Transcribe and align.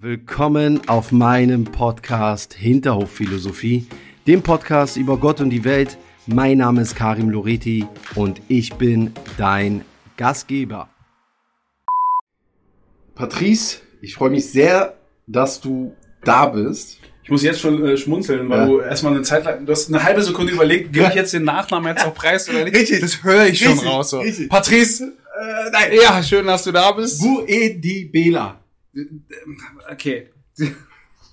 Willkommen 0.00 0.88
auf 0.88 1.10
meinem 1.10 1.64
Podcast 1.64 2.54
Hinterhofphilosophie, 2.54 3.86
dem 4.26 4.42
Podcast 4.42 4.96
über 4.96 5.16
Gott 5.16 5.40
und 5.40 5.50
die 5.50 5.64
Welt. 5.64 5.96
Mein 6.26 6.58
Name 6.58 6.82
ist 6.82 6.94
Karim 6.94 7.30
Loreti 7.30 7.84
und 8.14 8.40
ich 8.48 8.74
bin 8.74 9.12
dein 9.38 9.84
Gastgeber. 10.16 10.88
Patrice, 13.16 13.78
ich 14.00 14.14
freue 14.14 14.30
mich 14.30 14.48
sehr, 14.50 14.94
dass 15.26 15.60
du 15.60 15.94
da 16.22 16.46
bist. 16.46 16.98
Ich 17.24 17.30
muss 17.30 17.42
jetzt 17.42 17.60
schon 17.60 17.84
äh, 17.84 17.96
schmunzeln, 17.96 18.48
weil 18.48 18.60
Ja. 18.60 18.66
du 18.66 18.78
erstmal 18.80 19.14
eine 19.14 19.22
Zeit 19.22 19.44
lang, 19.46 19.66
du 19.66 19.72
hast 19.72 19.88
eine 19.88 20.02
halbe 20.04 20.22
Sekunde 20.22 20.52
überlegt, 20.52 20.92
gebe 20.92 21.08
ich 21.08 21.14
jetzt 21.14 21.32
den 21.34 21.44
Nachnamen 21.44 21.88
jetzt 21.96 22.06
auch 22.06 22.14
preis 22.14 22.48
oder 22.48 22.64
nicht? 22.64 22.76
Richtig. 22.76 23.00
Das 23.00 23.22
höre 23.24 23.46
ich 23.46 23.58
schon 23.58 23.72
Richtig, 23.72 23.88
raus. 23.88 24.10
So. 24.10 24.20
richtig. 24.20 24.48
Patrice, 24.48 25.02
Äh, 25.40 25.70
nein, 25.72 25.90
ja, 26.02 26.22
schön, 26.22 26.46
dass 26.46 26.64
du 26.64 26.72
da 26.72 26.90
bist. 26.92 27.20
Buedi 27.20 28.04
Bela. 28.04 28.60
Okay. 29.92 30.28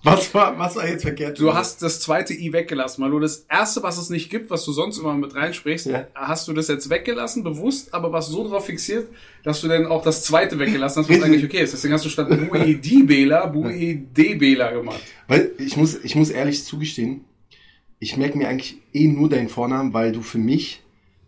Was 0.04 0.32
war, 0.36 0.58
was 0.60 0.76
war 0.76 0.88
jetzt 0.88 1.02
verkehrt? 1.02 1.40
Du 1.40 1.52
hast 1.56 1.82
das 1.82 2.00
zweite 2.00 2.34
I 2.36 2.54
weggelassen, 2.54 3.04
weil 3.04 3.10
du 3.10 3.20
das 3.20 3.48
erste, 3.50 3.82
was 3.82 3.98
es 3.98 4.12
nicht 4.12 4.30
gibt, 4.30 4.52
was 4.52 4.64
du 4.64 4.72
sonst 4.72 5.00
immer 5.00 5.16
mit 5.16 5.34
reinsprichst, 5.34 5.88
Ja. 5.88 6.06
hast 6.14 6.48
du 6.48 6.54
das 6.54 6.68
jetzt 6.68 6.92
weggelassen, 6.92 7.44
bewusst, 7.44 7.92
aber 7.92 8.12
warst 8.12 8.30
so 8.30 8.48
drauf 8.48 8.68
fixiert, 8.68 9.08
dass 9.44 9.62
du 9.62 9.68
dann 9.68 9.88
auch 9.88 10.04
das 10.04 10.24
zweite 10.24 10.60
weggelassen 10.60 11.02
hast, 11.02 11.10
was 11.10 11.24
eigentlich 11.24 11.44
okay 11.44 11.64
ist. 11.64 11.74
Deswegen 11.74 11.96
hast 11.96 12.06
du 12.06 12.10
statt 12.10 12.30
Buedibela, 12.30 13.48
Buedebela 13.48 14.72
gemacht. 14.74 15.02
Weil 15.28 15.52
ich 15.58 15.76
muss, 15.76 15.96
ich 16.04 16.16
muss 16.16 16.30
ehrlich 16.30 16.64
zugestehen, 16.64 17.26
ich 17.98 18.16
merke 18.16 18.38
mir 18.38 18.48
eigentlich 18.48 18.78
eh 18.94 19.08
nur 19.08 19.28
deinen 19.28 19.50
Vornamen, 19.50 19.92
weil 19.94 20.12
du 20.12 20.22
für 20.22 20.38
mich 20.38 20.84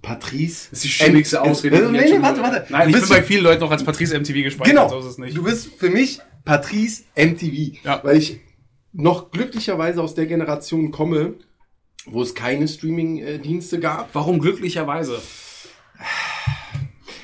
Patrice. 0.08 0.70
Das 0.70 0.80
ist 0.80 0.84
die 0.86 0.90
schwierigste 0.90 1.42
Ausrede. 1.42 1.76
ich 1.84 1.92
nee, 1.92 2.18
nee, 2.18 2.22
warte, 2.22 2.42
warte. 2.42 2.66
Nein, 2.70 2.90
Du 2.92 2.96
ich 2.98 3.02
bin 3.02 3.10
bei 3.10 3.22
vielen 3.22 3.44
Leuten 3.44 3.60
noch 3.62 3.72
als 3.72 3.84
Patrice 3.84 4.18
MTV 4.18 4.44
gespeichert, 4.44 4.74
Genau. 4.74 4.88
so 4.90 5.00
ist 5.00 5.06
es 5.06 5.18
nicht. 5.18 5.36
Du 5.36 5.44
bist 5.44 5.70
für 5.78 5.90
mich 5.90 6.20
Patrice 6.46 7.04
MTV, 7.16 7.78
Ja. 7.84 8.00
weil 8.04 8.18
ich 8.18 8.40
noch 8.94 9.32
glücklicherweise 9.32 10.02
aus 10.02 10.16
der 10.16 10.26
Generation 10.26 10.92
komme, 10.92 11.34
wo 12.06 12.22
es 12.22 12.34
keine 12.34 12.68
Streaming-Dienste 12.70 13.80
gab. 13.81 14.16
Warum 14.16 14.40
glücklicherweise? 14.40 15.22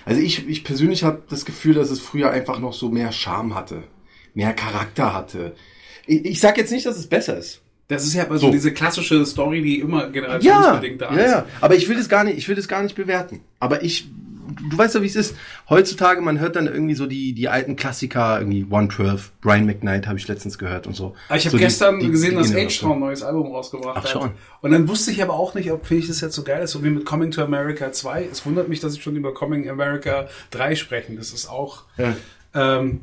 Also 0.06 0.20
ich, 0.22 0.48
ich 0.50 0.64
persönlich 0.66 1.04
habe 1.04 1.24
das 1.30 1.46
Gefühl, 1.46 1.74
dass 1.76 1.90
es 1.90 2.02
früher 2.02 2.32
einfach 2.32 2.60
noch 2.60 2.74
so 2.74 2.90
mehr 2.90 3.12
Charme 3.14 3.56
hatte, 3.56 3.84
mehr 4.34 4.54
Charakter 4.54 5.14
hatte. 5.14 5.56
Ich, 6.06 6.26
ich 6.26 6.40
sag 6.42 6.58
jetzt 6.58 6.72
nicht, 6.72 6.86
dass 6.86 6.98
es 6.98 7.08
besser 7.08 7.38
ist. 7.38 7.62
Das 7.88 8.06
ist 8.06 8.14
ja 8.14 8.26
so, 8.30 8.38
So. 8.38 8.52
diese 8.52 8.72
klassische 8.74 9.26
Story, 9.26 9.62
die 9.62 9.80
immer 9.80 10.04
Ja, 10.04 10.10
generationsbedingt 10.10 11.02
da 11.02 11.12
ja, 11.14 11.18
ist. 11.22 11.32
ja. 11.32 11.46
Aber 11.62 11.76
ich 11.76 11.88
will 11.90 11.98
das 11.98 12.08
gar 12.10 12.24
nicht, 12.24 12.38
ich 12.38 12.48
will 12.48 12.56
das 12.56 12.68
gar 12.68 12.82
nicht 12.82 12.96
bewerten. 12.96 13.42
Aber 13.60 13.84
ich, 13.84 14.08
du 14.70 14.78
weißt 14.78 14.96
ja, 14.96 15.02
wie 15.02 15.06
es 15.08 15.16
ist. 15.18 15.36
Heutzutage, 15.70 16.22
man 16.22 16.40
hört 16.40 16.56
dann 16.56 16.68
irgendwie 16.68 16.96
so 16.96 17.06
die, 17.08 17.34
die 17.34 17.50
alten 17.50 17.76
Klassiker, 17.76 18.40
irgendwie 18.40 18.64
112, 18.64 19.32
Brian 19.42 19.66
McKnight 19.66 20.08
habe 20.08 20.18
ich 20.18 20.28
letztens 20.30 20.58
gehört 20.58 20.88
und 20.88 20.96
so. 20.96 21.14
Aber 21.28 21.38
ich 21.38 21.44
habe 21.46 21.52
so 21.52 21.58
die- 21.58 21.64
gestern 21.64 22.00
die- 22.00 22.10
gesehen, 22.10 22.32
die 22.32 22.36
dass 22.38 22.48
Generation. 22.48 22.90
H-Town 22.90 22.98
ein 22.98 23.06
neues 23.08 23.22
Album 23.24 23.52
rausgebracht 23.52 23.98
Ach, 24.00 24.04
hat. 24.04 24.10
schon. 24.10 24.32
Und 24.62 24.72
dann 24.72 24.88
wusste 24.88 25.12
ich 25.12 25.22
aber 25.22 25.34
auch 25.34 25.54
nicht, 25.54 25.70
ob 25.72 25.86
finde 25.86 26.04
ich 26.04 26.08
das 26.08 26.22
jetzt 26.22 26.36
so 26.36 26.44
geil 26.44 26.64
ist, 26.64 26.72
so 26.72 26.84
wie 26.84 26.90
mit 26.90 27.04
Coming 27.06 27.32
to 27.32 27.44
America 27.44 27.92
2. 27.92 28.28
Es 28.32 28.46
wundert 28.46 28.70
mich, 28.70 28.80
dass 28.80 28.96
ich 28.96 29.04
schon 29.04 29.18
über 29.18 29.34
Coming 29.34 29.70
America 29.70 30.28
3 30.52 30.76
sprechen. 30.76 31.18
Das 31.18 31.32
ist 31.32 31.48
auch, 31.50 31.84
Ja. 31.98 32.16
ähm, 32.56 33.02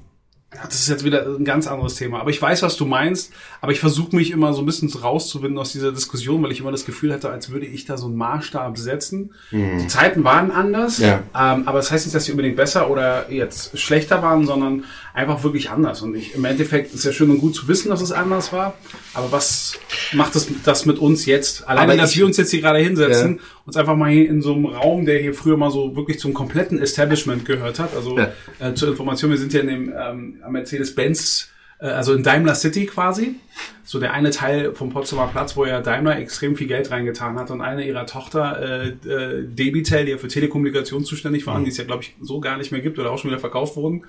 das 0.51 0.75
ist 0.75 0.89
jetzt 0.89 1.05
wieder 1.05 1.27
ein 1.27 1.45
ganz 1.45 1.69
anderes 1.69 1.95
Thema. 1.95 2.21
Aber 2.21 2.31
ich 2.31 2.43
weiß, 2.43 2.63
was 2.63 2.77
du 2.77 2.85
meinst. 2.85 3.33
Aber 3.61 3.71
ich 3.71 3.79
versuche 3.79 4.17
mich 4.17 4.33
immer 4.33 4.53
so 4.53 4.63
ein 4.63 4.67
bisschen 4.67 4.91
rauszuwinden 4.93 5.57
aus 5.59 5.71
dieser 5.73 5.93
Diskussion, 5.93 6.43
weil 6.43 6.51
ich 6.51 6.59
immer 6.61 6.73
das 6.73 6.85
Gefühl 6.85 7.13
hatte, 7.13 7.31
als 7.31 7.51
würde 7.51 7.67
ich 7.67 7.85
da 7.85 7.97
so 7.97 8.07
einen 8.07 8.17
Maßstab 8.17 8.77
setzen. 8.77 9.31
Die 9.53 9.87
Zeiten 9.87 10.25
waren 10.25 10.51
anders. 10.51 10.99
Ja. 10.99 11.23
Ähm, 11.39 11.69
aber 11.69 11.79
das 11.79 11.93
heißt 11.93 12.05
nicht, 12.07 12.15
dass 12.17 12.25
sie 12.25 12.33
unbedingt 12.33 12.57
besser 12.57 12.91
oder 12.91 13.31
jetzt 13.31 13.79
schlechter 13.79 14.23
waren, 14.23 14.45
sondern 14.45 14.85
einfach 15.15 15.45
wirklich 15.45 15.71
anders. 15.71 16.03
Und 16.03 16.17
ich, 16.17 16.35
im 16.35 16.45
Endeffekt 16.45 16.95
ist 16.95 17.05
ja 17.05 17.13
schön 17.13 17.31
und 17.31 17.39
gut 17.39 17.55
zu 17.55 17.69
wissen, 17.69 17.89
dass 17.91 18.01
es 18.01 18.11
anders 18.11 18.53
war. 18.53 18.75
Aber 19.15 19.31
was 19.31 19.75
macht 20.13 20.35
das, 20.35 20.49
das 20.65 20.85
mit 20.87 20.99
uns 20.99 21.27
jetzt? 21.27 21.69
Alleine, 21.69 21.93
Aber 21.93 22.01
dass 22.01 22.17
wir 22.17 22.27
uns 22.27 22.37
jetzt 22.37 22.51
hier 22.51 22.61
gerade 22.61 22.79
hinsetzen, 22.81 23.41
uns 23.67 23.77
einfach 23.77 23.97
mal 23.97 24.11
hier 24.11 24.29
in 24.29 24.43
so 24.43 24.55
einem 24.55 24.67
Raum, 24.67 25.05
der 25.07 25.21
hier 25.21 25.35
früher 25.35 25.57
mal 25.57 25.71
so 25.71 25.95
wirklich 25.95 26.19
zum 26.19 26.35
kompletten 26.35 26.81
Establishment 26.81 27.45
gehört 27.45 27.79
hat. 27.79 27.95
Also 27.95 28.19
Ja. 28.19 28.33
äh, 28.59 28.75
zur 28.75 28.89
Information, 28.89 29.31
wir 29.31 29.39
sind 29.39 29.53
ja 29.53 29.61
in 29.61 29.67
dem 29.69 29.93
ähm, 29.97 30.37
Mercedes-Benz, 30.49 31.51
äh, 31.79 31.87
also 31.87 32.15
in 32.15 32.23
Daimler 32.23 32.55
City 32.55 32.87
quasi. 32.87 33.37
So 33.85 33.99
der 33.99 34.13
eine 34.13 34.31
Teil 34.31 34.75
vom 34.75 34.91
Potsdamer 34.91 35.29
Platz, 35.29 35.57
wo 35.57 35.65
ja 35.65 35.81
Daimler 35.81 36.19
extrem 36.19 36.57
viel 36.57 36.67
Geld 36.69 36.91
reingetan 36.91 37.39
hat 37.39 37.51
und 37.51 37.61
eine 37.61 37.87
ihrer 37.87 38.07
Tochter, 38.07 38.61
äh, 38.61 38.89
äh, 39.09 39.45
Debitel, 39.47 40.05
die 40.05 40.13
ja 40.13 40.19
für 40.19 40.29
Telekommunikation 40.29 41.05
zuständig 41.05 41.47
waren, 41.47 41.65
die 41.65 41.71
es 41.71 41.77
ja 41.77 41.85
glaube 41.85 42.03
ich 42.03 42.17
so 42.21 42.41
gar 42.41 42.57
nicht 42.57 42.73
mehr 42.73 42.81
gibt 42.81 42.99
oder 42.99 43.11
auch 43.11 43.19
schon 43.19 43.31
wieder 43.31 43.41
verkauft 43.41 43.77
wurden. 43.77 44.05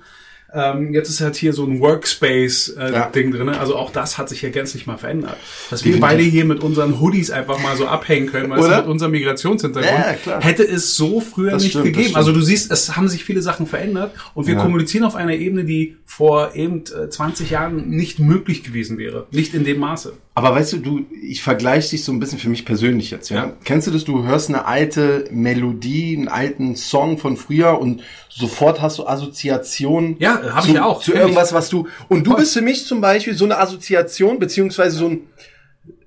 Ähm, 0.54 0.92
jetzt 0.92 1.08
ist 1.08 1.20
halt 1.20 1.36
hier 1.36 1.52
so 1.52 1.64
ein 1.64 1.80
Workspace-Ding 1.80 2.78
äh, 2.78 2.92
Ja. 2.92 3.06
Ding 3.08 3.30
drin. 3.32 3.48
Also 3.48 3.76
auch 3.76 3.90
das 3.90 4.18
hat 4.18 4.28
sich 4.28 4.42
ja 4.42 4.50
gänzlich 4.50 4.86
mal 4.86 4.98
verändert. 4.98 5.36
Dass 5.70 5.84
wir 5.84 5.98
beide 5.98 6.22
hier 6.22 6.44
mit 6.44 6.60
unseren 6.62 7.00
Hoodies 7.00 7.30
einfach 7.30 7.58
mal 7.62 7.76
so 7.76 7.86
abhängen 7.86 8.26
können, 8.26 8.50
du, 8.50 8.56
Oder? 8.56 8.78
mit 8.78 8.86
unserem 8.86 9.12
Migrationshintergrund, 9.12 10.04
Ja, 10.26 10.40
hätte 10.40 10.66
es 10.66 10.94
so 10.94 11.20
früher 11.20 11.52
Das 11.52 11.62
nicht 11.62 11.72
stimmt, 11.72 11.84
gegeben. 11.86 12.16
Also 12.16 12.32
du 12.32 12.40
siehst, 12.42 12.70
es 12.70 12.96
haben 12.96 13.08
sich 13.08 13.24
viele 13.24 13.40
Sachen 13.42 13.66
verändert 13.66 14.12
und 14.34 14.46
wir 14.46 14.54
Ja. 14.54 14.60
kommunizieren 14.62 15.04
auf 15.04 15.14
einer 15.14 15.34
Ebene, 15.34 15.64
die 15.64 15.96
vor 16.04 16.54
eben 16.54 16.84
äh, 17.02 17.08
20 17.08 17.50
Jahren 17.50 17.88
nicht 17.88 18.18
möglich 18.18 18.62
gewesen 18.62 18.98
wäre. 18.98 19.26
Nicht 19.30 19.54
in 19.54 19.64
dem 19.64 19.78
Maße. 19.80 20.12
Aber 20.34 20.54
weißt 20.54 20.72
du, 20.72 20.76
du, 20.78 21.06
ich 21.22 21.42
vergleiche 21.42 21.90
dich 21.90 22.04
so 22.04 22.12
ein 22.12 22.18
bisschen 22.18 22.38
für 22.38 22.48
mich 22.48 22.64
persönlich 22.64 23.10
jetzt, 23.10 23.28
ja? 23.28 23.36
Ja. 23.36 23.52
Kennst 23.64 23.86
du 23.86 23.90
das? 23.90 24.04
Du 24.04 24.24
hörst 24.24 24.48
eine 24.48 24.64
alte 24.64 25.28
Melodie, 25.30 26.16
einen 26.16 26.28
alten 26.28 26.74
Song 26.74 27.18
von 27.18 27.36
früher 27.36 27.78
und 27.78 28.02
sofort 28.30 28.80
hast 28.80 28.98
du 28.98 29.06
Assoziationen. 29.06 30.16
Ja, 30.20 30.40
hab 30.54 30.64
zu, 30.64 30.70
ich 30.70 30.80
auch, 30.80 31.02
Zu 31.02 31.12
irgendwas, 31.12 31.52
was 31.52 31.68
du, 31.68 31.86
und 32.08 32.26
du 32.26 32.34
bist 32.34 32.54
für 32.54 32.62
mich 32.62 32.86
zum 32.86 33.02
Beispiel 33.02 33.34
so 33.34 33.44
eine 33.44 33.58
Assoziation, 33.58 34.38
beziehungsweise 34.38 34.96
so 34.96 35.08
ein, 35.08 35.20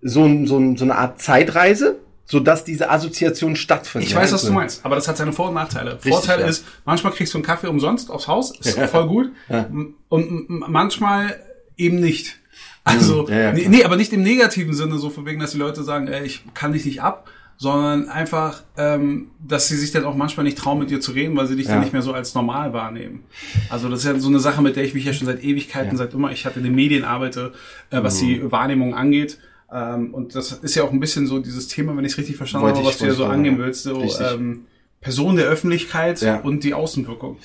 so 0.01 0.23
ein, 0.23 0.47
so 0.47 0.57
ein, 0.57 0.75
so 0.75 0.85
eine 0.85 0.95
Art 0.95 1.21
Zeitreise, 1.21 1.99
sodass 2.25 2.63
diese 2.63 2.89
Assoziation 2.89 3.55
stattfindet. 3.55 4.09
Ich 4.09 4.15
weiß, 4.15 4.31
ja? 4.31 4.35
was 4.35 4.45
du 4.45 4.53
meinst, 4.53 4.83
aber 4.83 4.95
das 4.95 5.07
hat 5.07 5.17
seine 5.17 5.33
Vor- 5.33 5.49
und 5.49 5.53
Nachteile. 5.53 5.93
Richtig, 5.93 6.11
Vorteil 6.11 6.39
ja. 6.39 6.47
ist, 6.47 6.65
manchmal 6.83 7.13
kriegst 7.13 7.31
du 7.35 7.37
einen 7.37 7.45
Kaffee 7.45 7.67
umsonst 7.67 8.09
aufs 8.09 8.27
Haus, 8.27 8.57
ist 8.57 8.75
Ja. 8.75 8.87
voll 8.87 9.07
gut. 9.07 9.31
Ja. 9.49 9.69
Und 10.09 10.49
manchmal 10.49 11.39
eben 11.77 11.99
nicht. 11.99 12.39
Also, 12.83 13.27
Ja, 13.27 13.51
ja, 13.51 13.51
nee, 13.53 13.83
aber 13.83 13.95
nicht 13.95 14.13
im 14.13 14.21
negativen 14.21 14.73
Sinne, 14.73 14.97
so 14.99 15.09
von 15.09 15.25
wegen, 15.25 15.39
dass 15.39 15.51
die 15.53 15.57
Leute 15.57 15.83
sagen, 15.83 16.07
ey, 16.07 16.23
ich 16.23 16.43
kann 16.53 16.71
dich 16.71 16.85
nicht 16.85 17.01
ab, 17.01 17.27
sondern 17.57 18.09
einfach, 18.09 18.61
ähm, 18.77 19.29
dass 19.39 19.67
sie 19.69 19.75
sich 19.77 19.91
dann 19.91 20.03
auch 20.05 20.15
manchmal 20.15 20.43
nicht 20.43 20.57
trauen, 20.57 20.77
mit 20.77 20.91
dir 20.91 20.99
zu 20.99 21.11
reden, 21.13 21.35
weil 21.35 21.47
sie 21.47 21.55
dich 21.55 21.65
Ja. 21.65 21.73
dann 21.73 21.81
nicht 21.81 21.93
mehr 21.93 22.01
so 22.03 22.13
als 22.13 22.35
normal 22.35 22.73
wahrnehmen. 22.73 23.23
Also 23.69 23.89
das 23.89 23.99
ist 23.99 24.05
ja 24.05 24.19
so 24.19 24.27
eine 24.27 24.39
Sache, 24.39 24.61
mit 24.61 24.75
der 24.75 24.83
ich 24.83 24.93
mich 24.93 25.05
ja 25.05 25.13
schon 25.13 25.25
seit 25.25 25.43
Ewigkeiten, 25.43 25.91
Ja. 25.93 25.97
seit 25.97 26.13
immer, 26.13 26.31
ich 26.31 26.45
hatte 26.45 26.59
in 26.59 26.65
den 26.65 26.75
Medien 26.75 27.05
arbeite, 27.05 27.53
äh, 27.89 28.03
was 28.03 28.21
Mhm. 28.21 28.25
die 28.27 28.51
Wahrnehmung 28.51 28.93
angeht. 28.93 29.39
Ähm, 29.73 30.13
und 30.13 30.35
das 30.35 30.51
ist 30.51 30.75
ja 30.75 30.83
auch 30.83 30.91
ein 30.91 30.99
bisschen 30.99 31.25
so 31.27 31.39
dieses 31.39 31.67
Thema, 31.69 31.97
wenn 31.97 32.05
ich 32.05 32.11
es 32.11 32.17
richtig 32.19 32.35
verstanden 32.37 32.65
Wollte 32.67 32.79
habe, 32.79 32.87
was 32.89 32.97
du 32.99 33.05
ja 33.05 33.13
so 33.13 33.25
angehen 33.25 33.57
willst, 33.57 33.83
so 33.83 33.99
Richtig. 33.99 34.27
ähm, 34.31 34.65
Person 35.01 35.35
der 35.37 35.45
Öffentlichkeit 35.45 36.21
Ja. 36.21 36.39
und 36.41 36.63
die 36.63 36.73
Außenwirkung. 36.75 37.37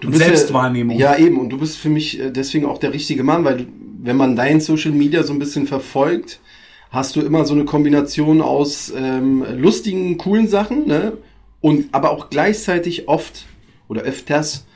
Du 0.00 0.08
und 0.08 0.16
Selbstwahrnehmung. 0.16 0.98
Ja, 0.98 1.16
eben. 1.16 1.38
Und 1.38 1.50
du 1.50 1.58
bist 1.58 1.78
für 1.78 1.88
mich 1.88 2.20
äh, 2.20 2.30
deswegen 2.30 2.66
auch 2.66 2.78
der 2.78 2.92
richtige 2.92 3.22
Mann, 3.22 3.44
weil 3.44 3.58
du, 3.58 3.66
wenn 4.02 4.16
man 4.16 4.36
dein 4.36 4.60
Social 4.60 4.92
Media 4.92 5.22
so 5.22 5.32
ein 5.32 5.38
bisschen 5.38 5.66
verfolgt, 5.66 6.40
hast 6.90 7.16
du 7.16 7.20
immer 7.20 7.44
so 7.44 7.54
eine 7.54 7.64
Kombination 7.64 8.40
aus 8.40 8.92
ähm, 8.96 9.44
lustigen, 9.56 10.16
coolen 10.18 10.48
Sachen, 10.48 10.86
ne? 10.86 11.14
Und 11.60 11.86
aber 11.92 12.10
auch 12.10 12.28
gleichzeitig 12.28 13.08
oft 13.08 13.46
oder 13.88 14.02
öfters 14.02 14.66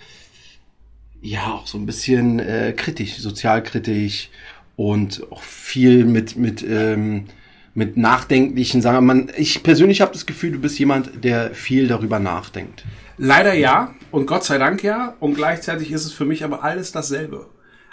ja 1.20 1.52
auch 1.52 1.66
so 1.66 1.76
ein 1.78 1.86
bisschen 1.86 2.38
äh, 2.38 2.72
kritisch, 2.76 3.18
sozialkritisch 3.18 4.30
und 4.76 5.26
auch 5.30 5.42
viel 5.42 6.04
mit 6.04 6.36
mit 6.36 6.64
ähm, 6.66 7.26
mit 7.74 7.96
nachdenklichen 7.96 8.82
Sachen. 8.82 9.06
Man, 9.06 9.30
ich 9.36 9.62
persönlich 9.62 10.00
habe 10.00 10.12
das 10.12 10.26
Gefühl, 10.26 10.52
du 10.52 10.58
bist 10.58 10.78
jemand, 10.78 11.24
der 11.24 11.54
viel 11.54 11.86
darüber 11.86 12.18
nachdenkt. 12.18 12.84
Leider 13.18 13.52
ja 13.52 13.94
und 14.10 14.26
Gott 14.26 14.44
sei 14.44 14.58
Dank 14.58 14.82
ja 14.82 15.14
und 15.20 15.34
gleichzeitig 15.34 15.92
ist 15.92 16.04
es 16.04 16.12
für 16.12 16.24
mich 16.24 16.44
aber 16.44 16.64
alles 16.64 16.92
dasselbe. 16.92 17.46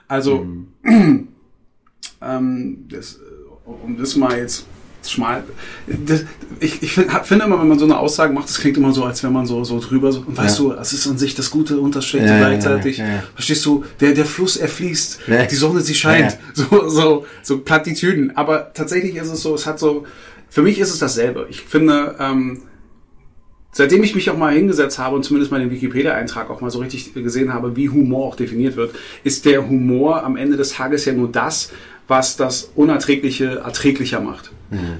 Also 0.08 0.46
ähm, 2.22 2.85
das, 2.90 3.16
äh, 3.16 3.20
um 3.84 3.97
das 3.97 4.16
mal 4.16 4.38
jetzt 4.38 4.66
schmal. 5.08 5.44
Das, 5.88 6.23
ich 6.59 6.82
ich 6.82 6.94
find, 6.94 7.12
finde 7.26 7.46
immer, 7.46 7.59
wenn 7.59 7.67
man 7.67 7.78
so 7.78 7.85
eine 7.85 8.00
Aussage 8.00 8.34
macht, 8.34 8.50
das 8.50 8.58
klingt 8.59 8.78
immer 8.78 8.91
so, 8.91 9.03
als 9.03 9.23
wenn 9.23 9.32
man 9.34 9.46
so, 9.46 9.64
so 9.64 9.79
drüber 9.79 10.12
so, 10.12 10.22
und 10.26 10.35
weißt 10.35 10.58
Ja. 10.59 10.64
du, 10.64 10.73
das 10.73 10.94
ist 10.94 11.06
an 11.08 11.17
sich 11.20 11.35
das 11.35 11.52
Gute 11.52 11.79
und 11.79 11.96
das 11.96 12.06
Schlechte 12.06 12.29
Ja, 12.29 12.40
gleichzeitig. 12.40 12.97
ja. 12.97 13.23
Verstehst 13.35 13.64
du, 13.66 13.84
der, 14.00 14.14
der 14.14 14.26
Fluss, 14.26 14.58
er 14.58 14.68
fließt, 14.68 15.20
die 15.52 15.56
Sonne, 15.56 15.82
sie 15.82 15.94
scheint. 15.96 16.38
So, 16.56 16.90
so, 16.90 17.26
so 17.44 17.59
Plattitüden. 17.59 18.35
Aber 18.35 18.73
tatsächlich 18.73 19.16
ist 19.16 19.29
es 19.32 19.41
so, 19.44 19.53
es 19.53 19.68
hat 19.68 19.78
so, 19.78 20.06
für 20.50 20.64
mich 20.64 20.79
ist 20.79 20.91
es 20.91 20.97
dasselbe. 21.00 21.46
Ich 21.52 21.61
finde, 21.61 22.16
ähm, 22.20 22.64
Seitdem 23.77 24.03
ich 24.03 24.16
mich 24.16 24.29
auch 24.29 24.37
mal 24.37 24.53
hingesetzt 24.53 24.99
habe 24.99 25.17
und 25.17 25.23
zumindest 25.23 25.51
mal 25.51 25.59
den 25.59 25.69
Wikipedia-Eintrag 25.69 26.49
auch 26.49 26.61
mal 26.61 26.72
so 26.72 26.79
richtig 26.79 27.13
gesehen 27.13 27.53
habe, 27.53 27.75
wie 27.75 27.89
Humor 27.89 28.25
auch 28.25 28.37
definiert 28.37 28.77
wird, 28.77 28.95
ist 29.25 29.43
der 29.43 29.67
Humor 29.67 30.23
am 30.23 30.37
Ende 30.37 30.55
des 30.55 30.72
Tages 30.72 31.03
ja 31.03 31.11
nur 31.11 31.29
das, 31.29 31.73
was 32.07 32.37
das 32.37 32.72
Unerträgliche 32.75 33.61
erträglicher 33.66 34.22
macht. 34.22 34.51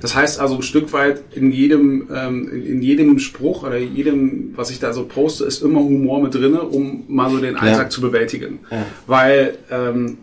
Das 0.02 0.14
heißt 0.14 0.42
also 0.42 0.56
ein 0.56 0.62
Stück 0.62 0.92
weit 0.92 1.22
in 1.34 1.54
jedem, 1.54 2.10
ähm, 2.14 2.50
in 2.52 2.66
in 2.66 2.82
jedem 2.82 3.20
Spruch 3.20 3.64
oder 3.64 3.78
jedem, 3.78 4.52
was 4.58 4.72
ich 4.72 4.80
da 4.80 4.92
so 4.92 5.06
poste, 5.06 5.46
ist 5.46 5.62
immer 5.62 5.80
Humor 5.80 6.22
mit 6.22 6.36
drinne, 6.36 6.62
um 6.62 7.06
mal 7.08 7.30
so 7.30 7.38
den 7.38 7.56
Alltag 7.56 7.94
zu 7.94 8.02
bewältigen. 8.02 8.60
Ja. 8.70 8.86
Weil 9.08 9.58
ähm, 9.72 10.18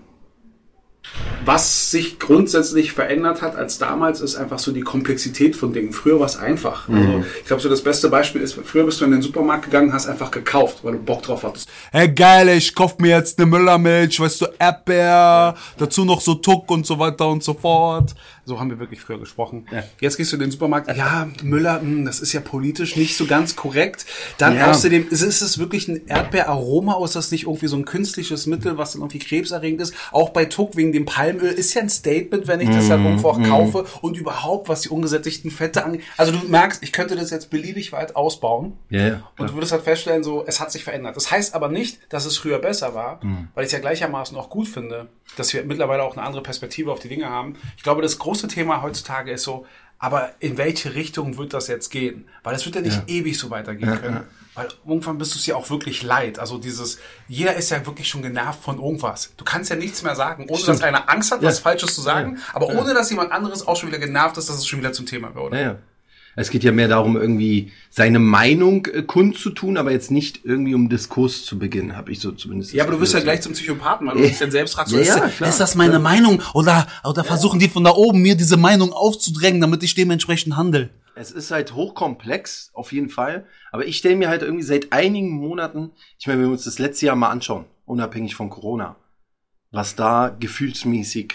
was 1.44 1.91
sich 1.91 2.19
grundsätzlich 2.19 2.93
verändert 2.93 3.43
hat 3.43 3.56
als 3.56 3.79
damals, 3.79 4.20
ist 4.20 4.37
einfach 4.37 4.59
so 4.59 4.73
die 4.73 4.82
Komplexität 4.82 5.56
von 5.56 5.73
Dingen. 5.73 5.93
Früher 5.93 6.20
war 6.20 6.26
es 6.26 6.37
einfach. 6.37 6.88
Mhm. 6.88 6.97
Also 6.97 7.25
ich 7.41 7.47
glaube, 7.47 7.62
so 7.62 7.69
das 7.69 7.82
beste 7.82 8.09
Beispiel 8.09 8.41
ist, 8.43 8.59
früher 8.64 8.85
bist 8.85 9.00
du 9.00 9.05
in 9.05 9.11
den 9.11 9.23
Supermarkt 9.23 9.64
gegangen, 9.64 9.93
hast 9.93 10.09
einfach 10.09 10.31
gekauft, 10.31 10.79
weil 10.82 10.93
du 10.93 10.99
Bock 10.99 11.23
drauf 11.23 11.43
hattest. 11.43 11.69
Hey 11.91 12.09
geil, 12.09 12.49
ich 12.50 12.75
kauf 12.75 12.99
mir 12.99 13.17
jetzt 13.17 13.38
eine 13.38 13.47
Müllermilch, 13.47 14.20
weißt 14.20 14.41
du, 14.43 14.47
Erdbeer, 14.59 15.55
dazu 15.79 16.05
noch 16.05 16.20
so 16.20 16.35
Tuck 16.35 16.70
und 16.70 16.87
so 16.87 16.99
weiter 16.99 17.29
und 17.29 17.43
so 17.43 17.55
fort. 17.55 18.14
So 18.44 18.59
haben 18.59 18.71
wir 18.71 18.81
wirklich 18.81 19.00
früher 19.00 19.19
gesprochen. 19.21 19.67
Jetzt 20.00 20.17
gehst 20.17 20.33
du 20.33 20.37
in 20.37 20.41
den 20.41 20.50
Supermarkt. 20.50 20.94
Ja, 20.97 21.29
Müller, 21.44 21.81
mh, 21.81 22.05
das 22.06 22.19
ist 22.21 22.33
ja 22.33 22.41
politisch 22.41 22.97
nicht 22.97 23.17
so 23.17 23.27
ganz 23.27 23.55
korrekt. 23.55 24.05
Dann 24.39 24.56
Ja. 24.56 24.71
außerdem, 24.71 25.09
ist, 25.11 25.23
ist 25.23 25.43
es 25.43 25.59
wirklich 25.59 25.87
ein 25.87 26.06
Erdbeeraroma 26.09 26.94
oder 26.97 27.05
ist 27.05 27.15
das 27.17 27.31
nicht 27.31 27.44
irgendwie 27.44 27.69
so 27.69 27.77
ein 27.77 27.85
künstliches 27.85 28.47
Mittel, 28.47 28.79
was 28.79 28.93
dann 28.93 29.03
irgendwie 29.03 29.21
krebserregend 29.21 29.81
ist? 29.81 29.94
Auch 30.11 30.31
bei 30.31 30.44
Tuck 30.47 30.77
wegen 30.77 30.93
dem 30.93 31.05
Palmöl 31.05 31.50
ist 31.53 31.75
ja 31.75 31.83
ein 31.83 31.89
Statement, 31.89 32.49
wenn 32.49 32.61
ich 32.61 32.71
das 32.71 32.91
halt 32.91 33.05
irgendwo 33.05 33.29
auch 33.29 33.43
kaufe 33.43 33.85
und 34.00 34.17
überhaupt, 34.17 34.69
was 34.69 34.81
die 34.81 34.88
ungesättigten 34.88 35.50
Fette 35.50 35.85
angeht. 35.85 36.03
Also 36.17 36.33
du 36.33 36.38
merkst, 36.49 36.83
ich 36.83 36.93
könnte 36.93 37.15
das 37.15 37.31
jetzt 37.31 37.50
beliebig 37.50 37.93
weit 37.93 38.17
ausbauen. 38.17 38.73
Ja, 38.91 39.06
ja, 39.06 39.23
Und 39.38 39.50
du 39.50 39.55
würdest 39.55 39.73
halt 39.73 39.83
feststellen, 39.85 40.25
so, 40.25 40.45
es 40.47 40.59
hat 40.61 40.73
sich 40.73 40.83
verändert. 40.85 41.15
Das 41.17 41.31
heißt 41.31 41.55
aber 41.55 41.69
nicht, 41.69 42.00
dass 42.09 42.25
es 42.27 42.37
früher 42.38 42.59
besser 42.59 42.95
war, 42.95 43.21
weil 43.55 43.65
ich 43.65 43.69
es 43.69 43.73
ja 43.73 43.79
gleichermaßen 43.79 44.37
auch 44.37 44.50
gut 44.50 44.67
finde, 44.69 45.06
dass 45.37 45.52
wir 45.52 45.64
mittlerweile 45.64 46.02
auch 46.02 46.17
eine 46.17 46.26
andere 46.26 46.43
Perspektive 46.43 46.93
auf 46.93 47.00
die 47.00 47.08
Dinge 47.08 47.29
haben. 47.29 47.56
Ich 47.76 47.82
glaube, 47.82 48.02
das 48.02 48.19
große 48.19 48.49
Thema 48.49 48.82
heutzutage 48.82 49.32
ist 49.32 49.43
so, 49.43 49.67
aber 49.99 50.31
in 50.40 50.58
welche 50.58 50.94
Richtung 50.94 51.38
wird 51.38 51.55
das 51.55 51.69
jetzt 51.69 51.90
gehen? 51.90 52.29
Weil 52.43 52.56
es 52.56 52.64
wird 52.64 52.75
ja 52.75 52.81
nicht 52.81 53.02
ewig 53.06 53.38
so 53.38 53.50
weitergehen 53.50 54.00
können. 54.00 54.25
Weil 54.55 54.69
irgendwann 54.87 55.17
bist 55.17 55.34
du 55.34 55.38
es 55.38 55.46
ja 55.46 55.55
auch 55.55 55.70
wirklich 55.70 56.02
leid. 56.02 56.38
Also 56.38 56.58
dieses, 56.58 56.99
jeder 57.29 57.55
ist 57.55 57.70
ja 57.70 57.87
wirklich 57.87 58.08
schon 58.08 58.20
genervt 58.20 58.62
von 58.62 58.79
irgendwas. 58.79 59.32
Du 59.37 59.44
kannst 59.44 59.70
ja 59.70 59.76
nichts 59.76 60.02
mehr 60.02 60.17
sagen, 60.17 60.46
ohne 60.49 60.62
dass 60.64 60.82
einer 60.82 61.08
Angst 61.08 61.31
hat, 61.32 61.43
was 61.43 61.61
Falsches 61.61 61.94
zu 61.94 62.00
sagen, 62.02 62.38
aber 62.52 62.67
ohne 62.69 62.93
dass 62.94 63.11
jemand 63.11 63.32
anderes 63.32 63.67
auch 63.67 63.76
schon 63.76 63.88
wieder 63.88 64.00
genervt 64.00 64.37
ist, 64.37 64.49
dass 64.49 64.56
es 64.56 64.67
schon 64.67 64.81
wieder 64.81 64.93
zum 64.93 65.06
Thema 65.06 65.35
wird. 65.35 65.78
Es 66.34 66.50
geht 66.50 66.64
ja 66.64 66.73
mehr 66.73 66.88
darum, 66.88 67.17
irgendwie 67.17 67.73
seine 67.90 68.19
Meinung 68.19 68.87
äh, 68.87 69.02
kundzutun, 69.02 69.76
aber 69.76 69.93
jetzt 69.93 70.11
nicht 70.11 70.40
irgendwie 70.44 70.75
um 70.75 70.88
Diskurs 70.88 71.44
zu 71.44 71.58
beginnen, 71.58 71.96
habe 71.96 72.11
ich 72.11 72.20
so 72.20 72.32
zumindest. 72.32 72.73
Ja, 72.73 72.84
aber 72.84 72.93
du 72.93 73.00
wirst 73.00 73.12
ja 73.12 73.20
gleich 73.20 73.43
zum 73.43 73.52
Psychopathen, 73.52 74.06
weil 74.06 74.17
du 74.17 74.23
dich 74.23 74.38
dann 74.38 74.50
selbst 74.50 74.75
fragst, 74.75 74.93
Ja, 74.93 75.00
ist, 75.00 75.08
ja, 75.08 75.25
ist 75.25 75.37
klar. 75.37 75.50
Ist 75.50 75.61
das 75.61 75.75
meine 75.75 75.99
Meinung? 75.99 76.43
Oder, 76.55 76.87
oder 77.05 77.23
versuchen 77.25 77.58
die 77.58 77.69
von 77.69 77.84
da 77.84 77.90
oben 77.90 78.23
mir 78.23 78.34
diese 78.34 78.56
Meinung 78.56 78.93
aufzudrängen, 78.93 79.61
damit 79.61 79.82
ich 79.82 79.94
dementsprechend 79.94 80.56
handle? 80.56 80.90
Es 81.14 81.31
ist 81.31 81.50
halt 81.50 81.75
hochkomplex, 81.75 82.70
auf 82.73 82.93
jeden 82.93 83.11
Fall. 83.11 83.46
Aber 83.70 83.87
ich 83.87 83.99
stelle 83.99 84.17
mir 84.17 84.28
halt 84.28 84.43
irgendwie 84.43 84.64
seit 84.64 84.93
einigen 84.93 85.31
Monaten, 85.31 85.90
ich 86.19 86.26
meine, 86.26 86.40
wenn 86.40 86.49
wir 86.49 86.52
uns 86.52 86.64
das 86.64 86.78
letzte 86.78 87.06
Jahr 87.06 87.17
mal 87.17 87.28
anschauen, 87.28 87.67
unabhängig 87.85 88.35
von 88.35 88.49
Corona, 88.49 88.96
was 89.70 89.94
da 89.94 90.35
gefühlsmäßig 90.38 91.35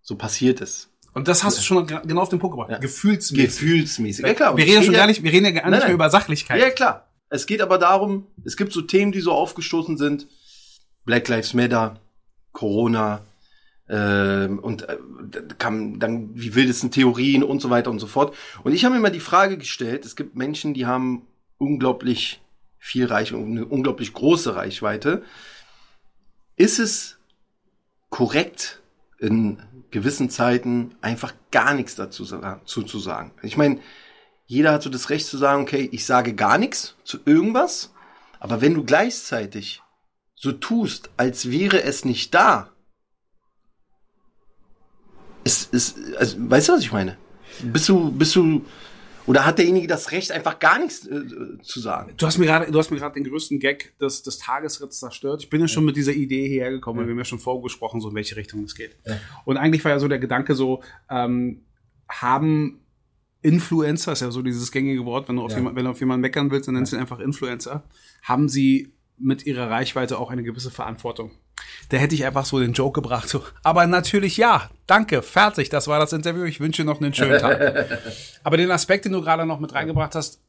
so 0.00 0.14
passiert 0.16 0.60
ist. 0.60 0.90
Und 1.14 1.26
das 1.28 1.42
hast 1.44 1.58
du 1.58 1.62
schon 1.62 1.86
ge- 1.86 2.00
genau 2.06 2.22
auf 2.22 2.28
den 2.28 2.38
Punkt 2.38 2.56
gebracht. 2.56 2.80
Gefühlsmäßig. 2.80 3.46
Gefühlsmäßig. 3.46 4.24
Ja, 4.26 4.34
klar. 4.34 4.56
wir 4.56 4.64
reden 4.64 4.76
schon 4.82 4.84
geht 4.84 4.92
gar 4.94 5.00
ja- 5.02 5.06
nicht, 5.06 5.22
wir 5.22 5.32
reden 5.32 5.46
ja 5.46 5.50
gar 5.52 5.62
Nein, 5.62 5.70
nicht 5.72 5.78
nein. 5.80 5.88
mehr 5.88 5.94
über 5.94 6.10
Sachlichkeit. 6.10 6.60
Ja, 6.60 6.70
klar. 6.70 7.08
Es 7.30 7.46
geht 7.46 7.60
aber 7.60 7.78
darum, 7.78 8.26
es 8.44 8.56
gibt 8.56 8.72
so 8.72 8.80
Themen, 8.82 9.12
die 9.12 9.20
so 9.20 9.32
aufgestoßen 9.32 9.96
sind. 9.98 10.26
Black 11.04 11.28
Lives 11.28 11.54
Matter, 11.54 12.00
Corona, 12.52 13.22
ähm, 13.88 14.58
und 14.58 14.82
äh, 14.88 14.98
kam 15.58 15.98
dann 15.98 16.34
die 16.34 16.54
wildesten 16.54 16.90
Theorien 16.90 17.42
und 17.42 17.60
so 17.60 17.70
weiter 17.70 17.90
und 17.90 17.98
so 17.98 18.06
fort. 18.06 18.34
Und 18.62 18.72
ich 18.74 18.84
habe 18.84 18.94
mir 18.94 19.00
mal 19.00 19.10
die 19.10 19.20
Frage 19.20 19.56
gestellt, 19.56 20.04
es 20.04 20.14
gibt 20.16 20.36
Menschen, 20.36 20.74
die 20.74 20.84
haben 20.86 21.22
unglaublich 21.56 22.40
viel 22.78 23.06
Reichweite, 23.06 23.42
eine 23.44 23.64
unglaublich 23.64 24.12
große 24.12 24.54
Reichweite. 24.54 25.22
Ist 26.56 26.78
es 26.78 27.18
korrekt, 28.10 28.80
in 29.18 29.58
gewissen 29.90 30.30
Zeiten 30.30 30.94
einfach 31.00 31.34
gar 31.50 31.74
nichts 31.74 31.94
dazu 31.94 32.24
zu, 32.64 32.82
zu 32.82 32.98
sagen? 32.98 33.32
Ich 33.42 33.56
meine, 33.56 33.80
jeder 34.46 34.72
hat 34.72 34.82
so 34.82 34.90
das 34.90 35.10
Recht 35.10 35.26
zu 35.26 35.36
sagen, 35.36 35.62
okay, 35.62 35.88
ich 35.92 36.06
sage 36.06 36.34
gar 36.34 36.58
nichts 36.58 36.96
zu 37.04 37.18
irgendwas, 37.24 37.92
aber 38.40 38.60
wenn 38.60 38.74
du 38.74 38.84
gleichzeitig 38.84 39.82
so 40.34 40.52
tust, 40.52 41.10
als 41.16 41.50
wäre 41.50 41.82
es 41.82 42.04
nicht 42.04 42.34
da, 42.34 42.70
ist, 45.44 45.72
ist, 45.72 45.98
also, 46.16 46.36
weißt 46.38 46.68
du, 46.68 46.72
was 46.74 46.80
ich 46.80 46.92
meine? 46.92 47.16
Bist 47.62 47.88
du, 47.88 48.12
bist 48.12 48.36
du, 48.36 48.64
oder 49.28 49.44
hat 49.44 49.58
derjenige 49.58 49.86
das 49.86 50.10
Recht, 50.10 50.32
einfach 50.32 50.58
gar 50.58 50.78
nichts 50.78 51.06
äh, 51.06 51.22
zu 51.62 51.80
sagen? 51.80 52.14
Du 52.16 52.26
hast 52.26 52.38
mir 52.38 52.46
gerade, 52.46 52.70
du 52.72 52.78
hast 52.78 52.90
mir 52.90 52.96
gerade 52.96 53.14
den 53.14 53.24
größten 53.24 53.60
Gag 53.60 53.96
des, 53.98 54.22
des 54.22 54.38
Tagesritts 54.38 54.98
zerstört. 54.98 55.42
Ich 55.42 55.50
bin 55.50 55.60
ja 55.60 55.68
schon 55.68 55.84
mit 55.84 55.96
dieser 55.96 56.12
Idee 56.12 56.48
hierher 56.48 56.70
gekommen, 56.70 57.00
wir 57.00 57.10
haben 57.10 57.18
ja 57.18 57.24
schon 57.24 57.38
vorgesprochen, 57.38 58.00
so 58.00 58.08
in 58.08 58.14
welche 58.14 58.36
Richtung 58.36 58.64
es 58.64 58.74
geht. 58.74 58.96
Und 59.44 59.56
eigentlich 59.58 59.84
war 59.84 59.92
ja 59.92 59.98
so 59.98 60.08
der 60.08 60.18
Gedanke 60.18 60.54
so, 60.54 60.82
ähm, 61.10 61.62
haben 62.08 62.80
Influencer, 63.42 64.12
ist 64.12 64.20
ja 64.20 64.30
so 64.30 64.42
dieses 64.42 64.72
gängige 64.72 65.04
Wort, 65.04 65.28
wenn 65.28 65.36
du 65.36 65.42
auf, 65.42 65.54
jemand, 65.54 65.76
wenn 65.76 65.84
du 65.84 65.90
auf 65.90 66.00
jemanden 66.00 66.22
meckern 66.22 66.50
willst, 66.50 66.66
dann 66.66 66.74
nennst 66.74 66.92
du 66.92 66.96
ihn 66.96 67.00
einfach 67.00 67.20
Influencer, 67.20 67.84
haben 68.22 68.48
sie 68.48 68.92
mit 69.18 69.46
ihrer 69.46 69.70
Reichweite 69.70 70.18
auch 70.18 70.30
eine 70.30 70.42
gewisse 70.42 70.70
Verantwortung. 70.70 71.32
Da 71.88 71.96
hätte 71.96 72.14
ich 72.14 72.24
einfach 72.24 72.44
so 72.44 72.58
den 72.58 72.72
Joke 72.72 73.00
gebracht, 73.00 73.28
so, 73.28 73.42
aber 73.62 73.86
natürlich 73.86 74.36
ja, 74.36 74.70
danke, 74.86 75.22
fertig, 75.22 75.70
das 75.70 75.88
war 75.88 75.98
das 75.98 76.12
Interview, 76.12 76.44
ich 76.44 76.60
wünsche 76.60 76.84
noch 76.84 77.00
einen 77.00 77.14
schönen 77.14 77.40
Tag. 77.40 77.86
aber 78.44 78.56
den 78.56 78.70
Aspekt, 78.70 79.04
den 79.04 79.12
du 79.12 79.22
gerade 79.22 79.46
noch 79.46 79.60
mit 79.60 79.74
reingebracht 79.74 80.14
hast, 80.14 80.40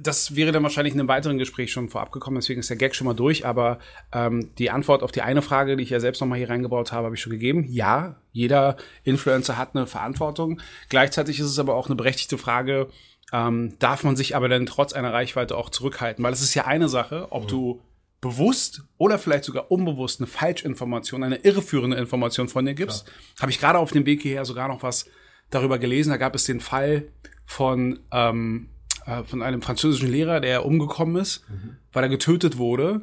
das 0.00 0.34
wäre 0.34 0.52
dann 0.52 0.62
wahrscheinlich 0.62 0.94
in 0.94 1.00
einem 1.00 1.08
weiteren 1.08 1.38
Gespräch 1.38 1.70
schon 1.70 1.88
vorab 1.88 2.12
gekommen, 2.12 2.36
deswegen 2.36 2.60
ist 2.60 2.70
der 2.70 2.76
Gag 2.76 2.94
schon 2.94 3.06
mal 3.06 3.14
durch, 3.14 3.44
aber 3.44 3.78
ähm, 4.12 4.50
die 4.58 4.70
Antwort 4.70 5.02
auf 5.02 5.12
die 5.12 5.22
eine 5.22 5.42
Frage, 5.42 5.76
die 5.76 5.82
ich 5.82 5.90
ja 5.90 6.00
selbst 6.00 6.20
noch 6.20 6.28
mal 6.28 6.38
hier 6.38 6.48
reingebaut 6.48 6.92
habe, 6.92 7.04
habe 7.04 7.14
ich 7.14 7.20
schon 7.20 7.32
gegeben. 7.32 7.66
Ja, 7.68 8.16
jeder 8.32 8.76
Influencer 9.04 9.58
hat 9.58 9.74
eine 9.74 9.86
Verantwortung. 9.86 10.60
Gleichzeitig 10.88 11.38
ist 11.40 11.46
es 11.46 11.58
aber 11.58 11.74
auch 11.74 11.86
eine 11.86 11.96
berechtigte 11.96 12.38
Frage, 12.38 12.88
ähm, 13.32 13.74
darf 13.78 14.04
man 14.04 14.16
sich 14.16 14.36
aber 14.36 14.48
dann 14.48 14.66
trotz 14.66 14.92
einer 14.92 15.12
Reichweite 15.12 15.56
auch 15.56 15.70
zurückhalten? 15.70 16.22
Weil 16.24 16.32
es 16.32 16.42
ist 16.42 16.54
ja 16.54 16.64
eine 16.64 16.88
Sache, 16.88 17.28
ob 17.30 17.48
du 17.48 17.80
bewusst 18.20 18.82
oder 18.98 19.18
vielleicht 19.18 19.44
sogar 19.44 19.70
unbewusst 19.70 20.20
eine 20.20 20.26
Falschinformation, 20.26 21.22
eine 21.22 21.36
irreführende 21.36 21.96
Information 21.96 22.48
von 22.48 22.64
dir 22.64 22.74
gibst. 22.74 23.10
Habe 23.40 23.50
ich 23.50 23.60
gerade 23.60 23.78
auf 23.78 23.92
dem 23.92 24.06
Weg 24.06 24.22
hierher 24.22 24.44
sogar 24.44 24.68
noch 24.68 24.82
was 24.82 25.06
darüber 25.50 25.78
gelesen. 25.78 26.10
Da 26.10 26.16
gab 26.16 26.34
es 26.34 26.44
den 26.44 26.60
Fall 26.60 27.08
von, 27.44 28.00
ähm, 28.12 28.68
äh, 29.06 29.22
von 29.22 29.42
einem 29.42 29.62
französischen 29.62 30.10
Lehrer, 30.10 30.40
der 30.40 30.64
umgekommen 30.66 31.16
ist, 31.16 31.44
weil 31.92 32.04
er 32.04 32.08
getötet 32.08 32.58
wurde, 32.58 33.02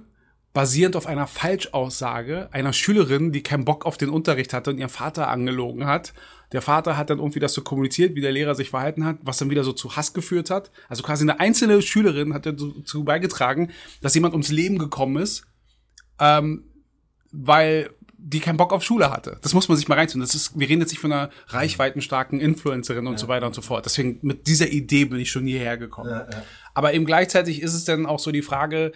basierend 0.53 0.95
auf 0.95 1.07
einer 1.07 1.25
Falschaussage 1.25 2.47
einer 2.51 2.73
Schülerin, 2.73 3.31
die 3.31 3.41
keinen 3.41 3.65
Bock 3.65 3.85
auf 3.85 3.97
den 3.97 4.09
Unterricht 4.09 4.53
hatte 4.53 4.69
und 4.69 4.77
ihren 4.77 4.89
Vater 4.89 5.27
angelogen 5.27 5.85
hat. 5.85 6.13
Der 6.51 6.61
Vater 6.61 6.95
hat 6.95 7.09
dann 7.09 7.17
irgendwie 7.17 7.39
das 7.39 7.53
so 7.53 7.63
kommuniziert, 7.63 8.15
wie 8.15 8.21
der 8.21 8.31
Lehrer 8.31 8.53
sich 8.53 8.69
verhalten 8.69 9.03
hat, 9.03 9.17
was 9.23 9.39
dann 9.39 9.49
wieder 9.49 9.63
so 9.63 9.73
zu 9.73 9.95
Hass 9.95 10.13
geführt 10.13 10.51
hat. 10.51 10.71
Also 10.87 11.01
quasi 11.01 11.23
eine 11.23 11.39
einzelne 11.39 11.81
Schülerin 11.81 12.35
hat 12.35 12.45
dazu 12.45 13.03
beigetragen, 13.03 13.71
dass 14.01 14.13
jemand 14.13 14.35
ums 14.35 14.51
Leben 14.51 14.77
gekommen 14.77 15.17
ist, 15.17 15.47
ähm, 16.19 16.65
weil 17.31 17.89
die 18.25 18.39
keinen 18.39 18.57
Bock 18.57 18.71
auf 18.71 18.83
Schule 18.83 19.11
hatte. 19.11 19.37
Das 19.41 19.53
muss 19.53 19.67
man 19.67 19.77
sich 19.77 19.89
mal 19.89 19.95
reinziehen. 19.95 20.21
Das 20.21 20.33
ist, 20.33 20.57
wir 20.57 20.69
reden 20.69 20.79
jetzt 20.79 20.91
nicht 20.91 21.01
von 21.01 21.11
einer 21.11 21.29
reichweitenstarken 21.47 22.39
Influencerin 22.39 23.05
und 23.05 23.19
so 23.19 23.27
weiter 23.27 23.47
und 23.47 23.53
so 23.53 23.61
fort. 23.61 23.85
Deswegen 23.85 24.19
mit 24.21 24.47
dieser 24.47 24.69
Idee 24.69 25.05
bin 25.05 25.19
ich 25.19 25.29
schon 25.29 25.45
hierher 25.45 25.77
gekommen. 25.77 26.21
Aber 26.73 26.93
eben 26.93 27.03
gleichzeitig 27.03 27.61
ist 27.61 27.73
es 27.73 27.83
dann 27.83 28.05
auch 28.05 28.19
so 28.19 28.31
die 28.31 28.41
Frage, 28.41 28.93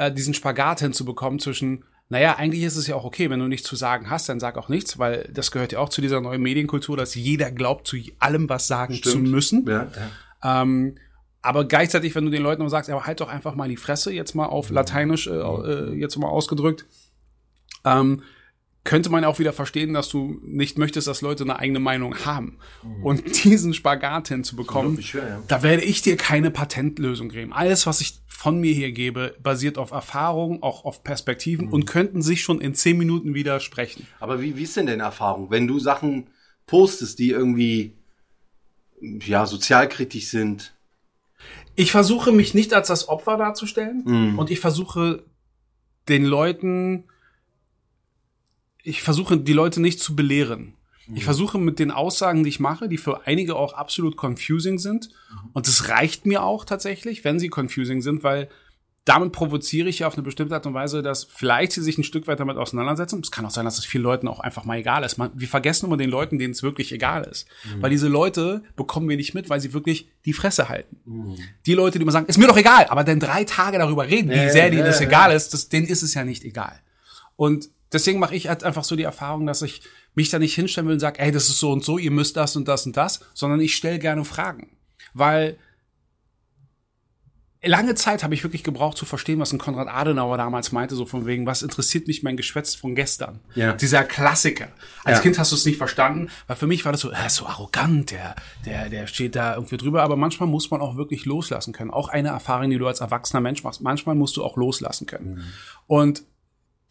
äh, 0.00 0.10
diesen 0.10 0.32
Spagat 0.32 0.80
hinzubekommen 0.80 1.38
zwischen, 1.38 1.84
naja, 2.08 2.36
eigentlich 2.36 2.62
ist 2.62 2.76
es 2.76 2.86
ja 2.86 2.96
auch 2.96 3.04
okay, 3.04 3.28
wenn 3.28 3.38
du 3.38 3.48
nichts 3.48 3.68
zu 3.68 3.76
sagen 3.76 4.08
hast, 4.08 4.30
dann 4.30 4.40
sag 4.40 4.56
auch 4.56 4.70
nichts, 4.70 4.98
weil 4.98 5.28
das 5.32 5.50
gehört 5.50 5.72
ja 5.72 5.78
auch 5.78 5.90
zu 5.90 6.00
dieser 6.00 6.22
neuen 6.22 6.40
Medienkultur, 6.40 6.96
dass 6.96 7.14
jeder 7.14 7.50
glaubt, 7.50 7.86
zu 7.86 7.98
allem 8.18 8.48
was 8.48 8.66
sagen 8.66 8.94
zu 8.94 9.18
müssen. 9.18 9.66
Ja, 9.68 9.88
Ähm, 10.42 10.96
aber 11.42 11.66
gleichzeitig, 11.66 12.14
wenn 12.14 12.24
du 12.24 12.30
den 12.30 12.42
Leuten 12.42 12.62
nur 12.62 12.70
sagst, 12.70 12.88
aber 12.88 13.04
halt 13.04 13.20
doch 13.20 13.28
einfach 13.28 13.54
mal 13.54 13.68
die 13.68 13.76
Fresse, 13.76 14.10
jetzt 14.10 14.34
mal 14.34 14.46
auf 14.46 14.70
Lateinisch 14.70 15.26
äh, 15.26 15.32
äh, 15.32 15.92
jetzt 15.94 16.16
mal 16.16 16.28
ausgedrückt, 16.28 16.86
ähm, 17.84 18.22
könnte 18.82 19.10
man 19.10 19.24
auch 19.24 19.38
wieder 19.38 19.52
verstehen, 19.52 19.92
dass 19.92 20.08
du 20.08 20.40
nicht 20.42 20.78
möchtest, 20.78 21.06
dass 21.06 21.20
Leute 21.20 21.44
eine 21.44 21.58
eigene 21.58 21.80
Meinung 21.80 22.24
haben. 22.24 22.58
Und 23.02 23.44
diesen 23.44 23.74
Spagat 23.74 24.28
hinzubekommen, 24.28 25.02
schwer, 25.02 25.28
ja. 25.28 25.42
da 25.48 25.62
werde 25.62 25.82
ich 25.82 26.02
dir 26.02 26.16
keine 26.16 26.50
Patentlösung 26.50 27.28
geben. 27.28 27.52
Alles, 27.52 27.86
was 27.86 28.00
ich 28.00 28.20
von 28.26 28.58
mir 28.58 28.72
hier 28.72 28.92
gebe, 28.92 29.36
basiert 29.42 29.76
auf 29.76 29.90
Erfahrung, 29.90 30.62
auch 30.62 30.86
auf 30.86 31.04
Perspektiven 31.04 31.68
und 31.68 31.84
könnten 31.84 32.22
sich 32.22 32.42
schon 32.42 32.60
in 32.60 32.74
zehn 32.74 32.96
Minuten 32.96 33.34
widersprechen. 33.34 34.06
Aber 34.18 34.40
wie, 34.40 34.56
wie 34.56 34.62
ist 34.62 34.76
denn 34.76 34.86
deine 34.86 35.02
Erfahrung, 35.02 35.50
wenn 35.50 35.66
du 35.66 35.78
Sachen 35.78 36.30
postest, 36.66 37.18
die 37.18 37.30
irgendwie 37.30 37.98
ja 39.02 39.44
sozialkritisch 39.44 40.28
sind? 40.28 40.74
Ich 41.74 41.90
versuche 41.90 42.32
mich 42.32 42.54
nicht 42.54 42.72
als 42.72 42.88
das 42.88 43.08
Opfer 43.08 43.36
darzustellen 43.36 44.36
und 44.38 44.50
ich 44.50 44.60
versuche 44.60 45.24
den 46.08 46.24
Leuten, 46.24 47.04
ich 48.82 49.02
versuche 49.02 49.36
die 49.38 49.52
Leute 49.52 49.80
nicht 49.80 50.00
zu 50.00 50.16
belehren. 50.16 50.74
Ich 51.12 51.24
versuche 51.24 51.58
mit 51.58 51.80
den 51.80 51.90
Aussagen, 51.90 52.44
die 52.44 52.50
ich 52.50 52.60
mache, 52.60 52.88
die 52.88 52.96
für 52.96 53.26
einige 53.26 53.56
auch 53.56 53.72
absolut 53.72 54.16
confusing 54.16 54.78
sind, 54.78 55.10
und 55.52 55.66
es 55.66 55.88
reicht 55.88 56.24
mir 56.24 56.44
auch 56.44 56.64
tatsächlich, 56.64 57.24
wenn 57.24 57.40
sie 57.40 57.50
confusing 57.50 58.00
sind, 58.00 58.22
weil 58.22 58.48
damit 59.06 59.32
provoziere 59.32 59.88
ich 59.88 60.00
ja 60.00 60.06
auf 60.06 60.14
eine 60.14 60.22
bestimmte 60.22 60.54
Art 60.54 60.66
und 60.66 60.74
Weise, 60.74 61.02
dass 61.02 61.24
vielleicht 61.24 61.72
sie 61.72 61.82
sich 61.82 61.96
ein 61.96 62.04
Stück 62.04 62.26
weit 62.26 62.38
damit 62.38 62.58
auseinandersetzen. 62.58 63.20
Es 63.24 63.30
kann 63.30 63.46
auch 63.46 63.50
sein, 63.50 63.64
dass 63.64 63.78
es 63.78 63.84
vielen 63.84 64.04
Leuten 64.04 64.28
auch 64.28 64.40
einfach 64.40 64.64
mal 64.64 64.78
egal 64.78 65.02
ist. 65.02 65.16
Man, 65.16 65.30
wir 65.34 65.48
vergessen 65.48 65.86
immer 65.86 65.96
den 65.96 66.10
Leuten, 66.10 66.38
denen 66.38 66.52
es 66.52 66.62
wirklich 66.62 66.92
egal 66.92 67.24
ist. 67.24 67.48
Mhm. 67.64 67.82
Weil 67.82 67.90
diese 67.90 68.08
Leute 68.08 68.62
bekommen 68.76 69.08
wir 69.08 69.16
nicht 69.16 69.34
mit, 69.34 69.48
weil 69.48 69.60
sie 69.60 69.72
wirklich 69.72 70.10
die 70.26 70.34
Fresse 70.34 70.68
halten. 70.68 71.00
Mhm. 71.06 71.38
Die 71.64 71.72
Leute, 71.72 71.98
die 71.98 72.02
immer 72.02 72.12
sagen, 72.12 72.26
ist 72.26 72.36
mir 72.36 72.46
doch 72.46 72.58
egal, 72.58 72.86
aber 72.88 73.02
dann 73.02 73.20
drei 73.20 73.44
Tage 73.44 73.78
darüber 73.78 74.06
reden, 74.06 74.30
wie 74.30 74.50
sehr 74.50 74.70
denen 74.70 74.84
das 74.84 75.00
egal 75.00 75.32
ist, 75.32 75.54
das, 75.54 75.70
denen 75.70 75.86
ist 75.86 76.02
es 76.02 76.12
ja 76.14 76.22
nicht 76.22 76.44
egal. 76.44 76.78
Und 77.36 77.70
deswegen 77.92 78.18
mache 78.18 78.34
ich 78.34 78.48
halt 78.48 78.64
einfach 78.64 78.84
so 78.84 78.96
die 78.96 79.02
Erfahrung, 79.02 79.46
dass 79.46 79.62
ich 79.62 79.82
mich 80.14 80.30
da 80.30 80.38
nicht 80.38 80.54
hinstellen 80.54 80.88
will 80.88 80.94
und 80.94 81.00
sage, 81.00 81.20
ey, 81.20 81.32
das 81.32 81.48
ist 81.48 81.58
so 81.58 81.72
und 81.72 81.84
so, 81.84 81.98
ihr 81.98 82.10
müsst 82.10 82.36
das 82.36 82.56
und 82.56 82.68
das 82.68 82.86
und 82.86 82.96
das, 82.96 83.20
sondern 83.34 83.60
ich 83.60 83.74
stelle 83.74 83.98
gerne 83.98 84.24
Fragen. 84.24 84.76
Weil 85.14 85.58
lange 87.62 87.94
Zeit 87.94 88.24
habe 88.24 88.34
ich 88.34 88.42
wirklich 88.42 88.64
gebraucht 88.64 88.96
zu 88.96 89.04
verstehen, 89.04 89.38
was 89.38 89.52
ein 89.52 89.58
Konrad 89.58 89.88
Adenauer 89.88 90.38
damals 90.38 90.72
meinte, 90.72 90.94
so 90.94 91.04
von 91.04 91.26
wegen, 91.26 91.46
was 91.46 91.62
interessiert 91.62 92.06
mich 92.06 92.22
mein 92.22 92.36
Geschwätz 92.36 92.74
von 92.74 92.94
gestern? 92.94 93.40
Ja. 93.54 93.74
Dieser 93.74 94.04
Klassiker. 94.04 94.68
Als 95.04 95.18
ja. 95.18 95.22
Kind 95.22 95.38
hast 95.38 95.52
du 95.52 95.56
es 95.56 95.66
nicht 95.66 95.76
verstanden, 95.76 96.30
weil 96.46 96.56
für 96.56 96.66
mich 96.66 96.84
war 96.84 96.92
das 96.92 97.02
so, 97.02 97.10
er 97.10 97.26
ist 97.26 97.36
so 97.36 97.46
arrogant, 97.46 98.12
der, 98.12 98.34
der, 98.64 98.88
der 98.88 99.06
steht 99.06 99.36
da 99.36 99.54
irgendwie 99.54 99.76
drüber, 99.76 100.02
aber 100.02 100.16
manchmal 100.16 100.48
muss 100.48 100.70
man 100.70 100.80
auch 100.80 100.96
wirklich 100.96 101.26
loslassen 101.26 101.72
können. 101.72 101.90
Auch 101.90 102.08
eine 102.08 102.28
Erfahrung, 102.28 102.70
die 102.70 102.78
du 102.78 102.86
als 102.86 103.00
erwachsener 103.00 103.40
Mensch 103.40 103.62
machst, 103.62 103.82
manchmal 103.82 104.14
musst 104.14 104.36
du 104.36 104.44
auch 104.44 104.56
loslassen 104.56 105.06
können. 105.06 105.34
Mhm. 105.34 105.44
Und 105.86 106.22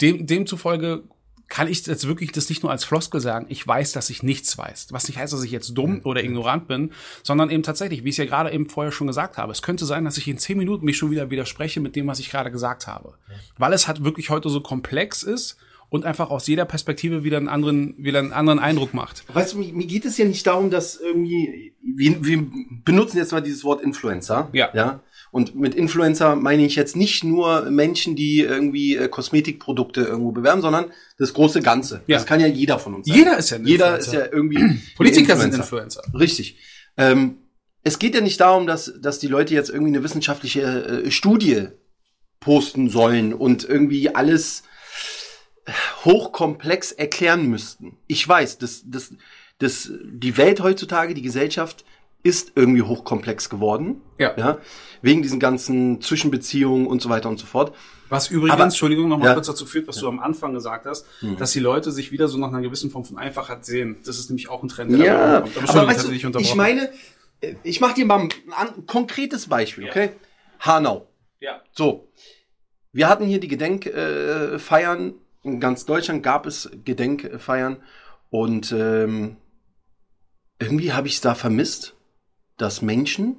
dem, 0.02 0.26
demzufolge 0.26 1.04
kann 1.50 1.68
ich 1.68 1.86
jetzt 1.86 2.08
wirklich 2.08 2.32
das 2.32 2.48
nicht 2.48 2.62
nur 2.62 2.72
als 2.72 2.84
Floskel 2.84 3.20
sagen, 3.20 3.48
ich 3.50 3.68
weiß, 3.68 3.92
dass 3.92 4.10
ich 4.12 4.22
nichts 4.22 4.56
weiß. 4.58 4.88
Was 4.92 5.08
nicht 5.08 5.18
heißt, 5.18 5.34
dass 5.34 5.44
ich 5.44 5.52
jetzt 5.52 5.74
dumm 5.74 6.02
oder 6.04 6.24
ignorant 6.24 6.68
bin, 6.68 6.92
sondern 7.24 7.50
eben 7.50 7.64
tatsächlich, 7.64 8.04
wie 8.04 8.10
ich 8.10 8.14
es 8.14 8.18
ja 8.18 8.26
gerade 8.26 8.52
eben 8.52 8.70
vorher 8.70 8.92
schon 8.92 9.08
gesagt 9.08 9.38
habe, 9.38 9.52
es 9.52 9.64
könnte 9.64 9.86
sein, 9.86 10.06
dass 10.06 10.18
ich 10.18 10.28
in 10.28 10.38
zehn 10.38 10.60
Minuten 10.60 10.86
mich 10.86 10.98
schon 10.98 11.10
wieder 11.12 11.32
widerspreche 11.32 11.80
mit 11.80 11.96
dem, 11.96 12.08
was 12.08 12.20
ich 12.20 12.30
gerade 12.30 12.52
gesagt 12.52 12.86
habe. 12.86 13.16
Weil 13.58 13.74
es 13.74 13.88
halt 13.88 14.04
wirklich 14.04 14.30
heute 14.30 14.50
so 14.50 14.62
komplex 14.62 15.24
ist 15.24 15.58
und 15.90 16.06
einfach 16.06 16.30
aus 16.30 16.46
jeder 16.48 16.66
Perspektive 16.66 17.24
wieder 17.24 17.38
einen 17.38 17.50
anderen, 17.50 17.96
wieder 17.98 18.20
einen 18.20 18.32
anderen 18.32 18.60
Eindruck 18.60 18.94
macht. 18.94 19.24
Weißt 19.34 19.54
du, 19.54 19.58
mir, 19.58 19.88
geht 19.88 20.06
es 20.06 20.18
ja 20.18 20.26
nicht 20.26 20.46
darum, 20.46 20.70
dass 20.70 20.98
irgendwie, 20.98 21.74
wir, 21.82 22.24
wir 22.24 22.46
benutzen 22.86 23.18
jetzt 23.18 23.32
mal 23.32 23.42
dieses 23.42 23.64
Wort 23.64 23.82
Influencer. 23.82 24.50
Ja. 24.54 24.70
Ja. 24.74 25.02
Und 25.32 25.56
mit 25.56 25.76
Influencer 25.76 26.36
meine 26.36 26.66
ich 26.66 26.76
jetzt 26.76 26.96
nicht 26.96 27.24
nur 27.24 27.70
Menschen, 27.70 28.16
die 28.16 28.40
irgendwie 28.40 28.96
äh, 28.96 29.08
Kosmetikprodukte 29.08 30.02
irgendwo 30.02 30.32
bewerben, 30.32 30.62
sondern 30.62 30.92
das 31.18 31.34
große 31.34 31.62
Ganze. 31.62 32.02
Ja. 32.08 32.18
Das 32.18 32.26
kann 32.26 32.40
ja 32.40 32.48
jeder 32.48 32.80
von 32.80 32.96
uns 32.96 33.08
sein. 33.08 33.18
Jeder 33.18 33.38
ist 33.38 33.50
ja 33.52 33.58
ein 33.58 33.66
Jeder 33.66 33.98
ist 33.98 34.12
ja 34.14 34.26
irgendwie 34.32 34.80
Politiker 34.96 35.34
Influencer. 35.34 35.52
sind 35.52 35.62
Influencer. 35.62 36.04
Richtig. 36.18 36.58
Ähm, 36.98 37.38
es 37.84 38.00
geht 38.00 38.16
ja 38.16 38.22
nicht 38.22 38.40
darum, 38.42 38.68
dass, 38.68 38.94
dass 39.00 39.20
die 39.20 39.28
Leute 39.28 39.54
jetzt 39.54 39.70
irgendwie 39.70 39.92
eine 39.92 40.04
wissenschaftliche 40.04 40.62
äh, 40.62 41.12
Studie 41.12 41.68
posten 42.40 42.90
sollen 42.90 43.34
und 43.34 43.64
irgendwie 43.64 44.16
alles 44.16 44.64
hochkomplex 46.06 46.92
erklären 46.92 47.48
müssten. 47.48 47.98
Ich 48.08 48.28
weiß, 48.28 48.58
dass, 48.58 48.84
dass, 48.86 49.14
dass 49.60 49.92
die 50.04 50.38
Welt 50.38 50.62
heutzutage, 50.62 51.14
die 51.14 51.22
Gesellschaft 51.22 51.86
ist 52.24 52.54
irgendwie 52.56 52.82
hochkomplex 52.82 53.50
geworden. 53.50 54.02
Ja. 54.18 54.34
ja. 54.38 54.58
Wegen 55.02 55.22
diesen 55.22 55.40
ganzen 55.40 56.02
Zwischenbeziehungen 56.02 56.86
und 56.86 57.02
so 57.02 57.10
weiter 57.10 57.30
und 57.30 57.40
so 57.40 57.46
fort. 57.46 57.74
Was 58.10 58.30
übrigens, 58.30 58.54
Aber, 58.54 58.64
Entschuldigung, 58.66 59.08
nochmal 59.08 59.30
ja. 59.30 59.34
kurz 59.36 59.48
dazu 59.48 59.66
führt, 59.66 59.88
was 59.88 59.98
ja. 59.98 60.02
du 60.02 60.08
am 60.10 60.20
Anfang 60.20 60.54
gesagt 60.54 60.86
hast, 60.86 61.06
mhm. 61.22 61.38
dass 61.38 61.52
die 61.52 61.60
Leute 61.60 61.92
sich 61.92 62.12
wieder 62.12 62.28
so 62.28 62.38
nach 62.38 62.50
einer 62.50 62.62
gewissen 62.62 62.90
Form 62.90 63.06
von 63.06 63.18
Einfachheit 63.18 63.66
sehen. 63.66 63.98
Das 64.04 64.20
ist 64.20 64.30
nämlich 64.30 64.50
auch 64.50 64.64
ein 64.64 64.70
Trend, 64.70 64.98
ja. 64.98 65.38
Aber, 65.38 65.50
Aber 65.68 65.88
weißt 65.88 66.08
du, 66.08 66.12
ich 66.12 66.56
meine, 66.56 66.90
ich 67.64 67.80
mache 67.80 67.94
dir 67.94 68.06
mal 68.06 68.20
ein, 68.20 68.30
ein, 68.52 68.86
konkretes 68.86 69.48
Beispiel, 69.48 69.88
okay? 69.88 70.06
Ja. 70.06 70.66
Hanau. 70.76 71.08
Ja. 71.40 71.62
So. 71.72 72.12
Wir 72.92 73.08
hatten 73.08 73.26
hier 73.26 73.40
die 73.40 73.48
Gedenkfeiern. 73.48 75.10
Äh, 75.10 75.14
in 75.42 75.62
ganz 75.62 75.86
Deutschland 75.86 76.22
gab 76.22 76.46
es 76.46 76.70
Gedenkfeiern. 76.84 77.78
Und 78.30 78.74
ähm, 78.74 79.38
irgendwie 80.60 80.92
habe 80.92 81.08
ich 81.08 81.16
es 81.16 81.22
da 81.22 81.34
vermisst 81.34 81.96
dass 82.60 82.84
Menschen, 82.84 83.38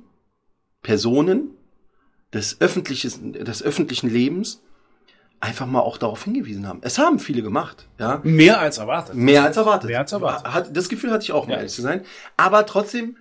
Personen 0.83 1.51
des, 2.33 2.61
öffentlichen, 2.61 3.33
des 3.33 3.63
öffentlichen 3.63 4.11
Lebens 4.11 4.63
einfach 5.41 5.67
mal 5.67 5.81
auch 5.81 5.99
darauf 5.99 6.25
hingewiesen 6.25 6.67
haben. 6.67 6.81
Es 6.83 6.99
haben 6.99 7.19
viele 7.19 7.43
gemacht, 7.43 7.89
ja. 7.99 8.21
Mehr 8.25 8.61
als 8.61 8.79
erwartet. 8.79 9.15
Mehr 9.15 9.45
als 9.45 9.57
erwartet. 9.57 9.89
Mehr 9.89 10.01
als 10.01 10.13
erwartet. 10.13 10.53
Hat, 10.53 10.77
das 10.77 10.89
Gefühl 10.89 11.11
hatte 11.11 11.25
ich 11.25 11.33
auch, 11.33 11.45
um 11.45 11.51
ja. 11.51 11.57
ehrlich 11.57 11.73
zu 11.73 11.83
sein. 11.83 12.05
Aber 12.37 12.67
trotzdem, 12.67 13.17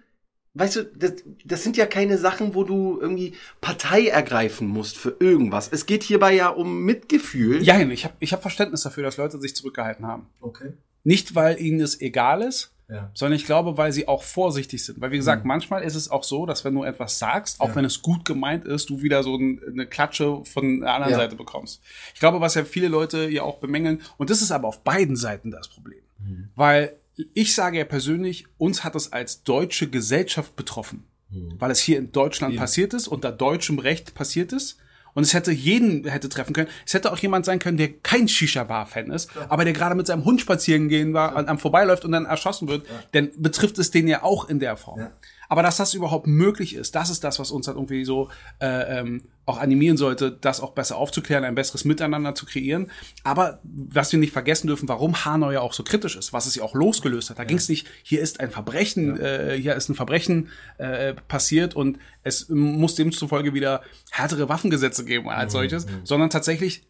weißt 0.54 0.76
du, 0.78 0.84
das, 0.84 1.14
das 1.46 1.64
sind 1.64 1.78
ja 1.78 1.86
keine 1.86 2.18
Sachen, 2.18 2.56
wo 2.56 2.64
du 2.64 3.00
irgendwie 3.00 3.36
Partei 3.62 4.08
ergreifen 4.08 4.68
musst 4.68 4.98
für 4.98 5.16
irgendwas. 5.20 5.70
Es 5.72 5.86
geht 5.86 6.04
hierbei 6.04 6.34
ja 6.34 6.50
um 6.50 6.84
Mitgefühl. 6.84 7.64
Ja, 7.64 7.80
ich 7.80 8.04
habe 8.04 8.16
ich 8.20 8.34
hab 8.34 8.42
Verständnis 8.42 8.84
dafür, 8.84 9.04
dass 9.04 9.18
Leute 9.18 9.40
sich 9.40 9.56
zurückgehalten 9.56 10.06
haben. 10.06 10.28
Okay. 10.42 10.74
Nicht, 11.04 11.36
weil 11.36 11.60
ihnen 11.62 11.80
es 11.80 12.02
egal 12.02 12.42
ist, 12.42 12.74
ja. 12.90 13.12
sondern 13.14 13.38
ich 13.38 13.46
glaube, 13.46 13.78
weil 13.78 13.92
sie 13.92 14.08
auch 14.08 14.24
vorsichtig 14.24 14.84
sind. 14.84 15.00
Weil 15.00 15.12
wie 15.12 15.18
gesagt, 15.18 15.44
mhm. 15.44 15.50
manchmal 15.50 15.84
ist 15.84 15.96
es 15.96 16.10
auch 16.10 16.24
so, 16.24 16.46
dass 16.46 16.66
wenn 16.66 16.74
du 16.74 16.84
etwas 16.84 17.20
sagst, 17.20 17.62
auch 17.62 17.70
ja. 17.70 17.76
wenn 17.76 17.86
es 17.86 18.02
gut 18.02 18.26
gemeint 18.26 18.66
ist, 18.66 18.90
du 18.90 19.02
wieder 19.02 19.24
so 19.24 19.36
eine 19.36 19.86
Klatsche 19.86 20.44
von 20.46 20.82
der 20.82 20.94
anderen 20.94 21.14
ja. 21.14 21.20
Seite 21.20 21.36
bekommst. 21.36 21.82
Ich 22.14 22.20
glaube, 22.20 22.42
was 22.42 22.56
ja 22.56 22.66
viele 22.66 22.88
Leute 22.88 23.30
ja 23.30 23.44
auch 23.44 23.60
bemängeln, 23.60 24.02
und 24.18 24.30
das 24.30 24.42
ist 24.42 24.52
aber 24.52 24.68
auf 24.68 24.84
beiden 24.84 25.16
Seiten 25.16 25.52
das 25.52 25.68
Problem. 25.68 26.02
Mhm. 26.20 26.50
Weil 26.56 26.96
ich 27.34 27.54
sage 27.54 27.78
ja 27.78 27.86
persönlich, 27.86 28.46
uns 28.58 28.84
hat 28.84 28.96
es 28.96 29.14
als 29.14 29.44
deutsche 29.44 29.90
Gesellschaft 29.90 30.56
betroffen. 30.56 31.04
Mhm. 31.30 31.56
Weil 31.60 31.72
es 31.72 31.80
hier 31.80 32.00
in 32.00 32.12
Deutschland 32.12 32.56
passiert 32.56 32.94
ist, 32.94 33.08
unter 33.08 33.32
deutschem 33.32 33.80
Recht 33.80 34.16
passiert 34.16 34.52
ist. 34.52 34.78
Und 35.14 35.24
es 35.24 35.34
hätte 35.34 35.52
jeden 35.52 36.08
hätte 36.08 36.30
treffen 36.30 36.54
können. 36.54 36.70
Es 36.86 36.94
hätte 36.94 37.12
auch 37.12 37.18
jemand 37.18 37.46
sein 37.46 37.60
können, 37.60 37.78
der 37.78 37.92
kein 37.92 38.28
Shisha-Bar-Fan 38.28 39.12
ist, 39.12 39.30
ja. 39.36 39.46
aber 39.50 39.64
der 39.64 39.74
gerade 39.74 39.96
mit 39.96 40.08
seinem 40.08 40.26
Hund 40.26 40.42
spazieren 40.42 40.90
gehen 40.90 41.14
war, 41.14 41.34
ja. 41.34 41.48
am 41.48 41.60
vorbeiläuft 41.60 42.06
und 42.06 42.12
dann 42.12 42.26
erschossen 42.26 42.68
wird. 42.68 42.88
Ja. 42.88 42.94
Denn 43.14 43.32
betrifft 43.38 43.78
es 43.80 43.92
den 43.92 44.08
ja 44.08 44.24
auch 44.24 44.50
in 44.50 44.60
der 44.60 44.78
Form. 44.78 45.08
Aber 45.50 45.64
dass 45.64 45.78
das 45.78 45.96
überhaupt 45.96 46.28
möglich 46.28 46.76
ist, 46.76 46.94
das 46.94 47.10
ist 47.10 47.24
das, 47.24 47.40
was 47.40 47.50
uns 47.50 47.68
halt 47.68 47.76
irgendwie 47.76 48.06
so 48.06 48.30
äh, 48.62 49.00
ähm, 49.00 49.24
auch 49.48 49.58
animieren 49.58 49.98
sollte, 49.98 50.32
das 50.32 50.62
auch 50.62 50.74
besser 50.74 50.96
aufzuklären, 50.96 51.44
ein 51.44 51.56
besseres 51.56 51.86
Miteinander 51.86 52.36
zu 52.36 52.46
kreieren. 52.46 52.92
Aber 53.24 53.60
was 53.64 54.12
wir 54.12 54.20
nicht 54.20 54.32
vergessen 54.32 54.68
dürfen, 54.68 54.88
warum 54.88 55.26
Hanau 55.26 55.50
ja 55.50 55.62
auch 55.62 55.74
so 55.74 55.84
kritisch 55.84 56.16
ist, 56.16 56.34
was 56.34 56.46
es 56.46 56.54
ja 56.54 56.64
auch 56.64 56.76
losgelöst 56.76 57.32
hat. 57.32 57.40
Da 57.40 57.44
ja. 57.44 57.48
ging 57.48 57.58
es 57.58 57.68
nicht, 57.68 57.88
hier 58.04 58.22
ist 58.22 58.40
ein 58.40 58.52
Verbrechen, 58.52 59.16
ja. 59.16 59.24
äh, 59.24 59.60
hier 59.60 59.76
ist 59.76 59.90
ein 59.90 59.96
Verbrechen 59.96 60.50
äh, 60.78 61.16
passiert 61.16 61.76
und 61.76 61.98
es 62.22 62.48
muss 62.50 62.94
demzufolge 62.94 63.56
wieder 63.56 63.82
härtere 64.12 64.50
Waffengesetze 64.50 65.04
geben 65.04 65.30
als 65.30 65.54
mhm. 65.54 65.58
solches, 65.58 65.88
mhm. 65.88 66.02
sondern 66.04 66.30
tatsächlich 66.30 66.86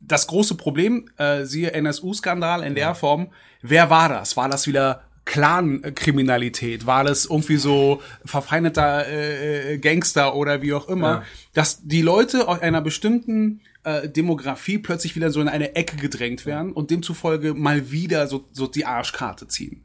das 0.00 0.28
große 0.28 0.54
Problem, 0.54 1.10
äh, 1.16 1.44
siehe 1.44 1.72
NSU-Skandal 1.72 2.62
in 2.62 2.76
ja. 2.76 2.86
der 2.86 2.94
Form, 2.94 3.32
wer 3.60 3.90
war 3.90 4.08
das? 4.08 4.36
War 4.36 4.48
das 4.48 4.68
wieder 4.68 5.02
Clan-Kriminalität, 5.28 6.86
war 6.86 7.04
das 7.04 7.26
irgendwie 7.26 7.58
so 7.58 8.00
verfeindeter 8.24 9.06
äh, 9.06 9.74
äh, 9.74 9.78
Gangster 9.78 10.34
oder 10.34 10.62
wie 10.62 10.72
auch 10.72 10.88
immer, 10.88 11.08
ja. 11.08 11.22
dass 11.52 11.82
die 11.86 12.00
Leute 12.00 12.48
aus 12.48 12.60
einer 12.60 12.80
bestimmten 12.80 13.60
äh, 13.84 14.08
Demografie 14.08 14.78
plötzlich 14.78 15.16
wieder 15.16 15.30
so 15.30 15.42
in 15.42 15.48
eine 15.48 15.76
Ecke 15.76 15.96
gedrängt 15.96 16.46
werden 16.46 16.72
und 16.72 16.90
demzufolge 16.90 17.52
mal 17.52 17.90
wieder 17.90 18.26
so, 18.26 18.46
so 18.52 18.66
die 18.66 18.86
Arschkarte 18.86 19.46
ziehen. 19.48 19.84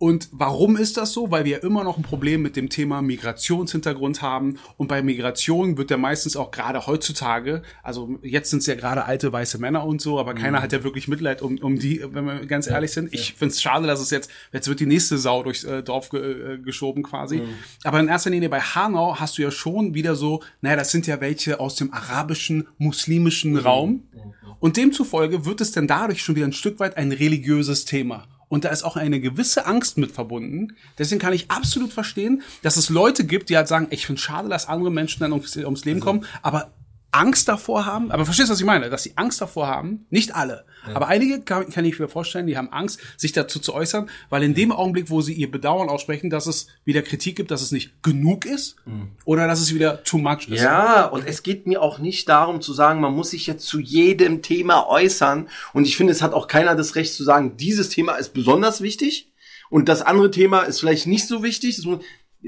Und 0.00 0.30
warum 0.32 0.78
ist 0.78 0.96
das 0.96 1.12
so? 1.12 1.30
Weil 1.30 1.44
wir 1.44 1.62
immer 1.62 1.84
noch 1.84 1.98
ein 1.98 2.02
Problem 2.02 2.40
mit 2.40 2.56
dem 2.56 2.70
Thema 2.70 3.02
Migrationshintergrund 3.02 4.22
haben. 4.22 4.58
Und 4.78 4.88
bei 4.88 5.02
Migration 5.02 5.76
wird 5.76 5.90
ja 5.90 5.98
meistens 5.98 6.36
auch 6.36 6.52
gerade 6.52 6.86
heutzutage, 6.86 7.60
also 7.82 8.18
jetzt 8.22 8.48
sind 8.48 8.60
es 8.60 8.66
ja 8.66 8.76
gerade 8.76 9.04
alte 9.04 9.30
weiße 9.30 9.58
Männer 9.58 9.84
und 9.84 10.00
so, 10.00 10.18
aber 10.18 10.32
mhm. 10.32 10.38
keiner 10.38 10.62
hat 10.62 10.72
ja 10.72 10.84
wirklich 10.84 11.06
Mitleid 11.06 11.42
um, 11.42 11.58
um 11.58 11.78
die, 11.78 12.02
wenn 12.12 12.24
wir 12.24 12.46
ganz 12.46 12.66
ehrlich 12.66 12.92
sind. 12.92 13.12
Ich 13.12 13.34
finde 13.34 13.52
es 13.52 13.60
schade, 13.60 13.86
dass 13.86 14.00
es 14.00 14.08
jetzt, 14.08 14.30
jetzt 14.54 14.68
wird 14.68 14.80
die 14.80 14.86
nächste 14.86 15.18
Sau 15.18 15.42
durchs 15.42 15.64
äh, 15.64 15.82
Dorf 15.82 16.08
ge, 16.08 16.54
äh, 16.54 16.58
geschoben 16.58 17.02
quasi. 17.02 17.40
Mhm. 17.40 17.54
Aber 17.84 18.00
in 18.00 18.08
erster 18.08 18.30
Linie 18.30 18.48
bei 18.48 18.60
Hanau 18.60 19.16
hast 19.20 19.36
du 19.36 19.42
ja 19.42 19.50
schon 19.50 19.92
wieder 19.92 20.14
so, 20.14 20.42
naja, 20.62 20.76
das 20.76 20.92
sind 20.92 21.06
ja 21.08 21.20
welche 21.20 21.60
aus 21.60 21.74
dem 21.74 21.92
arabischen, 21.92 22.68
muslimischen 22.78 23.52
mhm. 23.52 23.58
Raum. 23.58 23.90
Mhm. 23.90 24.20
Und 24.60 24.78
demzufolge 24.78 25.44
wird 25.44 25.60
es 25.60 25.72
dann 25.72 25.86
dadurch 25.86 26.22
schon 26.22 26.36
wieder 26.36 26.46
ein 26.46 26.54
Stück 26.54 26.80
weit 26.80 26.96
ein 26.96 27.12
religiöses 27.12 27.84
Thema. 27.84 28.26
Und 28.50 28.64
da 28.64 28.70
ist 28.70 28.82
auch 28.82 28.96
eine 28.96 29.20
gewisse 29.20 29.64
Angst 29.64 29.96
mit 29.96 30.10
verbunden. 30.10 30.76
Deswegen 30.98 31.20
kann 31.20 31.32
ich 31.32 31.50
absolut 31.52 31.92
verstehen, 31.92 32.42
dass 32.62 32.76
es 32.76 32.90
Leute 32.90 33.24
gibt, 33.24 33.48
die 33.48 33.56
halt 33.56 33.68
sagen, 33.68 33.86
ich 33.90 34.04
finde 34.04 34.20
schade, 34.20 34.48
dass 34.48 34.68
andere 34.68 34.90
Menschen 34.90 35.20
dann 35.20 35.32
ums, 35.32 35.56
ums 35.56 35.84
Leben 35.84 36.00
kommen, 36.00 36.26
aber 36.42 36.72
Angst 37.12 37.48
davor 37.48 37.86
haben, 37.86 38.10
aber 38.12 38.24
verstehst 38.24 38.48
du, 38.48 38.52
was 38.52 38.60
ich 38.60 38.66
meine? 38.66 38.88
Dass 38.90 39.02
sie 39.02 39.12
Angst 39.16 39.40
davor 39.40 39.66
haben, 39.66 40.06
nicht 40.10 40.34
alle, 40.34 40.64
ja. 40.86 40.94
aber 40.94 41.08
einige 41.08 41.40
kann, 41.40 41.68
kann, 41.70 41.84
ich 41.84 41.98
mir 41.98 42.08
vorstellen, 42.08 42.46
die 42.46 42.56
haben 42.56 42.72
Angst, 42.72 43.00
sich 43.16 43.32
dazu 43.32 43.58
zu 43.58 43.74
äußern, 43.74 44.08
weil 44.28 44.42
in 44.42 44.54
dem 44.54 44.72
Augenblick, 44.72 45.10
wo 45.10 45.20
sie 45.20 45.32
ihr 45.32 45.50
Bedauern 45.50 45.88
aussprechen, 45.88 46.30
dass 46.30 46.46
es 46.46 46.68
wieder 46.84 47.02
Kritik 47.02 47.36
gibt, 47.36 47.50
dass 47.50 47.62
es 47.62 47.72
nicht 47.72 48.02
genug 48.02 48.46
ist 48.46 48.76
mhm. 48.84 49.08
oder 49.24 49.46
dass 49.46 49.60
es 49.60 49.74
wieder 49.74 50.04
too 50.04 50.18
much 50.18 50.48
ist. 50.48 50.62
Ja, 50.62 51.06
und 51.06 51.26
es 51.26 51.42
geht 51.42 51.66
mir 51.66 51.82
auch 51.82 51.98
nicht 51.98 52.28
darum 52.28 52.60
zu 52.60 52.72
sagen, 52.72 53.00
man 53.00 53.14
muss 53.14 53.30
sich 53.30 53.46
jetzt 53.46 53.66
zu 53.66 53.80
jedem 53.80 54.42
Thema 54.42 54.88
äußern 54.88 55.48
und 55.72 55.86
ich 55.86 55.96
finde, 55.96 56.12
es 56.12 56.22
hat 56.22 56.32
auch 56.32 56.46
keiner 56.46 56.76
das 56.76 56.94
Recht 56.94 57.14
zu 57.14 57.24
sagen, 57.24 57.56
dieses 57.56 57.88
Thema 57.88 58.14
ist 58.14 58.32
besonders 58.32 58.80
wichtig 58.80 59.30
und 59.70 59.88
das 59.88 60.02
andere 60.02 60.30
Thema 60.30 60.62
ist 60.62 60.80
vielleicht 60.80 61.06
nicht 61.06 61.26
so 61.26 61.42
wichtig 61.42 61.80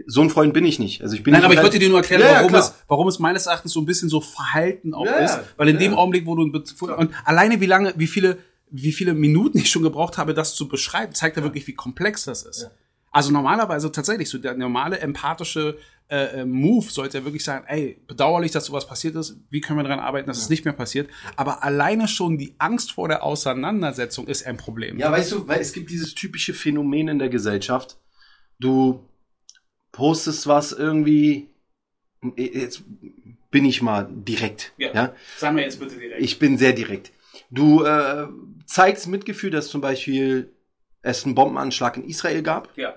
so 0.07 0.23
ein 0.23 0.31
Freund 0.31 0.55
bin 0.55 0.65
ich 0.65 0.79
nicht. 0.79 1.03
Also 1.03 1.15
ich 1.15 1.23
bin 1.23 1.33
Nein, 1.33 1.45
aber 1.45 1.55
ich 1.55 1.63
wollte 1.63 1.79
dir 1.79 1.89
nur 1.89 1.99
erklären, 1.99 2.23
Ja, 2.23 2.29
ja, 2.29 2.35
warum, 2.37 2.49
klar. 2.49 2.63
es, 2.63 2.75
warum 2.89 3.09
es 3.09 3.19
meines 3.19 3.47
Erachtens 3.47 3.73
so 3.73 3.81
ein 3.81 3.87
bisschen 3.87 4.09
so 4.09 4.21
Verhalten 4.21 4.95
auch 4.95 5.05
Ja, 5.05 5.19
ja, 5.19 5.25
ist. 5.25 5.39
Weil 5.57 5.69
in 5.69 5.75
ja. 5.77 5.81
dem 5.81 5.95
Augenblick, 5.95 6.27
wo 6.27 6.35
du 6.35 6.43
und 6.43 7.11
alleine 7.25 7.61
wie 7.61 7.67
lange, 7.67 7.93
wie 7.97 8.07
viele, 8.07 8.39
wie 8.71 8.93
viele 8.93 9.15
Minuten 9.15 9.59
ich 9.59 9.71
schon 9.71 9.83
gebraucht 9.83 10.19
habe, 10.19 10.35
das 10.35 10.55
zu 10.55 10.69
beschreiben, 10.69 11.15
zeigt 11.15 11.37
ja 11.37 11.43
wirklich, 11.43 11.67
wie 11.67 11.75
komplex 11.75 12.25
das 12.25 12.43
ist. 12.45 12.71
Also 13.11 13.31
normalerweise 13.31 13.93
tatsächlich 13.93 14.31
so 14.31 14.39
der 14.39 14.55
normale 14.55 14.99
empathische 14.99 15.77
äh, 16.09 16.41
äh, 16.41 16.45
Move 16.47 16.91
sollte 16.91 17.19
ja 17.19 17.25
wirklich 17.25 17.45
sein, 17.45 17.63
ey, 17.67 18.01
bedauerlich, 18.07 18.53
dass 18.53 18.65
sowas 18.67 18.87
passiert 18.87 19.15
ist, 19.17 19.37
wie 19.51 19.61
können 19.61 19.79
wir 19.79 19.83
daran 19.83 20.01
arbeiten, 20.01 20.27
dass 20.29 20.39
es 20.39 20.49
nicht 20.49 20.65
mehr 20.65 20.73
passiert. 20.73 21.11
Aber 21.37 21.63
alleine 21.63 22.09
schon 22.09 22.39
die 22.39 22.55
Angst 22.59 22.93
vor 22.93 23.09
der 23.09 23.23
Auseinandersetzung 23.23 24.27
ist 24.27 24.47
ein 24.47 24.57
Problem. 24.57 24.99
Ja, 24.99 25.13
weißt 25.13 25.33
du, 25.33 25.49
weil 25.49 25.61
es 25.61 25.75
gibt 25.75 25.91
dieses 25.91 26.15
typische 26.15 26.55
Phänomen 26.55 27.09
in 27.09 27.19
der 27.19 27.29
Gesellschaft. 27.29 27.99
Du 28.59 29.07
postest 29.93 30.47
was 30.47 30.73
irgendwie, 30.73 31.49
jetzt 32.37 32.83
bin 33.51 33.65
ich 33.65 33.83
mal 33.83 34.09
direkt, 34.11 34.73
ja. 34.79 35.15
Sagen 35.37 35.57
wir 35.57 35.65
jetzt 35.65 35.79
bitte 35.79 35.97
direkt. 35.97 36.21
Ich 36.23 36.39
bin 36.39 36.59
sehr 36.59 36.73
direkt. 36.73 37.13
Du 37.51 37.85
äh, 37.85 38.27
zeigst 38.67 39.07
Mitgefühl, 39.07 39.51
dass 39.51 39.69
zum 39.69 39.81
Beispiel 39.81 40.53
es 41.03 41.25
einen 41.25 41.35
Bombenanschlag 41.35 41.97
in 41.97 42.05
Israel 42.05 42.43
gab. 42.43 42.77
ja. 42.77 42.95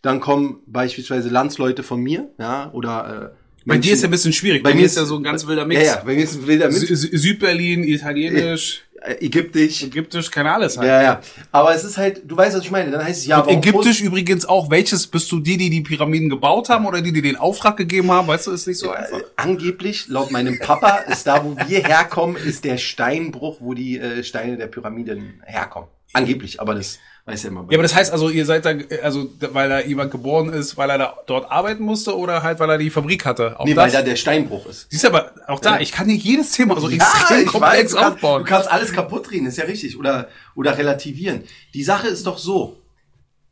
Dann 0.00 0.20
kommen 0.20 0.62
beispielsweise 0.66 1.28
Landsleute 1.28 1.82
von 1.82 2.00
mir, 2.00 2.32
ja, 2.38 2.70
oder 2.72 3.32
äh, 3.34 3.47
Bei 3.64 3.78
dir 3.78 3.92
ist 3.92 4.02
ja 4.02 4.08
ein 4.08 4.10
bisschen 4.10 4.32
schwierig. 4.32 4.62
Bei, 4.62 4.74
mir 4.74 4.86
ist 4.86 4.96
ja 4.96 5.04
so 5.04 5.16
ein 5.16 5.22
ganz 5.22 5.46
wilder 5.46 5.66
Mix. 5.66 5.80
Ja, 5.82 5.86
ja, 5.96 6.02
bei 6.04 6.14
mir 6.14 6.24
ist 6.24 6.34
ein 6.34 6.46
wilder 6.46 6.68
Mix. 6.68 6.80
Sü 6.80 6.94
Sü- 6.94 7.16
Südberlin, 7.18 7.84
Italienisch, 7.84 8.82
Ägyptisch. 9.20 9.82
Ägyptisch, 9.84 10.30
kann 10.30 10.46
alles 10.46 10.76
halt. 10.76 10.88
Ja, 10.88 11.02
ja. 11.02 11.20
Aber 11.52 11.74
es 11.74 11.84
ist 11.84 11.96
halt, 11.96 12.22
du 12.26 12.36
weißt, 12.36 12.56
was 12.56 12.64
ich 12.64 12.70
meine. 12.70 12.90
Dann 12.90 13.04
heißt 13.04 13.20
es 13.20 13.26
ja, 13.26 13.40
Und 13.40 13.50
Ägyptisch 13.52 14.00
übrigens 14.00 14.44
auch, 14.46 14.70
welches 14.70 15.06
bist 15.06 15.30
du 15.30 15.38
die, 15.40 15.56
die 15.56 15.70
die 15.70 15.82
Pyramiden 15.82 16.28
gebaut 16.28 16.68
haben 16.68 16.84
oder 16.86 17.00
die, 17.00 17.12
die 17.12 17.22
den 17.22 17.36
Auftrag 17.36 17.76
gegeben 17.76 18.10
haben? 18.10 18.26
Weißt 18.26 18.46
du, 18.46 18.50
ist 18.52 18.66
nicht 18.66 18.78
so 18.78 18.90
einfach. 18.90 19.18
Äh, 19.18 19.22
angeblich, 19.36 20.08
laut 20.08 20.30
meinem 20.30 20.58
Papa, 20.58 20.96
ist 21.10 21.26
da, 21.26 21.44
wo 21.44 21.56
wir 21.68 21.84
herkommen, 21.86 22.36
ist 22.36 22.64
der 22.64 22.76
Steinbruch, 22.76 23.58
wo 23.60 23.74
die 23.74 23.98
äh, 23.98 24.24
Steine 24.24 24.56
der 24.56 24.66
Pyramiden 24.66 25.42
herkommen. 25.46 25.88
Angeblich, 26.12 26.60
aber 26.60 26.74
das 26.74 26.98
weiß 27.28 27.42
ja 27.44 27.50
immer. 27.50 27.66
Ja, 27.70 27.76
aber 27.76 27.82
das 27.82 27.94
heißt 27.94 28.10
also, 28.12 28.28
ihr 28.30 28.44
seid 28.46 28.64
da, 28.64 28.72
also, 29.02 29.30
weil 29.52 29.68
da 29.68 29.80
jemand 29.80 30.10
geboren 30.10 30.52
ist, 30.52 30.76
weil 30.76 30.90
er 30.90 30.98
da 30.98 31.16
dort 31.26 31.50
arbeiten 31.50 31.82
musste 31.82 32.16
oder 32.16 32.42
halt, 32.42 32.58
weil 32.58 32.70
er 32.70 32.78
die 32.78 32.90
Fabrik 32.90 33.24
hatte? 33.24 33.58
Auch 33.60 33.64
nee, 33.64 33.76
weil 33.76 33.84
das? 33.86 33.92
da 33.92 34.02
der 34.02 34.16
Steinbruch 34.16 34.66
ist. 34.66 34.86
Siehst 34.90 35.04
du 35.04 35.08
aber, 35.08 35.32
auch 35.46 35.60
da, 35.60 35.78
ich 35.80 35.92
kann 35.92 36.08
dir 36.08 36.14
jedes 36.16 36.52
Thema 36.52 36.80
so 36.80 36.88
Ja, 36.88 36.96
extrem 36.96 37.40
ich 37.40 37.46
komplex 37.46 37.76
weiß, 37.84 37.90
du 37.90 37.96
kannst, 37.96 38.14
aufbauen. 38.16 38.42
du 38.42 38.48
kannst 38.48 38.70
alles 38.70 38.92
kaputt 38.92 39.30
reden, 39.30 39.46
ist 39.46 39.58
ja 39.58 39.64
richtig. 39.64 39.98
Oder, 39.98 40.28
oder 40.54 40.76
relativieren. 40.78 41.44
Die 41.74 41.84
Sache 41.84 42.08
ist 42.08 42.26
doch 42.26 42.38
so. 42.38 42.82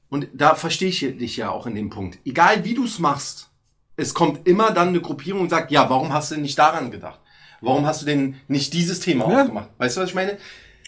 Und 0.09 0.29
da 0.33 0.55
verstehe 0.55 0.89
ich 0.89 1.01
dich 1.01 1.37
ja 1.37 1.51
auch 1.51 1.67
in 1.67 1.75
dem 1.75 1.91
Punkt. 1.91 2.19
Egal 2.25 2.65
wie 2.65 2.75
du 2.75 2.85
es 2.85 2.99
machst, 2.99 3.49
es 3.97 4.15
kommt 4.15 4.47
immer 4.47 4.71
dann 4.71 4.89
eine 4.89 5.01
Gruppierung 5.01 5.43
und 5.43 5.51
sagt, 5.51 5.71
ja, 5.71 5.91
warum 5.91 6.13
hast 6.13 6.31
du 6.31 6.37
denn 6.37 6.43
nicht 6.43 6.59
daran 6.59 6.91
gedacht? 6.91 7.21
Warum 7.61 7.87
hast 7.87 8.03
du 8.03 8.07
denn 8.07 8.37
nicht 8.49 8.73
dieses 8.75 9.01
Thema 9.01 9.31
Ja. 9.31 9.41
aufgemacht? 9.41 9.71
Weißt 9.79 9.97
du, 9.97 10.03
was 10.03 10.11
ich 10.11 10.15
meine? 10.15 10.37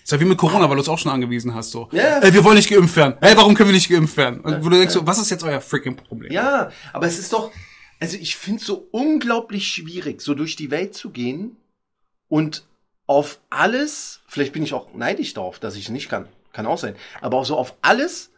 Ist 0.08 0.12
ja 0.12 0.20
wie 0.20 0.24
mit 0.24 0.38
Corona, 0.38 0.70
weil 0.70 0.76
du 0.76 0.80
es 0.80 0.88
auch 0.88 0.98
schon 0.98 1.12
angewiesen 1.12 1.54
hast, 1.54 1.70
so. 1.70 1.86
Ja. 1.92 2.20
Ey, 2.20 2.32
wir 2.32 2.42
wollen 2.42 2.56
nicht 2.56 2.70
geimpft 2.70 2.96
werden. 2.96 3.18
Hey, 3.20 3.36
warum 3.36 3.54
können 3.54 3.68
wir 3.68 3.74
nicht 3.74 3.90
geimpft 3.90 4.16
werden? 4.16 4.40
Und 4.40 4.64
wo 4.64 4.70
du 4.70 4.78
denkst 4.78 4.94
so, 4.94 5.06
was 5.06 5.18
ist 5.18 5.28
jetzt 5.28 5.44
euer 5.44 5.60
freaking 5.60 5.96
Problem? 5.96 6.32
Ja, 6.32 6.70
aber 6.94 7.06
es 7.06 7.18
ist 7.18 7.30
doch, 7.30 7.52
also 8.00 8.16
ich 8.16 8.36
finde 8.36 8.60
es 8.60 8.66
so 8.66 8.88
unglaublich 8.90 9.68
schwierig, 9.68 10.22
so 10.22 10.32
durch 10.32 10.56
die 10.56 10.70
Welt 10.70 10.94
zu 10.94 11.10
gehen 11.10 11.58
und 12.26 12.64
auf 13.06 13.38
alles, 13.50 14.20
vielleicht 14.26 14.54
bin 14.54 14.62
ich 14.62 14.72
auch 14.72 14.94
neidisch 14.94 15.34
darauf, 15.34 15.58
dass 15.58 15.76
ich 15.76 15.84
es 15.84 15.90
nicht 15.90 16.08
kann, 16.08 16.26
kann 16.54 16.64
auch 16.64 16.78
sein, 16.78 16.96
aber 17.20 17.36
auch 17.36 17.44
so 17.44 17.58
auf 17.58 17.74
alles 17.82 18.30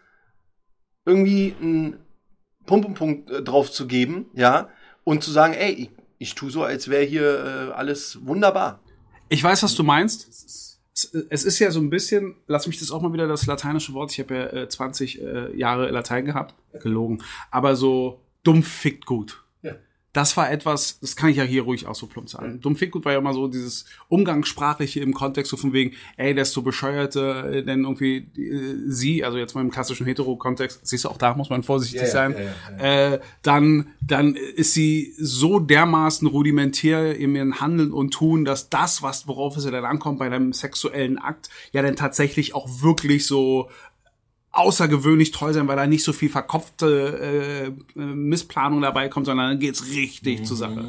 irgendwie 1.07 1.55
einen 1.61 2.01
Pumpenpunkt 2.67 3.31
äh, 3.31 3.43
drauf 3.43 3.71
zu 3.71 3.87
geben, 3.87 4.27
ja, 4.35 4.71
und 5.05 5.23
zu 5.23 5.31
sagen, 5.31 5.55
ey, 5.55 5.71
ich, 5.71 5.91
ich 6.19 6.35
tu 6.35 6.51
so, 6.51 6.65
als 6.65 6.89
wäre 6.89 7.05
hier 7.05 7.69
äh, 7.71 7.75
alles 7.75 8.19
wunderbar. 8.27 8.81
Ich 9.29 9.45
weiß, 9.45 9.63
was 9.63 9.77
du 9.77 9.85
meinst. 9.85 10.69
Es- 10.93 11.45
ist 11.45 11.59
ja 11.61 11.71
so 11.71 11.81
ein 11.81 11.89
bisschen, 11.91 12.35
lass 12.47 12.67
mich 12.67 12.79
das 12.79 12.91
auch 12.91 13.01
mal 13.01 13.13
wieder 13.13 13.27
das 13.29 13.47
lateinische 13.47 13.93
Wort, 13.95 14.13
ich 14.13 14.19
habe 14.21 14.35
ja 14.35 14.47
äh, 14.47 14.69
20 14.69 15.23
äh, 15.23 15.57
Jahre 15.57 15.91
Latein 15.91 16.25
gehabt, 16.25 16.55
gelogen, 16.83 17.23
aber 17.51 17.77
so 17.77 18.21
dumm 18.43 18.63
fickt 18.63 19.07
gut. 19.07 19.43
Das 20.13 20.37
war 20.37 20.51
etwas, 20.51 20.99
das 21.01 21.15
kann 21.15 21.31
ich 21.31 21.37
ja 21.37 21.45
hier 21.45 21.63
ruhig 21.63 21.87
auch 21.87 21.95
so 21.95 22.07
plump 22.07 22.29
sagen. 22.29 22.61
Dumm 22.61 22.75
fickt 22.75 22.93
gut 22.93 23.05
war 23.05 23.13
ja 23.13 23.19
immer 23.19 23.33
so 23.33 23.47
dieses 23.47 23.85
Umgangssprachliche 24.09 25.01
im 25.01 25.15
Kontext 25.15 25.51
so 25.51 25.57
von 25.57 25.73
wegen, 25.73 25.95
ey, 26.17 26.35
desto 26.35 26.63
bescheuerter 26.63 27.51
äh, 27.51 27.65
denn 27.65 27.85
irgendwie 27.85 28.17
äh, 28.37 28.77
sie, 28.89 29.25
also 29.25 29.39
jetzt 29.39 29.55
mal 29.55 29.61
im 29.61 29.71
klassischen 29.71 30.07
Hetero-Kontext, 30.07 30.81
siehst 30.83 31.05
du, 31.05 31.09
auch 31.09 31.17
da 31.17 31.35
muss 31.35 31.51
man 31.51 31.63
vorsichtig 31.63 32.01
ja, 32.03 32.07
sein, 32.09 32.35
ja, 32.79 33.13
Äh, 33.13 33.21
dann, 33.43 33.89
dann 34.01 34.35
ist 34.35 34.75
sie 34.75 35.15
so 35.17 35.61
dermaßen 35.61 36.27
rudimentär 36.27 37.17
in 37.17 37.37
ihrem 37.37 37.61
Handeln 37.61 37.93
und 37.93 38.11
Tun, 38.11 38.45
dass 38.45 38.69
das, 38.69 39.03
was, 39.03 39.29
worauf 39.29 39.57
es 39.57 39.65
ja 39.65 39.71
dann 39.71 39.85
ankommt 39.85 40.19
bei 40.19 40.27
einem 40.27 40.53
sexuellen 40.53 41.19
Akt, 41.19 41.51
ja 41.73 41.83
dann 41.83 41.97
tatsächlich 41.97 42.55
auch 42.55 42.83
wirklich 42.83 43.27
so 43.27 43.71
außergewöhnlich 44.53 45.31
toll 45.31 45.53
sein, 45.53 45.69
weil 45.69 45.77
da 45.77 45.87
nicht 45.87 46.05
so 46.05 46.13
viel 46.13 46.29
verkopfte 46.29 47.73
äh, 47.97 48.01
äh, 48.01 48.05
Missplanung 48.05 48.81
dabei 48.81 49.09
kommt, 49.09 49.27
sondern 49.27 49.51
dann 49.51 49.59
geht's 49.61 49.87
richtig 49.87 50.45
zur 50.45 50.57
Sache. 50.57 50.89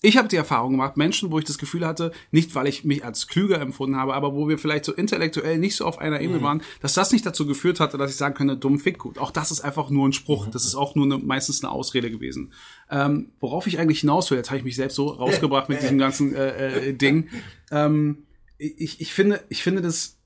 Ich 0.00 0.16
habe 0.16 0.28
die 0.28 0.36
Erfahrung 0.36 0.72
gemacht, 0.72 0.96
Menschen, 0.96 1.32
wo 1.32 1.40
ich 1.40 1.44
das 1.44 1.58
Gefühl 1.58 1.84
hatte, 1.84 2.12
nicht 2.30 2.54
weil 2.54 2.68
ich 2.68 2.84
mich 2.84 3.04
als 3.04 3.26
klüger 3.26 3.60
empfunden 3.60 3.96
habe, 3.96 4.14
aber 4.14 4.32
wo 4.32 4.48
wir 4.48 4.56
vielleicht 4.58 4.84
so 4.84 4.92
intellektuell 4.92 5.58
nicht 5.58 5.74
so 5.74 5.86
auf 5.86 5.98
einer 5.98 6.20
Ebene 6.20 6.40
waren, 6.40 6.62
dass 6.80 6.94
das 6.94 7.10
nicht 7.10 7.26
dazu 7.26 7.46
geführt 7.46 7.80
hatte, 7.80 7.98
dass 7.98 8.10
ich 8.10 8.16
sagen 8.16 8.34
könnte, 8.34 8.56
dumm 8.56 8.78
fick 8.78 8.98
gut. 8.98 9.18
Auch 9.18 9.32
das 9.32 9.50
ist 9.50 9.60
einfach 9.62 9.90
nur 9.90 10.06
ein 10.06 10.12
Spruch. 10.12 10.46
Das 10.46 10.64
ist 10.64 10.76
auch 10.76 10.94
nur 10.94 11.06
eine, 11.06 11.18
meistens 11.18 11.64
eine 11.64 11.72
Ausrede 11.72 12.12
gewesen. 12.12 12.52
Ähm, 12.90 13.32
worauf 13.40 13.66
ich 13.66 13.80
eigentlich 13.80 14.00
hinaus 14.00 14.30
will, 14.30 14.38
jetzt 14.38 14.50
habe 14.50 14.58
ich 14.58 14.64
mich 14.64 14.76
selbst 14.76 14.94
so 14.94 15.08
rausgebracht 15.08 15.68
mit 15.68 15.82
diesem 15.82 15.98
ganzen 15.98 16.32
äh, 16.34 16.90
äh, 16.90 16.92
Ding. 16.92 17.28
Ähm, 17.72 18.18
ich, 18.56 19.00
ich 19.00 19.12
finde, 19.12 19.42
ich 19.48 19.64
finde 19.64 19.82
das 19.82 20.16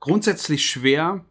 grundsätzlich 0.00 0.64
schwer, 0.64 1.24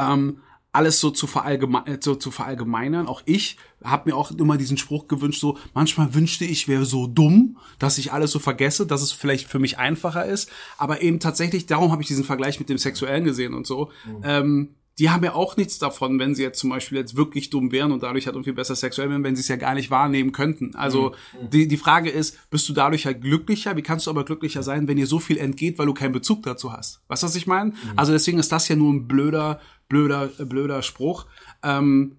ähm, 0.00 0.38
alles 0.72 1.00
so 1.00 1.10
zu, 1.10 1.26
äh, 1.26 1.98
so 2.00 2.14
zu 2.14 2.30
verallgemeinern. 2.30 3.08
Auch 3.08 3.22
ich 3.24 3.56
habe 3.82 4.10
mir 4.10 4.16
auch 4.16 4.30
immer 4.30 4.56
diesen 4.56 4.76
Spruch 4.76 5.08
gewünscht, 5.08 5.40
so 5.40 5.58
manchmal 5.74 6.14
wünschte 6.14 6.44
ich, 6.44 6.68
wäre 6.68 6.84
so 6.84 7.06
dumm, 7.06 7.56
dass 7.78 7.98
ich 7.98 8.12
alles 8.12 8.30
so 8.30 8.38
vergesse, 8.38 8.86
dass 8.86 9.02
es 9.02 9.12
vielleicht 9.12 9.48
für 9.48 9.58
mich 9.58 9.78
einfacher 9.78 10.26
ist. 10.26 10.50
Aber 10.78 11.02
eben 11.02 11.18
tatsächlich, 11.18 11.66
darum 11.66 11.90
habe 11.90 12.02
ich 12.02 12.08
diesen 12.08 12.24
Vergleich 12.24 12.60
mit 12.60 12.68
dem 12.68 12.78
Sexuellen 12.78 13.24
gesehen 13.24 13.54
und 13.54 13.66
so. 13.66 13.90
Ähm, 14.22 14.74
die 14.98 15.08
haben 15.08 15.24
ja 15.24 15.34
auch 15.34 15.56
nichts 15.56 15.78
davon, 15.78 16.18
wenn 16.18 16.34
sie 16.34 16.42
jetzt 16.42 16.58
zum 16.58 16.68
Beispiel 16.68 16.98
jetzt 16.98 17.16
wirklich 17.16 17.48
dumm 17.48 17.72
wären 17.72 17.90
und 17.90 18.02
dadurch 18.02 18.26
halt 18.26 18.36
irgendwie 18.36 18.52
besser 18.52 18.74
sexuell 18.76 19.08
wären, 19.08 19.24
wenn 19.24 19.34
sie 19.34 19.40
es 19.40 19.48
ja 19.48 19.56
gar 19.56 19.74
nicht 19.74 19.90
wahrnehmen 19.90 20.32
könnten. 20.32 20.74
Also 20.74 21.14
die, 21.50 21.68
die 21.68 21.78
Frage 21.78 22.10
ist, 22.10 22.50
bist 22.50 22.68
du 22.68 22.74
dadurch 22.74 23.06
halt 23.06 23.22
glücklicher? 23.22 23.76
Wie 23.76 23.82
kannst 23.82 24.06
du 24.06 24.10
aber 24.10 24.26
glücklicher 24.26 24.62
sein, 24.62 24.88
wenn 24.88 24.98
dir 24.98 25.06
so 25.06 25.18
viel 25.18 25.38
entgeht, 25.38 25.78
weil 25.78 25.86
du 25.86 25.94
keinen 25.94 26.12
Bezug 26.12 26.42
dazu 26.42 26.74
hast? 26.74 27.00
Weißt 27.08 27.22
du, 27.22 27.28
was 27.28 27.34
ich 27.34 27.46
meine? 27.46 27.72
Also 27.96 28.12
deswegen 28.12 28.38
ist 28.38 28.52
das 28.52 28.68
ja 28.68 28.76
nur 28.76 28.92
ein 28.92 29.08
blöder, 29.08 29.60
blöder, 29.90 30.30
äh, 30.38 30.46
blöder 30.46 30.80
Spruch. 30.80 31.26
Ähm, 31.62 32.16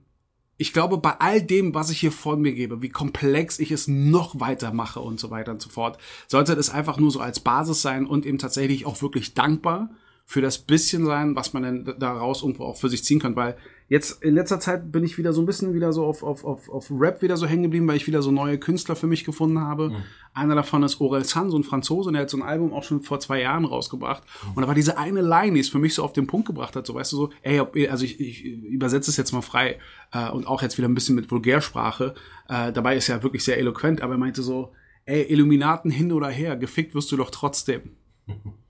ich 0.57 0.73
glaube, 0.73 0.99
bei 0.99 1.19
all 1.19 1.41
dem, 1.41 1.73
was 1.73 1.89
ich 1.89 1.99
hier 1.99 2.11
von 2.11 2.39
mir 2.39 2.53
gebe, 2.53 2.83
wie 2.83 2.89
komplex 2.89 3.57
ich 3.57 3.71
es 3.71 3.87
noch 3.87 4.39
weiter 4.39 4.71
mache 4.71 4.99
und 4.99 5.19
so 5.19 5.31
weiter 5.31 5.51
und 5.51 5.61
so 5.61 5.71
fort, 5.71 5.97
sollte 6.27 6.53
es 6.53 6.69
einfach 6.69 6.99
nur 6.99 7.09
so 7.09 7.19
als 7.19 7.39
Basis 7.39 7.81
sein 7.81 8.05
und 8.05 8.27
eben 8.27 8.37
tatsächlich 8.37 8.85
auch 8.85 9.01
wirklich 9.01 9.33
dankbar 9.33 9.89
für 10.23 10.41
das 10.41 10.59
bisschen 10.59 11.03
sein, 11.05 11.35
was 11.35 11.53
man 11.53 11.63
denn 11.63 11.95
daraus 11.97 12.43
irgendwo 12.43 12.65
auch 12.65 12.77
für 12.77 12.89
sich 12.89 13.03
ziehen 13.03 13.19
kann. 13.19 13.35
Weil 13.35 13.57
jetzt 13.91 14.23
in 14.23 14.35
letzter 14.35 14.61
Zeit 14.61 14.89
bin 14.89 15.03
ich 15.03 15.17
wieder 15.17 15.33
so 15.33 15.41
ein 15.41 15.45
bisschen 15.45 15.73
wieder 15.73 15.91
so 15.91 16.05
auf, 16.05 16.23
auf, 16.23 16.45
auf, 16.45 16.69
auf 16.69 16.89
Rap 16.97 17.21
wieder 17.21 17.35
so 17.35 17.45
hängen 17.45 17.63
geblieben, 17.63 17.89
weil 17.89 17.97
ich 17.97 18.07
wieder 18.07 18.21
so 18.21 18.31
neue 18.31 18.57
Künstler 18.57 18.95
für 18.95 19.05
mich 19.05 19.25
gefunden 19.25 19.59
habe. 19.59 19.91
Einer 20.33 20.55
davon 20.55 20.81
ist 20.83 21.01
Orel 21.01 21.25
San, 21.25 21.51
so 21.51 21.57
ein 21.57 21.65
Franzose, 21.65 22.09
der 22.13 22.21
hat 22.21 22.29
so 22.29 22.37
ein 22.37 22.43
Album 22.43 22.71
auch 22.71 22.83
schon 22.83 23.01
vor 23.01 23.19
zwei 23.19 23.41
Jahren 23.41 23.65
rausgebracht. 23.65 24.23
Und 24.55 24.61
da 24.61 24.67
war 24.69 24.75
diese 24.75 24.97
eine 24.97 25.21
Line, 25.21 25.55
die 25.55 25.59
es 25.59 25.67
für 25.67 25.77
mich 25.77 25.93
so 25.93 26.05
auf 26.05 26.13
den 26.13 26.25
Punkt 26.25 26.47
gebracht 26.47 26.77
hat, 26.77 26.87
so 26.87 26.95
weißt 26.95 27.11
du 27.11 27.17
so, 27.17 27.29
ey, 27.41 27.59
also 27.89 28.05
ich, 28.05 28.17
ich 28.21 28.45
übersetze 28.45 29.11
es 29.11 29.17
jetzt 29.17 29.33
mal 29.33 29.41
frei 29.41 29.77
äh, 30.13 30.29
und 30.29 30.47
auch 30.47 30.61
jetzt 30.61 30.77
wieder 30.77 30.87
ein 30.87 30.95
bisschen 30.95 31.15
mit 31.15 31.29
Vulgärsprache. 31.29 32.15
Äh, 32.47 32.71
dabei 32.71 32.95
ist 32.95 33.09
er 33.09 33.23
wirklich 33.23 33.43
sehr 33.43 33.57
eloquent, 33.57 34.01
aber 34.01 34.13
er 34.13 34.19
meinte 34.19 34.41
so, 34.41 34.71
ey, 35.03 35.23
Illuminaten 35.23 35.91
hin 35.91 36.13
oder 36.13 36.29
her, 36.29 36.55
gefickt 36.55 36.95
wirst 36.95 37.11
du 37.11 37.17
doch 37.17 37.29
trotzdem. 37.29 37.97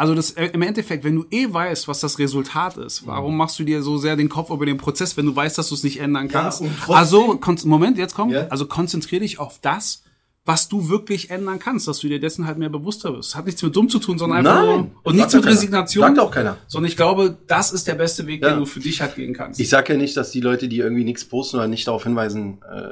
Also 0.00 0.14
das 0.14 0.30
äh, 0.30 0.46
im 0.54 0.62
Endeffekt, 0.62 1.04
wenn 1.04 1.14
du 1.14 1.26
eh 1.30 1.52
weißt, 1.52 1.86
was 1.86 2.00
das 2.00 2.18
Resultat 2.18 2.78
ist, 2.78 3.06
warum 3.06 3.36
machst 3.36 3.58
du 3.58 3.64
dir 3.64 3.82
so 3.82 3.98
sehr 3.98 4.16
den 4.16 4.30
Kopf 4.30 4.48
über 4.50 4.64
den 4.64 4.78
Prozess, 4.78 5.14
wenn 5.18 5.26
du 5.26 5.36
weißt, 5.36 5.58
dass 5.58 5.68
du 5.68 5.74
es 5.74 5.82
nicht 5.84 6.00
ändern 6.00 6.28
kannst? 6.28 6.62
trotzdem- 6.84 6.94
also 6.94 7.38
Moment, 7.66 7.98
jetzt 7.98 8.14
kommt. 8.14 8.32
Ja. 8.32 8.46
Also 8.48 8.64
konzentrier 8.64 9.20
dich 9.20 9.38
auf 9.38 9.58
das, 9.60 10.02
was 10.46 10.68
du 10.70 10.88
wirklich 10.88 11.28
ändern 11.28 11.58
kannst, 11.58 11.86
dass 11.86 11.98
du 11.98 12.08
dir 12.08 12.18
dessen 12.18 12.46
halt 12.46 12.56
mehr 12.56 12.70
bewusster 12.70 13.12
wirst. 13.14 13.36
Hat 13.36 13.44
nichts 13.44 13.62
mit 13.62 13.76
dumm 13.76 13.90
zu 13.90 13.98
tun, 13.98 14.16
sondern 14.16 14.38
einfach 14.38 14.54
Nein, 14.64 14.66
nur 14.78 14.90
und 15.02 15.16
nichts 15.16 15.34
mit 15.34 15.44
ja 15.44 15.48
keiner. 15.50 15.60
Resignation. 15.60 16.02
Sagt 16.06 16.18
auch 16.18 16.30
keiner. 16.30 16.56
Sondern 16.66 16.88
ich 16.90 16.96
glaube, 16.96 17.36
das 17.46 17.70
ist 17.72 17.86
der 17.86 17.94
beste 17.94 18.26
Weg, 18.26 18.40
Ja. 18.42 18.48
den 18.54 18.60
du 18.60 18.64
für 18.64 18.80
dich 18.80 19.02
halt 19.02 19.16
gehen 19.16 19.34
kannst. 19.34 19.60
Ich 19.60 19.68
sage 19.68 19.92
ja 19.92 19.98
nicht, 19.98 20.16
dass 20.16 20.30
die 20.30 20.40
Leute, 20.40 20.66
die 20.68 20.78
irgendwie 20.78 21.04
nichts 21.04 21.26
posten 21.26 21.56
oder 21.58 21.68
nicht 21.68 21.86
darauf 21.86 22.04
hinweisen, 22.04 22.62
äh, 22.72 22.88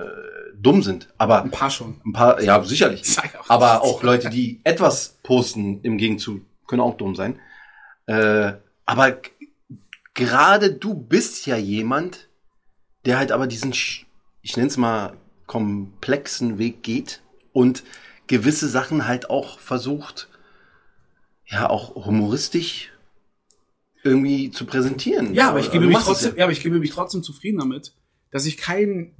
dumm 0.60 0.82
sind. 0.82 1.08
Aber 1.16 1.42
Ein 1.42 1.50
paar 1.50 1.70
schon. 1.70 1.94
ein 2.04 2.12
paar, 2.12 2.42
ja, 2.42 2.62
sicherlich. 2.64 3.02
Sag 3.04 3.34
auch. 3.40 3.48
Aber 3.48 3.82
auch 3.82 4.02
Leute, 4.02 4.28
die 4.28 4.60
etwas 4.64 5.16
posten 5.22 5.80
im 5.82 5.96
Gegenzug, 5.96 6.42
können 6.68 6.80
auch 6.80 6.96
dumm 6.96 7.16
sein. 7.16 7.40
Äh, 8.06 8.52
aber 8.86 9.18
gerade 10.14 10.72
du 10.72 10.94
bist 10.94 11.46
ja 11.46 11.56
jemand, 11.56 12.28
der 13.04 13.18
halt 13.18 13.32
aber 13.32 13.48
diesen, 13.48 13.72
ich 13.72 14.56
nenne 14.56 14.68
es 14.68 14.76
mal, 14.76 15.16
komplexen 15.46 16.58
Weg 16.58 16.82
geht 16.82 17.22
und 17.52 17.82
gewisse 18.28 18.68
Sachen 18.68 19.08
halt 19.08 19.30
auch 19.30 19.58
versucht, 19.58 20.28
ja, 21.46 21.68
auch 21.68 21.94
humoristisch 21.94 22.92
irgendwie 24.04 24.50
zu 24.50 24.66
präsentieren. 24.66 25.34
Ja, 25.34 25.48
aber 25.48 25.60
ich 25.60 25.70
gebe 25.70 25.86
mich 25.86 25.98
trotzdem, 25.98 26.36
ja. 26.36 26.44
aber 26.44 26.52
ich 26.52 26.62
gebe 26.62 26.78
mich 26.78 26.90
trotzdem 26.90 27.22
zufrieden 27.22 27.58
damit, 27.58 27.94
dass 28.30 28.46
ich 28.46 28.58
keinen 28.58 29.14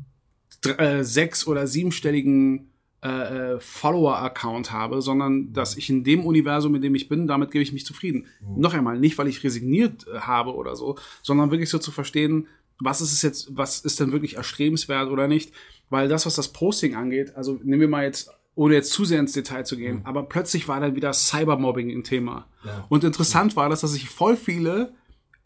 äh, 0.64 1.02
sechs- 1.02 1.46
oder 1.46 1.66
siebenstelligen 1.66 2.70
äh, 3.02 3.54
äh, 3.54 3.60
Follower-Account 3.60 4.72
habe, 4.72 5.02
sondern 5.02 5.52
dass 5.52 5.76
ich 5.76 5.88
in 5.88 6.02
dem 6.02 6.24
Universum, 6.26 6.74
in 6.74 6.82
dem 6.82 6.94
ich 6.96 7.08
bin, 7.08 7.26
damit 7.28 7.52
gebe 7.52 7.62
ich 7.62 7.72
mich 7.72 7.86
zufrieden. 7.86 8.26
Noch 8.56 8.74
einmal, 8.74 8.98
nicht 8.98 9.16
weil 9.18 9.28
ich 9.28 9.44
resigniert 9.44 10.06
äh, 10.08 10.18
habe 10.18 10.54
oder 10.54 10.74
so, 10.74 10.96
sondern 11.22 11.50
wirklich 11.52 11.70
so 11.70 11.78
zu 11.78 11.92
verstehen, 11.92 12.48
was 12.80 13.00
ist 13.00 13.12
es 13.12 13.22
jetzt, 13.22 13.56
was 13.56 13.80
ist 13.80 14.00
denn 14.00 14.12
wirklich 14.12 14.36
erstrebenswert 14.36 15.10
oder 15.10 15.28
nicht, 15.28 15.52
weil 15.90 16.08
das, 16.08 16.26
was 16.26 16.34
das 16.34 16.48
Posting 16.48 16.94
angeht, 16.96 17.36
also 17.36 17.60
nehmen 17.62 17.80
wir 17.80 17.88
mal 17.88 18.04
jetzt 18.04 18.30
ohne 18.56 18.74
jetzt 18.74 18.90
zu 18.90 19.04
sehr 19.04 19.20
ins 19.20 19.32
Detail 19.32 19.64
zu 19.64 19.76
gehen, 19.76 20.00
aber 20.02 20.24
plötzlich 20.24 20.66
war 20.66 20.80
dann 20.80 20.96
wieder 20.96 21.12
Cybermobbing 21.12 21.90
ein 21.90 22.02
Thema. 22.02 22.48
Und 22.88 23.04
interessant 23.04 23.54
war 23.54 23.68
das, 23.68 23.82
dass 23.82 23.92
sich 23.92 24.08
voll 24.08 24.36
viele 24.36 24.92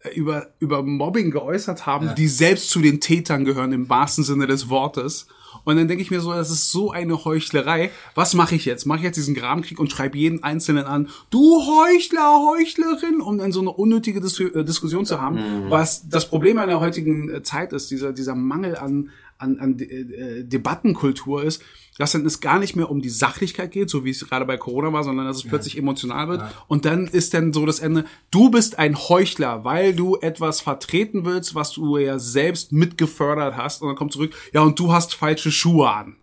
äh, 0.00 0.14
über, 0.14 0.54
über 0.58 0.82
Mobbing 0.82 1.30
geäußert 1.30 1.84
haben, 1.84 2.14
die 2.14 2.28
selbst 2.28 2.70
zu 2.70 2.80
den 2.80 3.00
Tätern 3.00 3.44
gehören, 3.44 3.72
im 3.72 3.90
wahrsten 3.90 4.24
Sinne 4.24 4.46
des 4.46 4.70
Wortes. 4.70 5.26
Und 5.64 5.76
dann 5.76 5.88
denke 5.88 6.02
ich 6.02 6.10
mir 6.10 6.20
so, 6.20 6.32
das 6.32 6.50
ist 6.50 6.70
so 6.70 6.90
eine 6.90 7.24
Heuchlerei. 7.24 7.90
Was 8.14 8.34
mache 8.34 8.54
ich 8.54 8.64
jetzt? 8.64 8.86
Mache 8.86 8.98
ich 8.98 9.04
jetzt 9.04 9.16
diesen 9.16 9.34
Grabenkrieg 9.34 9.78
und 9.78 9.90
schreibe 9.90 10.18
jeden 10.18 10.42
Einzelnen 10.42 10.84
an, 10.84 11.08
du 11.30 11.40
Heuchler, 11.40 12.40
Heuchlerin, 12.50 13.20
um 13.20 13.38
dann 13.38 13.52
so 13.52 13.60
eine 13.60 13.70
unnötige 13.70 14.20
Dis 14.20 14.38
äh, 14.40 14.64
Diskussion 14.64 15.06
zu 15.06 15.20
haben. 15.20 15.38
Was 15.70 16.08
das 16.08 16.28
Problem 16.28 16.56
der 16.56 16.80
heutigen 16.80 17.30
äh, 17.30 17.42
Zeit 17.42 17.72
ist, 17.72 17.90
dieser, 17.90 18.12
dieser 18.12 18.34
Mangel 18.34 18.76
an, 18.76 19.10
an, 19.38 19.58
an 19.58 19.78
äh, 19.78 19.84
äh, 19.84 20.44
Debattenkultur 20.44 21.42
ist, 21.44 21.62
dass 21.98 22.12
dann 22.12 22.24
es 22.24 22.40
gar 22.40 22.58
nicht 22.58 22.76
mehr 22.76 22.90
um 22.90 23.02
die 23.02 23.10
Sachlichkeit 23.10 23.70
geht, 23.70 23.90
so 23.90 24.04
wie 24.04 24.10
es 24.10 24.26
gerade 24.26 24.44
bei 24.44 24.56
Corona 24.56 24.92
war, 24.92 25.04
sondern 25.04 25.26
dass 25.26 25.36
es 25.38 25.44
plötzlich 25.44 25.76
emotional 25.76 26.28
wird. 26.28 26.42
Und 26.68 26.84
dann 26.84 27.06
ist 27.06 27.34
dann 27.34 27.52
so 27.52 27.66
das 27.66 27.80
Ende, 27.80 28.04
du 28.30 28.50
bist 28.50 28.78
ein 28.78 28.96
Heuchler, 28.96 29.64
weil 29.64 29.94
du 29.94 30.16
etwas 30.16 30.60
vertreten 30.60 31.24
willst, 31.24 31.54
was 31.54 31.72
du 31.72 31.98
ja 31.98 32.18
selbst 32.18 32.72
mitgefördert 32.72 33.56
hast. 33.56 33.82
Und 33.82 33.88
dann 33.88 33.96
kommt 33.96 34.12
zurück, 34.12 34.34
ja, 34.52 34.62
und 34.62 34.78
du 34.78 34.92
hast 34.92 35.14
falsche 35.14 35.52
Schuhe 35.52 35.90
an. 35.90 36.16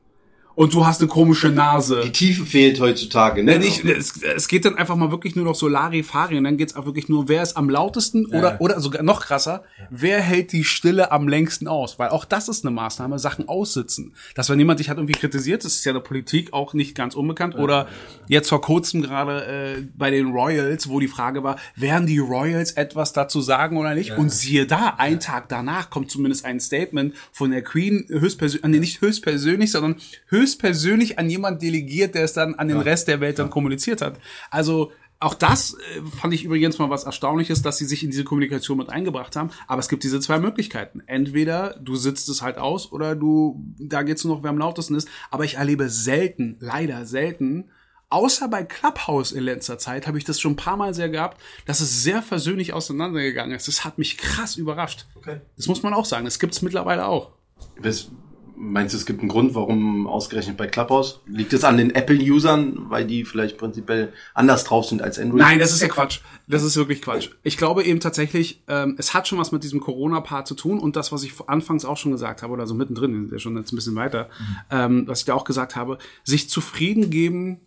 Und 0.60 0.74
du 0.74 0.86
hast 0.86 1.00
eine 1.00 1.08
komische 1.08 1.48
Nase. 1.48 2.02
Die 2.04 2.12
Tiefe 2.12 2.46
fehlt 2.46 2.82
heutzutage, 2.82 3.44
ne? 3.44 3.54
Ja, 3.54 3.60
nicht, 3.60 3.86
es, 3.86 4.22
es 4.22 4.50
geht 4.50 4.66
dann 4.66 4.76
einfach 4.76 4.98
mal 4.98 5.10
wirklich 5.10 5.38
nur 5.38 5.46
noch 5.46 5.56
so 5.56 5.70
Larifari 5.70 6.38
und 6.38 6.44
dann 6.44 6.58
geht's 6.58 6.76
auch 6.76 6.86
wirklich 6.86 7.08
nur, 7.08 7.30
wer 7.30 7.42
ist 7.42 7.56
am 7.56 7.70
lautesten 7.70 8.26
oder, 8.26 8.60
oder 8.60 8.82
sogar 8.82 9.02
noch 9.02 9.22
krasser, 9.22 9.64
wer 9.90 10.20
hält 10.20 10.52
die 10.52 10.66
Stille 10.66 11.14
am 11.14 11.30
längsten 11.30 11.70
aus? 11.70 11.98
Weil 11.98 12.10
auch 12.10 12.26
das 12.26 12.50
ist 12.50 12.66
eine 12.66 12.76
Maßnahme, 12.76 13.20
Sachen 13.20 13.48
aussitzen. 13.48 14.14
Dass 14.36 14.50
wenn 14.50 14.60
jemand 14.60 14.82
dich 14.82 14.90
hat 14.90 14.98
irgendwie 14.98 15.14
kritisiert, 15.14 15.64
das 15.64 15.76
ist 15.76 15.86
ja 15.86 15.94
der 15.94 16.02
Politik 16.02 16.52
auch 16.52 16.74
nicht 16.74 16.94
ganz 16.94 17.16
unbekannt. 17.16 17.56
Oder 17.56 17.88
jetzt 18.28 18.50
vor 18.50 18.60
kurzem 18.60 19.02
gerade 19.02 19.46
äh, 19.46 19.88
bei 19.98 20.12
den 20.12 20.34
Royals, 20.34 20.90
wo 20.90 21.00
die 21.00 21.08
Frage 21.08 21.42
war, 21.42 21.56
werden 21.78 22.06
die 22.06 22.20
Royals 22.20 22.74
etwas 22.74 23.14
dazu 23.14 23.40
sagen 23.40 23.78
oder 23.78 23.96
nicht? 23.96 24.18
Und 24.18 24.30
siehe 24.30 24.66
da, 24.66 24.96
ein 24.98 25.22
Tag 25.22 25.48
danach 25.48 25.90
kommt 25.90 26.12
zumindest 26.12 26.44
ein 26.44 26.60
Statement 26.60 27.14
von 27.32 27.52
der 27.52 27.62
Queen 27.62 28.08
höchstpersönlich, 28.10 28.70
nee, 28.70 28.80
nicht 28.80 29.00
höchstpersönlich, 29.00 29.72
sondern 29.72 29.96
höchstpersönlich 30.50 31.20
an 31.20 31.30
jemand 31.30 31.62
delegiert, 31.62 32.16
der 32.16 32.24
es 32.24 32.34
dann 32.34 32.56
an 32.56 32.68
den 32.68 32.78
Rest 32.80 33.08
der 33.08 33.22
Welt 33.22 33.40
dann 33.40 33.50
kommuniziert 33.50 34.02
hat. 34.02 34.20
Also 34.50 34.92
auch 35.22 35.34
das 35.34 35.74
äh, 35.74 36.02
fand 36.22 36.34
ich 36.34 36.46
übrigens 36.46 36.80
mal 36.80 36.90
was 36.90 37.04
Erstaunliches, 37.04 37.62
dass 37.62 37.78
sie 37.78 37.86
sich 37.86 38.04
in 38.04 38.10
diese 38.12 38.24
Kommunikation 38.24 38.78
mit 38.78 38.90
eingebracht 38.90 39.36
haben. 39.36 39.50
Aber 39.68 39.80
es 39.80 39.90
gibt 39.90 40.04
diese 40.04 40.22
zwei 40.22 40.40
Möglichkeiten. 40.40 41.04
Entweder 41.08 41.76
du 41.82 41.96
sitzt 41.98 42.30
es 42.30 42.42
halt 42.42 42.58
aus 42.58 42.92
oder 42.92 43.16
du, 43.16 43.62
da 43.80 44.04
geht's 44.04 44.24
nur 44.24 44.38
noch, 44.38 44.44
wer 44.44 44.50
am 44.50 44.58
lautesten 44.58 44.96
ist. 44.96 45.10
Aber 45.30 45.44
ich 45.44 45.56
erlebe 45.56 45.90
selten, 45.90 46.56
leider 46.62 47.06
selten, 47.06 47.66
außer 48.10 48.48
bei 48.48 48.64
Clubhouse 48.64 49.34
in 49.34 49.44
letzter 49.44 49.78
Zeit 49.78 50.08
habe 50.08 50.18
ich 50.18 50.24
das 50.24 50.40
schon 50.40 50.54
ein 50.54 50.56
paar 50.56 50.78
Mal 50.78 50.94
sehr 50.94 51.10
gehabt, 51.10 51.42
dass 51.66 51.82
es 51.82 52.02
sehr 52.02 52.22
versöhnlich 52.22 52.72
auseinandergegangen 52.72 53.54
ist. 53.56 53.68
Das 53.68 53.84
hat 53.84 53.98
mich 53.98 54.18
krass 54.18 54.56
überrascht. 54.56 55.06
Okay. 55.16 55.42
Das 55.58 55.68
muss 55.68 55.84
man 55.84 55.94
auch 55.94 56.06
sagen. 56.06 56.24
Das 56.26 56.40
gibt's 56.40 56.62
mittlerweile 56.62 57.06
auch. 57.06 57.32
Wes- 57.78 58.10
Meinst 58.62 58.94
du, 58.94 58.98
es 58.98 59.06
gibt 59.06 59.22
einen 59.22 59.30
Grund, 59.30 59.56
warum 59.56 60.06
ausgerechnet 60.06 60.58
bei 60.58 60.68
Clubhouse? 60.68 61.22
Liegt 61.28 61.54
es 61.54 61.64
an 61.64 61.78
den 61.78 61.96
Apple-Usern, 61.96 62.90
weil 62.90 63.06
die 63.06 63.24
vielleicht 63.24 63.58
prinzipiell 63.58 64.12
anders 64.34 64.66
drauf 64.66 64.86
sind 64.86 65.02
als 65.02 65.18
Android? 65.18 65.40
Nein, 65.40 65.60
das 65.60 65.72
ist 65.72 65.82
ja 65.82 65.88
Quatsch. 65.88 66.20
Das 66.46 66.62
ist 66.62 66.76
wirklich 66.76 67.02
Quatsch. 67.02 67.30
Ich 67.44 67.56
glaube 67.56 67.84
eben 67.84 68.02
tatsächlich, 68.02 68.62
ähm, 68.68 68.96
es 68.98 69.14
hat 69.14 69.30
schon 69.30 69.40
was 69.40 69.54
mit 69.54 69.64
diesem 69.64 69.80
Corona-Part 69.80 70.46
zu 70.46 70.56
tun 70.56 70.78
und 70.78 70.98
das, 70.98 71.14
was 71.14 71.24
ich 71.24 71.32
anfangs 71.48 71.86
auch 71.86 71.96
schon 71.96 72.12
gesagt 72.12 72.44
habe, 72.44 72.52
oder 72.52 72.68
so 72.68 72.74
mittendrin, 72.74 73.14
sind 73.14 73.32
ja 73.32 73.40
schon 73.40 73.56
jetzt 73.56 73.72
ein 73.72 73.78
bisschen 73.78 73.96
weiter, 73.96 74.30
ähm, 74.70 75.08
was 75.08 75.20
ich 75.20 75.26
da 75.26 75.36
auch 75.36 75.46
gesagt 75.46 75.78
habe, 75.78 75.98
sich 76.26 76.50
zufrieden 76.50 77.10
geben 77.10 77.62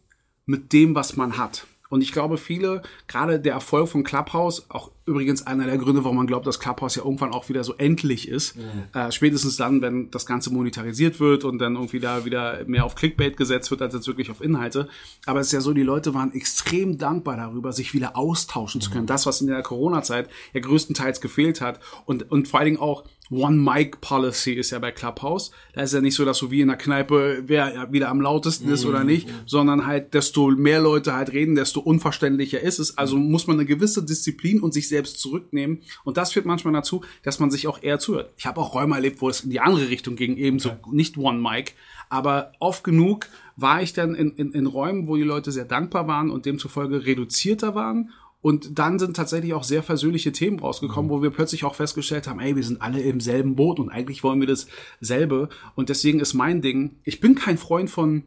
mit 0.45 0.75
dem, 0.75 0.95
was 0.95 1.17
man 1.17 1.39
hat. 1.39 1.67
Und 1.89 2.03
ich 2.03 2.13
glaube, 2.13 2.37
viele, 2.39 2.83
gerade 3.07 3.41
der 3.41 3.55
Erfolg 3.55 3.89
von 3.89 4.05
Clubhouse, 4.05 4.67
auch 4.71 4.91
übrigens 5.07 5.47
einer 5.47 5.67
der 5.67 5.79
Gründe, 5.79 6.05
warum 6.05 6.17
man 6.17 6.27
glaubt, 6.27 6.47
dass 6.47 6.61
Clubhouse 6.61 6.97
ja 6.97 7.05
irgendwann 7.05 7.33
auch 7.33 7.49
wieder 7.49 7.65
so 7.65 7.75
endlich 7.75 8.29
ist, 8.29 8.57
äh, 8.95 9.11
spätestens 9.11 9.57
dann, 9.57 9.83
wenn 9.83 10.11
das 10.11 10.27
Ganze 10.27 10.53
monetarisiert 10.53 11.19
wird 11.21 11.45
und 11.45 11.59
dann 11.59 11.75
irgendwie 11.75 12.01
da 12.01 12.25
wieder 12.25 12.65
mehr 12.67 12.85
auf 12.85 12.95
Clickbait 12.95 13.37
gesetzt 13.37 13.71
wird, 13.71 13.83
als 13.83 13.95
jetzt 13.95 14.07
wirklich 14.07 14.31
auf 14.31 14.41
Inhalte. 14.41 14.89
Aber 15.27 15.41
es 15.41 15.49
ist 15.49 15.53
ja 15.53 15.61
so, 15.61 15.73
die 15.73 15.83
Leute 15.83 16.15
waren 16.15 16.33
extrem 16.33 16.99
dankbar 16.99 17.37
darüber, 17.37 17.73
sich 17.73 17.95
wieder 17.95 18.17
austauschen 18.17 18.81
zu 18.81 18.91
können. 18.91 19.07
Das, 19.07 19.27
was 19.27 19.41
in 19.41 19.49
der 19.49 19.63
Corona-Zeit 19.63 20.29
ja 20.53 20.61
größtenteils 20.61 21.21
gefehlt 21.21 21.61
hat. 21.61 21.81
Und, 22.07 22.31
und 22.31 22.49
vor 22.49 22.61
allen 22.61 22.67
Dingen 22.67 22.81
auch 22.81 23.05
One-Mic-Policy 23.33 24.53
ist 24.53 24.71
ja 24.71 24.79
bei 24.79 24.93
Clubhouse. 24.93 25.53
Da 25.73 25.83
ist 25.83 25.95
ja 25.95 26.01
nicht 26.01 26.15
so, 26.15 26.25
dass 26.25 26.39
so 26.39 26.51
wie 26.51 26.61
in 26.61 26.69
der 26.69 26.77
Kneipe, 26.77 27.43
wer 27.47 27.75
ja 27.75 27.93
wieder 27.93 28.11
am 28.11 28.21
lautesten 28.21 28.69
ist 28.69 28.85
oder 28.85 29.05
nicht, 29.05 29.29
sondern 29.47 29.87
halt, 29.87 30.13
desto 30.13 30.51
mehr 30.51 30.81
Leute 30.81 31.15
halt 31.15 31.33
reden, 31.33 31.55
desto 31.55 31.81
unverständlicher 31.81 32.61
ist 32.61 32.79
es. 32.79 32.99
Also 32.99 33.17
muss 33.17 33.47
man 33.47 33.57
eine 33.57 33.65
gewisse 33.65 34.05
Disziplin 34.05 34.61
und 34.61 34.75
sich 34.75 34.89
selbst 34.93 35.19
zurücknehmen. 35.19 35.83
Und 36.05 36.17
das 36.17 36.33
führt 36.33 36.47
manchmal 36.47 36.73
dazu, 36.73 37.03
dass 37.23 37.41
man 37.41 37.51
sich 37.51 37.67
auch 37.67 37.83
eher 37.83 37.99
zuhört. 37.99 38.33
Ich 38.37 38.47
habe 38.47 38.61
auch 38.61 38.75
Räume 38.75 38.95
erlebt, 38.95 39.21
wo 39.21 39.29
es 39.29 39.41
in 39.41 39.51
die 39.51 39.61
andere 39.61 39.89
Richtung 39.89 40.17
ging, 40.17 40.37
ebenso 40.37 40.71
nicht 40.91 41.17
One-Mic. 41.17 41.73
Aber 42.09 42.53
oft 42.59 42.85
genug 42.85 43.27
war 43.57 43.83
ich 43.83 43.93
dann 43.93 44.15
in, 44.15 44.33
in, 44.37 44.53
in 44.53 44.67
Räumen, 44.67 45.09
wo 45.09 45.17
die 45.17 45.23
Leute 45.23 45.51
sehr 45.51 45.65
dankbar 45.65 46.07
waren 46.07 46.31
und 46.31 46.47
demzufolge 46.47 47.05
reduzierter 47.05 47.75
waren 47.75 48.13
und 48.43 48.77
dann 48.79 48.99
sind 48.99 49.17
tatsächlich 49.17 49.55
auch 49.55 49.63
sehr 49.63 49.85
versöhnliche 49.85 50.33
Themen 50.33 50.59
rausgekommen, 50.59 51.11
wo 51.11 51.23
wir 51.23 51.31
plötzlich 51.31 51.65
auch 51.65 51.77
festgestellt 51.77 52.27
haben, 52.27 52.41
ey, 52.41 52.57
wir 52.57 52.65
sind 52.65 52.83
alle 52.83 53.01
im 53.01 53.21
selben 53.21 53.55
Boot 53.55 53.79
und 53.79 53.89
eigentlich 53.89 54.25
wollen 54.25 54.41
wir 54.41 54.49
dasselbe. 54.49 55.49
Und 55.77 55.89
deswegen 55.89 56.19
ist 56.19 56.35
mein 56.35 56.61
Ding, 56.61 56.97
ich 57.05 57.21
bin 57.21 57.37
kein 57.37 57.57
Freund 57.57 57.89
von, 57.89 58.25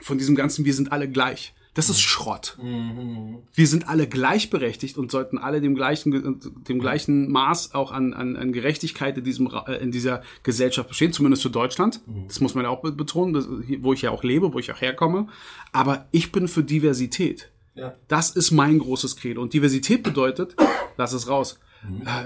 von 0.00 0.18
diesem 0.18 0.34
ganzen, 0.34 0.64
wir 0.64 0.74
sind 0.74 0.90
alle 0.90 1.08
gleich. 1.08 1.54
Das 1.78 1.88
ist 1.90 2.00
Schrott. 2.00 2.58
Wir 3.54 3.66
sind 3.68 3.88
alle 3.88 4.08
gleichberechtigt 4.08 4.98
und 4.98 5.12
sollten 5.12 5.38
alle 5.38 5.60
dem 5.60 5.76
gleichen, 5.76 6.40
dem 6.68 6.80
gleichen 6.80 7.30
Maß 7.30 7.72
auch 7.72 7.92
an, 7.92 8.14
an, 8.14 8.34
an 8.34 8.52
Gerechtigkeit 8.52 9.16
in, 9.16 9.22
diesem, 9.22 9.48
äh, 9.66 9.76
in 9.76 9.92
dieser 9.92 10.22
Gesellschaft 10.42 10.88
bestehen, 10.88 11.12
zumindest 11.12 11.44
für 11.44 11.50
Deutschland. 11.50 12.00
Das 12.26 12.40
muss 12.40 12.56
man 12.56 12.64
ja 12.64 12.70
auch 12.70 12.82
be- 12.82 12.90
betonen, 12.90 13.32
das- 13.32 13.46
hier- 13.64 13.84
wo 13.84 13.92
ich 13.92 14.02
ja 14.02 14.10
auch 14.10 14.24
lebe, 14.24 14.52
wo 14.52 14.58
ich 14.58 14.72
auch 14.72 14.80
herkomme. 14.80 15.28
Aber 15.70 16.08
ich 16.10 16.32
bin 16.32 16.48
für 16.48 16.64
Diversität. 16.64 17.48
Ja. 17.76 17.94
Das 18.08 18.30
ist 18.30 18.50
mein 18.50 18.80
großes 18.80 19.14
Credo. 19.14 19.40
Und 19.40 19.52
Diversität 19.52 20.02
bedeutet, 20.02 20.56
lass 20.96 21.12
es 21.12 21.28
raus. 21.28 21.60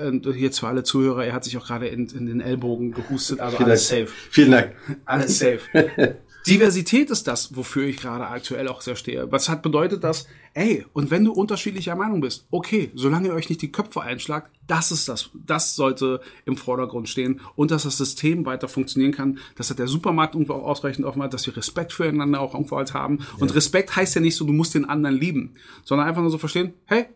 Äh, 0.00 0.06
Und 0.08 0.24
jetzt 0.24 0.60
für 0.60 0.68
alle 0.68 0.82
Zuhörer, 0.82 1.26
er 1.26 1.34
hat 1.34 1.44
sich 1.44 1.58
auch 1.58 1.66
gerade 1.66 1.88
in, 1.88 2.06
in 2.08 2.24
den 2.24 2.40
Ellbogen 2.40 2.92
gehustet, 2.92 3.40
also 3.40 3.58
Vielen 3.58 3.68
alles 3.68 3.86
Dank. 3.90 4.08
safe. 4.08 4.12
Vielen 4.30 4.50
Dank. 4.52 4.72
Alles 5.04 5.38
safe. 5.38 5.60
Diversität 6.46 7.10
ist 7.10 7.28
das, 7.28 7.56
wofür 7.56 7.84
ich 7.84 7.98
gerade 7.98 8.26
aktuell 8.26 8.68
auch 8.68 8.80
sehr 8.80 8.96
stehe. 8.96 9.30
Was 9.30 9.48
hat 9.48 9.62
bedeutet 9.62 10.02
das? 10.02 10.26
Ey, 10.54 10.84
und 10.92 11.10
wenn 11.10 11.24
du 11.24 11.32
unterschiedlicher 11.32 11.94
Meinung 11.94 12.20
bist, 12.20 12.46
okay, 12.50 12.90
solange 12.94 13.28
ihr 13.28 13.34
euch 13.34 13.48
nicht 13.48 13.62
die 13.62 13.72
Köpfe 13.72 14.02
einschlagt, 14.02 14.50
das 14.66 14.90
ist 14.90 15.08
das. 15.08 15.30
Das 15.46 15.76
sollte 15.76 16.20
im 16.44 16.56
Vordergrund 16.56 17.08
stehen 17.08 17.40
und 17.54 17.70
dass 17.70 17.84
das 17.84 17.96
System 17.96 18.44
weiter 18.44 18.68
funktionieren 18.68 19.12
kann, 19.12 19.38
dass 19.56 19.70
hat 19.70 19.78
der 19.78 19.88
Supermarkt 19.88 20.34
irgendwo 20.34 20.54
auch 20.54 20.64
ausreichend 20.64 21.06
offen 21.06 21.22
hat, 21.22 21.32
dass 21.32 21.46
wir 21.46 21.56
Respekt 21.56 21.92
füreinander 21.92 22.40
auch 22.40 22.54
irgendwo 22.54 22.76
halt 22.76 22.92
haben. 22.92 23.20
Und 23.38 23.54
Respekt 23.54 23.94
heißt 23.94 24.14
ja 24.14 24.20
nicht 24.20 24.36
so, 24.36 24.44
du 24.44 24.52
musst 24.52 24.74
den 24.74 24.84
anderen 24.84 25.16
lieben, 25.16 25.54
sondern 25.84 26.08
einfach 26.08 26.22
nur 26.22 26.30
so 26.30 26.38
verstehen, 26.38 26.74
hey, 26.86 27.06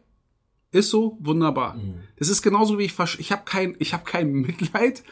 ist 0.70 0.90
so 0.90 1.16
wunderbar. 1.20 1.78
Das 2.18 2.28
ist 2.28 2.42
genauso 2.42 2.78
wie 2.78 2.84
ich 2.84 2.94
ich 3.18 3.32
habe 3.32 3.42
kein 3.44 3.76
ich 3.78 3.92
habe 3.92 4.04
kein 4.04 4.32
Mitleid 4.32 5.02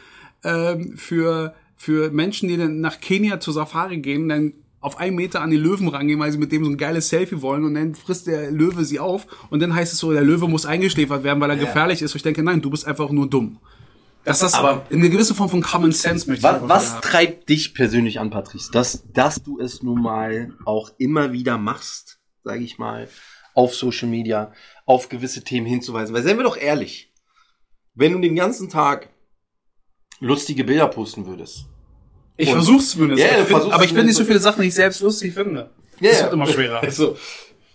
ähm, 0.43 0.97
für 0.97 1.55
für 1.75 2.09
Menschen, 2.11 2.47
die 2.49 2.57
dann 2.57 2.79
nach 2.81 2.99
Kenia 2.99 3.39
zur 3.39 3.53
Safari 3.53 3.97
gehen, 3.97 4.29
dann 4.29 4.53
auf 4.79 4.97
einen 4.99 5.15
Meter 5.15 5.41
an 5.41 5.49
den 5.49 5.61
Löwen 5.61 5.87
rangehen, 5.87 6.19
weil 6.19 6.31
sie 6.31 6.37
mit 6.37 6.51
dem 6.51 6.63
so 6.63 6.69
ein 6.69 6.77
geiles 6.77 7.09
Selfie 7.09 7.41
wollen 7.41 7.63
und 7.63 7.73
dann 7.73 7.95
frisst 7.95 8.27
der 8.27 8.51
Löwe 8.51 8.85
sie 8.85 8.99
auf 8.99 9.25
und 9.49 9.59
dann 9.59 9.73
heißt 9.73 9.91
es 9.91 9.99
so, 9.99 10.11
der 10.13 10.21
Löwe 10.21 10.47
muss 10.47 10.65
eingeschläfert 10.65 11.23
werden, 11.23 11.39
weil 11.41 11.49
er 11.49 11.55
gefährlich 11.57 12.01
ist. 12.03 12.11
Und 12.13 12.17
ich 12.17 12.23
denke, 12.23 12.43
nein, 12.43 12.61
du 12.61 12.69
bist 12.69 12.85
einfach 12.85 13.09
nur 13.09 13.27
dumm. 13.27 13.57
Das 14.23 14.41
ist 14.41 14.55
Aber- 14.55 14.85
eine 14.91 15.09
gewisse 15.09 15.33
Form 15.35 15.49
von 15.49 15.61
Common 15.61 15.91
Sense 15.91 16.27
möchte 16.27 16.39
ich 16.39 16.43
Was, 16.43 16.61
einfach 16.61 16.69
was 16.69 17.01
treibt 17.01 17.49
dich 17.49 17.73
persönlich 17.73 18.19
an, 18.19 18.29
Patrice? 18.29 18.71
Dass, 18.71 19.03
dass 19.11 19.41
du 19.43 19.59
es 19.59 19.81
nun 19.83 20.01
mal 20.01 20.53
auch 20.65 20.91
immer 20.97 21.31
wieder 21.31 21.57
machst, 21.57 22.19
sage 22.43 22.63
ich 22.63 22.77
mal, 22.77 23.07
auf 23.53 23.73
Social 23.75 24.07
Media, 24.09 24.51
auf 24.85 25.09
gewisse 25.09 25.43
Themen 25.43 25.65
hinzuweisen. 25.65 26.13
Weil 26.13 26.23
seien 26.23 26.37
wir 26.37 26.43
doch 26.43 26.57
ehrlich, 26.57 27.11
wenn 27.95 28.13
du 28.13 28.19
den 28.19 28.35
ganzen 28.35 28.69
Tag 28.69 29.09
lustige 30.19 30.63
Bilder 30.63 30.87
posten 30.87 31.25
würdest 31.25 31.65
Ich 32.37 32.47
Und- 32.49 32.55
versuch's 32.55 32.89
zumindest. 32.91 33.23
Ja, 33.23 33.39
Ich 33.41 33.45
find, 33.47 33.71
aber 33.71 33.83
ich 33.83 33.89
finde 33.89 34.05
nicht 34.05 34.15
so 34.15 34.25
viele 34.25 34.39
Sachen, 34.39 34.61
die 34.61 34.67
ich 34.69 34.73
selbst 34.75 35.01
lustig 35.01 35.33
finde. 35.33 35.69
Das 36.01 36.21
wird 36.23 36.33
immer 36.33 36.47
schwerer. 36.47 36.81
Also, 36.83 37.17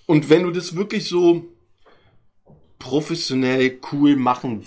und 0.07 0.29
wenn 0.29 0.43
du 0.43 0.51
das 0.51 0.75
wirklich 0.77 1.09
so 1.09 1.45
professionell 2.79 3.79
cool 3.93 4.17
machen 4.17 4.65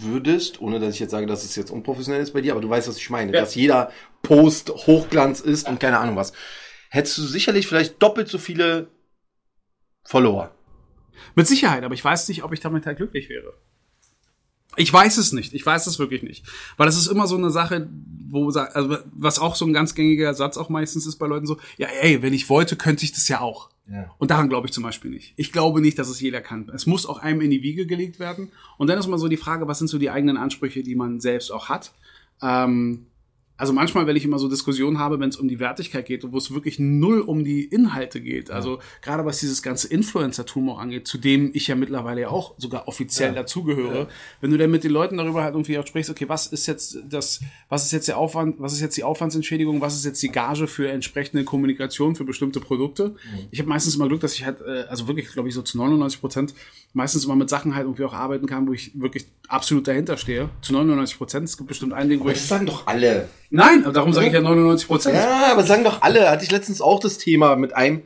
würdest, 0.00 0.60
ohne 0.60 0.78
dass 0.78 0.94
ich 0.94 1.00
jetzt 1.00 1.10
sage, 1.10 1.26
dass 1.26 1.44
es 1.44 1.56
jetzt 1.56 1.70
unprofessionell 1.70 2.22
ist 2.22 2.32
bei 2.32 2.40
dir, 2.40 2.52
aber 2.52 2.60
du 2.60 2.68
weißt, 2.70 2.88
was 2.88 2.98
ich 2.98 3.10
meine, 3.10 3.32
Ja. 3.32 3.40
dass 3.40 3.54
jeder 3.54 3.90
Post 4.22 4.70
Hochglanz 4.70 5.40
ist 5.40 5.68
und 5.68 5.80
keine 5.80 5.98
Ahnung 5.98 6.16
was, 6.16 6.32
hättest 6.90 7.18
du 7.18 7.22
sicherlich 7.22 7.66
vielleicht 7.66 8.00
doppelt 8.02 8.28
so 8.28 8.38
viele 8.38 8.88
Follower. 10.04 10.54
Mit 11.34 11.46
Sicherheit, 11.46 11.82
aber 11.84 11.94
ich 11.94 12.04
weiß 12.04 12.28
nicht, 12.28 12.44
ob 12.44 12.52
ich 12.52 12.60
damit 12.60 12.86
halt 12.86 12.96
glücklich 12.98 13.28
wäre. 13.28 13.54
Ich 14.78 14.92
weiß 14.92 15.18
es 15.18 15.32
nicht. 15.32 15.54
Ich 15.54 15.64
weiß 15.64 15.86
es 15.86 15.98
wirklich 15.98 16.22
nicht. 16.22 16.44
Weil 16.76 16.88
es 16.88 16.96
ist 16.96 17.08
immer 17.08 17.26
so 17.26 17.36
eine 17.36 17.50
Sache, 17.50 17.88
wo, 18.28 18.48
also, 18.48 18.96
was 19.12 19.38
auch 19.38 19.56
so 19.56 19.66
ein 19.66 19.72
ganz 19.72 19.94
gängiger 19.94 20.34
Satz 20.34 20.56
auch 20.56 20.68
meistens 20.68 21.06
ist 21.06 21.16
bei 21.16 21.26
Leuten 21.26 21.46
so, 21.46 21.58
ja, 21.76 21.88
ey, 22.00 22.22
wenn 22.22 22.32
ich 22.32 22.48
wollte, 22.48 22.76
könnte 22.76 23.04
ich 23.04 23.12
das 23.12 23.28
ja 23.28 23.40
auch. 23.40 23.70
Ja. 23.90 24.14
Und 24.18 24.30
daran 24.30 24.48
glaube 24.48 24.66
ich 24.66 24.72
zum 24.72 24.82
Beispiel 24.82 25.10
nicht. 25.10 25.32
Ich 25.36 25.52
glaube 25.52 25.80
nicht, 25.80 25.98
dass 25.98 26.08
es 26.08 26.20
jeder 26.20 26.40
kann. 26.40 26.70
Es 26.74 26.86
muss 26.86 27.06
auch 27.06 27.18
einem 27.18 27.40
in 27.40 27.50
die 27.50 27.62
Wiege 27.62 27.86
gelegt 27.86 28.18
werden. 28.18 28.52
Und 28.76 28.88
dann 28.88 28.98
ist 28.98 29.06
mal 29.06 29.18
so 29.18 29.28
die 29.28 29.36
Frage, 29.36 29.66
was 29.66 29.78
sind 29.78 29.88
so 29.88 29.98
die 29.98 30.10
eigenen 30.10 30.36
Ansprüche, 30.36 30.82
die 30.82 30.94
man 30.94 31.20
selbst 31.20 31.50
auch 31.50 31.68
hat. 31.68 31.92
Ähm, 32.42 33.06
also 33.58 33.72
manchmal, 33.72 34.06
wenn 34.06 34.14
ich 34.16 34.24
immer 34.24 34.38
so 34.38 34.48
Diskussionen 34.48 34.98
habe, 34.98 35.18
wenn 35.18 35.28
es 35.28 35.36
um 35.36 35.48
die 35.48 35.58
Wertigkeit 35.58 36.06
geht 36.06 36.24
und 36.24 36.32
wo 36.32 36.38
es 36.38 36.54
wirklich 36.54 36.78
null 36.78 37.20
um 37.20 37.44
die 37.44 37.64
Inhalte 37.64 38.20
geht, 38.20 38.52
also 38.52 38.78
gerade 39.02 39.24
was 39.26 39.40
dieses 39.40 39.62
ganze 39.62 39.88
Influencer-Tum 39.88 40.70
auch 40.70 40.78
angeht, 40.78 41.08
zu 41.08 41.18
dem 41.18 41.50
ich 41.52 41.66
ja 41.66 41.74
mittlerweile 41.74 42.22
ja 42.22 42.28
auch 42.28 42.54
sogar 42.56 42.86
offiziell 42.86 43.34
dazugehöre, 43.34 44.06
wenn 44.40 44.52
du 44.52 44.58
dann 44.58 44.70
mit 44.70 44.84
den 44.84 44.92
Leuten 44.92 45.16
darüber 45.16 45.42
halt 45.42 45.54
irgendwie 45.54 45.76
auch 45.76 45.86
sprichst, 45.86 46.08
okay, 46.08 46.28
was 46.28 46.46
ist 46.46 46.66
jetzt 46.66 46.98
das, 47.08 47.40
was 47.68 47.84
ist 47.84 47.92
jetzt 47.92 48.06
der 48.06 48.16
Aufwand, 48.16 48.60
was 48.60 48.72
ist 48.72 48.80
jetzt 48.80 48.96
die 48.96 49.04
Aufwandsentschädigung, 49.04 49.80
was 49.80 49.96
ist 49.96 50.04
jetzt 50.04 50.22
die 50.22 50.30
Gage 50.30 50.68
für 50.68 50.88
entsprechende 50.88 51.42
Kommunikation 51.42 52.14
für 52.14 52.24
bestimmte 52.24 52.60
Produkte? 52.60 53.16
Ich 53.50 53.58
habe 53.58 53.68
meistens 53.68 53.96
immer 53.96 54.06
Glück, 54.06 54.20
dass 54.20 54.34
ich 54.34 54.44
halt, 54.44 54.60
äh, 54.60 54.84
also 54.88 55.08
wirklich, 55.08 55.32
glaube 55.32 55.48
ich, 55.48 55.54
so 55.54 55.62
zu 55.62 55.78
99 55.78 56.20
Prozent 56.20 56.54
meistens 56.92 57.24
immer 57.24 57.36
mit 57.36 57.50
Sachen 57.50 57.74
halt 57.74 57.86
irgendwie 57.86 58.04
auch 58.04 58.14
arbeiten 58.14 58.46
kann, 58.46 58.66
wo 58.66 58.72
ich 58.72 58.92
wirklich 58.94 59.26
absolut 59.48 59.86
dahinter 59.88 60.16
stehe. 60.16 60.48
Zu 60.62 60.72
99 60.72 61.18
Prozent. 61.18 61.48
Es 61.48 61.56
gibt 61.56 61.68
bestimmt 61.68 61.92
ein 61.92 62.08
Ding, 62.08 62.20
wo 62.20 62.28
ich 62.28 62.38
das 62.38 62.48
sagen 62.48 62.66
doch 62.66 62.86
alle. 62.86 63.28
Nein, 63.50 63.84
darum 63.92 64.12
sage 64.12 64.26
ich 64.26 64.32
ja 64.32 64.40
99 64.40 64.86
Prozent. 64.86 65.16
Ja, 65.16 65.52
aber 65.52 65.64
sagen 65.64 65.84
doch 65.84 66.02
alle. 66.02 66.30
Hatte 66.30 66.44
ich 66.44 66.50
letztens 66.50 66.80
auch 66.80 67.00
das 67.00 67.18
Thema 67.18 67.56
mit 67.56 67.74
einem, 67.74 68.02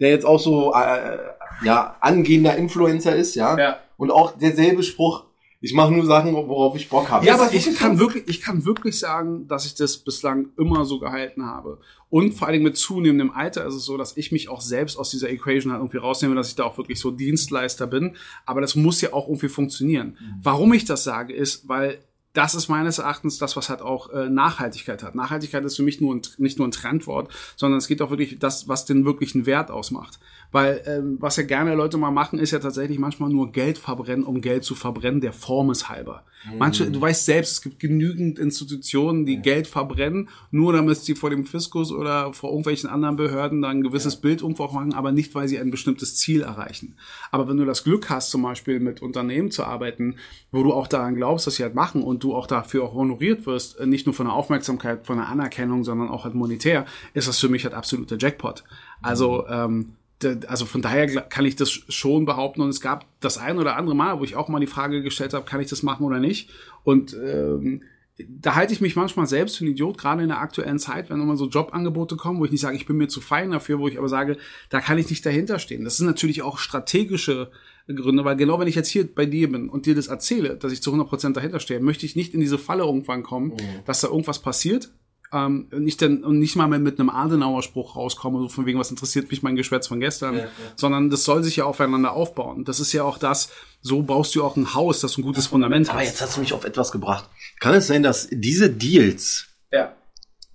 der 0.00 0.10
jetzt 0.10 0.26
auch 0.26 0.40
so 0.40 0.72
äh, 0.74 1.18
ja 1.64 1.96
angehender 2.00 2.56
Influencer 2.56 3.14
ist, 3.14 3.34
ja. 3.34 3.56
Ja. 3.58 3.76
Und 3.96 4.10
auch 4.10 4.36
derselbe 4.36 4.82
Spruch. 4.82 5.24
Ich 5.62 5.74
mache 5.74 5.92
nur 5.92 6.06
Sachen, 6.06 6.32
worauf 6.32 6.74
ich 6.74 6.88
Bock 6.88 7.10
habe. 7.10 7.26
Ja, 7.26 7.34
aber 7.34 7.52
ich 7.52 7.76
kann 7.76 7.98
wirklich, 7.98 8.26
ich 8.28 8.40
kann 8.40 8.64
wirklich 8.64 8.98
sagen, 8.98 9.46
dass 9.46 9.66
ich 9.66 9.74
das 9.74 9.98
bislang 9.98 10.48
immer 10.56 10.86
so 10.86 10.98
gehalten 10.98 11.44
habe. 11.44 11.80
Und 12.08 12.32
vor 12.32 12.46
allen 12.46 12.54
Dingen 12.54 12.64
mit 12.64 12.78
zunehmendem 12.78 13.30
Alter 13.30 13.66
ist 13.66 13.74
es 13.74 13.84
so, 13.84 13.98
dass 13.98 14.16
ich 14.16 14.32
mich 14.32 14.48
auch 14.48 14.62
selbst 14.62 14.96
aus 14.96 15.10
dieser 15.10 15.28
Equation 15.28 15.70
halt 15.70 15.82
irgendwie 15.82 15.98
rausnehme, 15.98 16.34
dass 16.34 16.48
ich 16.48 16.54
da 16.54 16.64
auch 16.64 16.78
wirklich 16.78 16.98
so 16.98 17.10
Dienstleister 17.10 17.86
bin. 17.86 18.16
Aber 18.46 18.62
das 18.62 18.74
muss 18.74 19.02
ja 19.02 19.12
auch 19.12 19.28
irgendwie 19.28 19.48
funktionieren. 19.48 20.16
Warum 20.42 20.72
ich 20.72 20.86
das 20.86 21.04
sage, 21.04 21.34
ist, 21.34 21.68
weil 21.68 21.98
das 22.32 22.54
ist 22.54 22.68
meines 22.68 22.98
Erachtens 22.98 23.38
das, 23.38 23.56
was 23.56 23.68
halt 23.68 23.82
auch 23.82 24.10
äh, 24.10 24.28
Nachhaltigkeit 24.28 25.02
hat. 25.02 25.14
Nachhaltigkeit 25.14 25.64
ist 25.64 25.76
für 25.76 25.82
mich 25.82 26.00
nur 26.00 26.14
ein, 26.14 26.22
nicht 26.38 26.58
nur 26.58 26.68
ein 26.68 26.72
Trendwort, 26.72 27.32
sondern 27.56 27.78
es 27.78 27.88
geht 27.88 28.00
auch 28.02 28.10
wirklich 28.10 28.38
das, 28.38 28.68
was 28.68 28.84
den 28.84 29.04
wirklichen 29.04 29.46
Wert 29.46 29.70
ausmacht. 29.70 30.20
Weil 30.52 30.82
ähm, 30.86 31.16
was 31.20 31.36
ja 31.36 31.44
gerne 31.44 31.74
Leute 31.74 31.96
mal 31.96 32.10
machen, 32.10 32.38
ist 32.38 32.50
ja 32.50 32.58
tatsächlich 32.58 32.98
manchmal 32.98 33.30
nur 33.30 33.52
Geld 33.52 33.78
verbrennen, 33.78 34.24
um 34.24 34.40
Geld 34.40 34.64
zu 34.64 34.74
verbrennen, 34.74 35.20
der 35.20 35.32
Formes 35.32 35.88
halber. 35.88 36.24
Manche, 36.58 36.90
du 36.90 36.98
weißt 37.00 37.26
selbst, 37.26 37.52
es 37.52 37.60
gibt 37.62 37.78
genügend 37.80 38.38
Institutionen, 38.38 39.26
die 39.26 39.42
Geld 39.42 39.66
verbrennen, 39.66 40.30
nur 40.50 40.72
damit 40.72 40.96
sie 40.96 41.14
vor 41.14 41.28
dem 41.28 41.44
Fiskus 41.44 41.92
oder 41.92 42.32
vor 42.32 42.48
irgendwelchen 42.50 42.88
anderen 42.88 43.16
Behörden 43.16 43.60
dann 43.60 43.78
ein 43.78 43.82
gewisses 43.82 44.16
Bild 44.16 44.40
irgendwo 44.40 44.64
auch 44.64 44.72
machen, 44.72 44.94
aber 44.94 45.12
nicht, 45.12 45.34
weil 45.34 45.48
sie 45.48 45.58
ein 45.58 45.70
bestimmtes 45.70 46.16
Ziel 46.16 46.40
erreichen. 46.40 46.96
Aber 47.30 47.46
wenn 47.46 47.58
du 47.58 47.66
das 47.66 47.84
Glück 47.84 48.08
hast, 48.08 48.30
zum 48.30 48.40
Beispiel 48.42 48.80
mit 48.80 49.02
Unternehmen 49.02 49.50
zu 49.50 49.64
arbeiten, 49.64 50.16
wo 50.50 50.62
du 50.62 50.72
auch 50.72 50.86
daran 50.86 51.14
glaubst, 51.14 51.46
dass 51.46 51.56
sie 51.56 51.62
halt 51.62 51.74
machen 51.74 52.02
und 52.02 52.24
du 52.24 52.34
auch 52.34 52.46
dafür 52.46 52.84
auch 52.84 52.94
honoriert 52.94 53.44
wirst, 53.44 53.78
äh, 53.78 53.86
nicht 53.86 54.06
nur 54.06 54.14
von 54.14 54.24
der 54.26 54.34
Aufmerksamkeit, 54.34 55.06
von 55.06 55.18
der 55.18 55.28
Anerkennung, 55.28 55.84
sondern 55.84 56.08
auch 56.08 56.24
halt 56.24 56.34
monetär, 56.34 56.86
ist 57.12 57.28
das 57.28 57.38
für 57.38 57.50
mich 57.50 57.64
halt 57.64 57.74
absoluter 57.74 58.16
Jackpot. 58.18 58.64
Also, 59.02 59.46
ähm, 59.46 59.92
d- 59.92 59.99
also 60.46 60.66
von 60.66 60.82
daher 60.82 61.06
kann 61.06 61.44
ich 61.44 61.56
das 61.56 61.70
schon 61.70 62.24
behaupten 62.24 62.60
und 62.60 62.68
es 62.68 62.80
gab 62.80 63.06
das 63.20 63.38
ein 63.38 63.58
oder 63.58 63.76
andere 63.76 63.96
Mal, 63.96 64.18
wo 64.20 64.24
ich 64.24 64.36
auch 64.36 64.48
mal 64.48 64.60
die 64.60 64.66
Frage 64.66 65.02
gestellt 65.02 65.34
habe, 65.34 65.44
kann 65.44 65.60
ich 65.60 65.68
das 65.68 65.82
machen 65.82 66.04
oder 66.04 66.20
nicht? 66.20 66.50
Und 66.84 67.14
ähm, 67.14 67.82
da 68.28 68.54
halte 68.54 68.72
ich 68.72 68.80
mich 68.80 68.96
manchmal 68.96 69.26
selbst 69.26 69.56
für 69.56 69.64
einen 69.64 69.72
Idiot, 69.72 69.98
gerade 69.98 70.22
in 70.22 70.28
der 70.28 70.40
aktuellen 70.40 70.78
Zeit, 70.78 71.10
wenn 71.10 71.20
immer 71.20 71.36
so 71.36 71.48
Jobangebote 71.48 72.16
kommen, 72.16 72.38
wo 72.38 72.44
ich 72.44 72.50
nicht 72.50 72.60
sage, 72.60 72.76
ich 72.76 72.86
bin 72.86 72.96
mir 72.96 73.08
zu 73.08 73.20
fein 73.20 73.50
dafür, 73.50 73.78
wo 73.78 73.88
ich 73.88 73.98
aber 73.98 74.08
sage, 74.08 74.36
da 74.68 74.80
kann 74.80 74.98
ich 74.98 75.08
nicht 75.08 75.24
dahinter 75.24 75.58
stehen. 75.58 75.84
Das 75.84 75.96
sind 75.96 76.06
natürlich 76.06 76.42
auch 76.42 76.58
strategische 76.58 77.50
Gründe, 77.88 78.24
weil 78.24 78.36
genau 78.36 78.58
wenn 78.60 78.68
ich 78.68 78.74
jetzt 78.74 78.88
hier 78.88 79.12
bei 79.12 79.26
dir 79.26 79.50
bin 79.50 79.68
und 79.68 79.86
dir 79.86 79.94
das 79.94 80.08
erzähle, 80.08 80.56
dass 80.56 80.72
ich 80.72 80.82
zu 80.82 80.92
100% 80.92 81.32
dahinter 81.32 81.60
stehe, 81.60 81.80
möchte 81.80 82.06
ich 82.06 82.14
nicht 82.14 82.34
in 82.34 82.40
diese 82.40 82.58
Falle 82.58 82.84
irgendwann 82.84 83.22
kommen, 83.22 83.54
dass 83.86 84.00
da 84.00 84.08
irgendwas 84.08 84.40
passiert, 84.40 84.92
ähm, 85.32 85.68
und 85.72 85.84
nicht 85.84 86.00
denn, 86.00 86.24
und 86.24 86.38
nicht 86.38 86.56
mal 86.56 86.66
mehr 86.68 86.78
mit 86.78 86.98
einem 86.98 87.10
Adenauer-Spruch 87.10 87.96
rauskomme, 87.96 88.40
so 88.40 88.48
von 88.48 88.66
wegen, 88.66 88.78
was 88.78 88.90
interessiert 88.90 89.30
mich 89.30 89.42
mein 89.42 89.56
Geschwätz 89.56 89.86
von 89.86 90.00
gestern, 90.00 90.42
sondern 90.76 91.10
das 91.10 91.24
soll 91.24 91.42
sich 91.44 91.56
ja 91.56 91.64
aufeinander 91.64 92.12
aufbauen. 92.12 92.64
Das 92.64 92.80
ist 92.80 92.92
ja 92.92 93.04
auch 93.04 93.18
das, 93.18 93.50
so 93.80 94.02
baust 94.02 94.34
du 94.34 94.42
auch 94.44 94.56
ein 94.56 94.74
Haus, 94.74 95.00
das 95.00 95.16
ein 95.18 95.22
gutes 95.22 95.46
Fundament 95.46 95.88
Aber 95.88 96.00
hat. 96.00 96.06
jetzt 96.06 96.20
hast 96.20 96.36
du 96.36 96.40
mich 96.40 96.52
auf 96.52 96.64
etwas 96.64 96.90
gebracht. 96.92 97.28
Kann 97.60 97.74
es 97.74 97.86
sein, 97.86 98.02
dass 98.02 98.28
diese 98.30 98.70
Deals 98.70 99.46
Ja. 99.72 99.94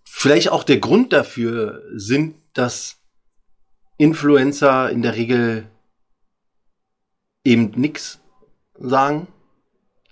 vielleicht 0.03 0.49
auch 0.51 0.63
der 0.63 0.79
Grund 0.79 1.13
dafür 1.13 1.81
sind, 1.95 2.35
dass 2.53 2.97
Influencer 3.97 4.89
in 4.89 5.01
der 5.01 5.15
Regel 5.15 5.67
eben 7.45 7.71
nix 7.75 8.19
sagen 8.77 9.27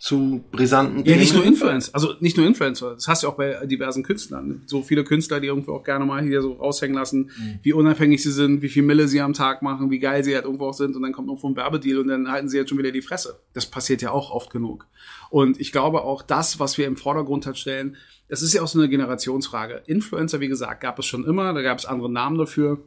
zu 0.04 0.44
brisanten 0.52 1.06
Ja, 1.06 1.16
nicht 1.16 1.34
nur 1.34 1.44
Themen? 1.44 1.54
Influencer, 1.54 1.92
also 1.94 2.16
nicht 2.20 2.36
nur 2.36 2.46
Influencer, 2.46 2.96
das 2.96 3.08
hast 3.08 3.24
du 3.24 3.30
auch 3.30 3.36
bei 3.36 3.66
diversen 3.66 4.04
Künstlern. 4.04 4.63
So 4.66 4.82
viele 4.82 5.06
Künstler, 5.06 5.39
die 5.39 5.48
irgendwo 5.48 5.72
auch 5.72 5.86
gerne 5.86 6.04
mal 6.04 6.22
hier 6.22 6.42
so 6.42 6.52
raushängen 6.52 6.94
lassen, 6.94 7.32
wie 7.62 7.72
unabhängig 7.72 8.22
sie 8.22 8.34
sind, 8.34 8.62
wie 8.62 8.68
viel 8.68 8.84
Mille 8.84 9.08
sie 9.08 9.22
am 9.22 9.32
Tag 9.32 9.62
machen, 9.62 9.92
wie 9.92 10.00
geil 10.00 10.22
sie 10.26 10.36
halt 10.36 10.44
irgendwo 10.44 10.66
auch 10.66 10.74
sind 10.74 10.98
und 10.98 11.04
dann 11.04 11.13
kommt 11.13 11.30
irgendwo 11.30 11.48
ein 11.48 11.56
Werbedeal 11.56 12.00
und 12.00 12.10
dann 12.10 12.30
halten 12.30 12.50
sie 12.50 12.58
jetzt 12.58 12.68
schon 12.68 12.78
wieder 12.80 12.92
die 12.92 13.02
Fresse. 13.02 13.39
Das 13.54 13.66
passiert 13.66 14.02
ja 14.02 14.12
auch 14.12 14.30
oft 14.32 14.50
genug. 14.50 14.88
Und 15.30 15.58
ich 15.62 15.72
glaube 15.72 16.02
auch 16.02 16.22
das, 16.22 16.60
was 16.60 16.78
wir 16.78 16.86
im 16.86 16.98
Vordergrund 16.98 17.46
halt 17.46 17.58
stellen, 17.58 17.96
das 18.28 18.42
ist 18.42 18.54
ja 18.54 18.62
auch 18.62 18.68
so 18.68 18.80
eine 18.80 18.89
Generationsfrage. 18.89 19.84
Influencer, 19.86 20.42
wie 20.42 20.50
gesagt, 20.50 20.82
gab 20.82 21.00
es 21.00 21.06
schon 21.06 21.24
immer, 21.24 21.54
da 21.54 21.62
gab 21.62 21.80
es 21.80 21.86
andere 21.86 22.12
Namen 22.12 22.38
dafür. 22.38 22.84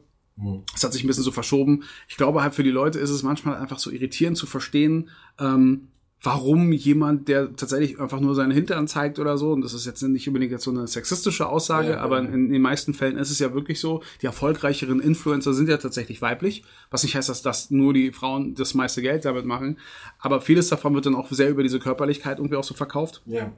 Es 0.75 0.83
hat 0.83 0.93
sich 0.93 1.03
ein 1.03 1.07
bisschen 1.07 1.23
so 1.23 1.31
verschoben. 1.31 1.83
Ich 2.07 2.15
glaube 2.15 2.43
halt 2.43 2.53
für 2.53 2.61
die 2.61 2.69
Leute 2.69 2.99
ist 2.99 3.09
es 3.09 3.23
manchmal 3.23 3.57
einfach 3.57 3.79
so 3.79 3.89
irritierend 3.89 4.37
zu 4.37 4.45
verstehen, 4.45 5.09
ähm, 5.39 5.87
warum 6.21 6.71
jemand, 6.71 7.27
der 7.27 7.55
tatsächlich 7.55 7.99
einfach 7.99 8.19
nur 8.19 8.33
seinen 8.33 8.51
Hintern 8.51 8.87
zeigt 8.87 9.19
oder 9.19 9.37
so, 9.37 9.51
und 9.51 9.61
das 9.61 9.73
ist 9.73 9.85
jetzt 9.85 10.01
nicht 10.01 10.27
unbedingt 10.27 10.51
jetzt 10.51 10.63
so 10.63 10.71
eine 10.71 10.87
sexistische 10.87 11.47
Aussage, 11.47 11.91
Ja, 11.91 11.99
aber 11.99 12.19
in, 12.19 12.33
in 12.33 12.51
den 12.51 12.61
meisten 12.61 12.93
Fällen 12.93 13.17
ist 13.17 13.29
es 13.29 13.39
ja 13.39 13.53
wirklich 13.53 13.79
so, 13.79 14.01
die 14.21 14.25
erfolgreicheren 14.25 14.99
Influencer 14.99 15.53
sind 15.53 15.69
ja 15.69 15.77
tatsächlich 15.77 16.21
weiblich, 16.21 16.63
was 16.89 17.03
nicht 17.03 17.15
heißt, 17.15 17.29
dass 17.29 17.41
das 17.41 17.69
nur 17.69 17.93
die 17.93 18.11
Frauen 18.11 18.55
das 18.55 18.73
meiste 18.73 19.01
Geld 19.01 19.25
damit 19.25 19.45
machen, 19.45 19.77
aber 20.19 20.41
vieles 20.41 20.69
davon 20.69 20.95
wird 20.95 21.05
dann 21.05 21.15
auch 21.15 21.31
sehr 21.31 21.49
über 21.49 21.63
diese 21.63 21.79
Körperlichkeit 21.79 22.39
irgendwie 22.39 22.55
auch 22.55 22.63
so 22.63 22.73
verkauft. 22.73 23.21
Ja. 23.25 23.51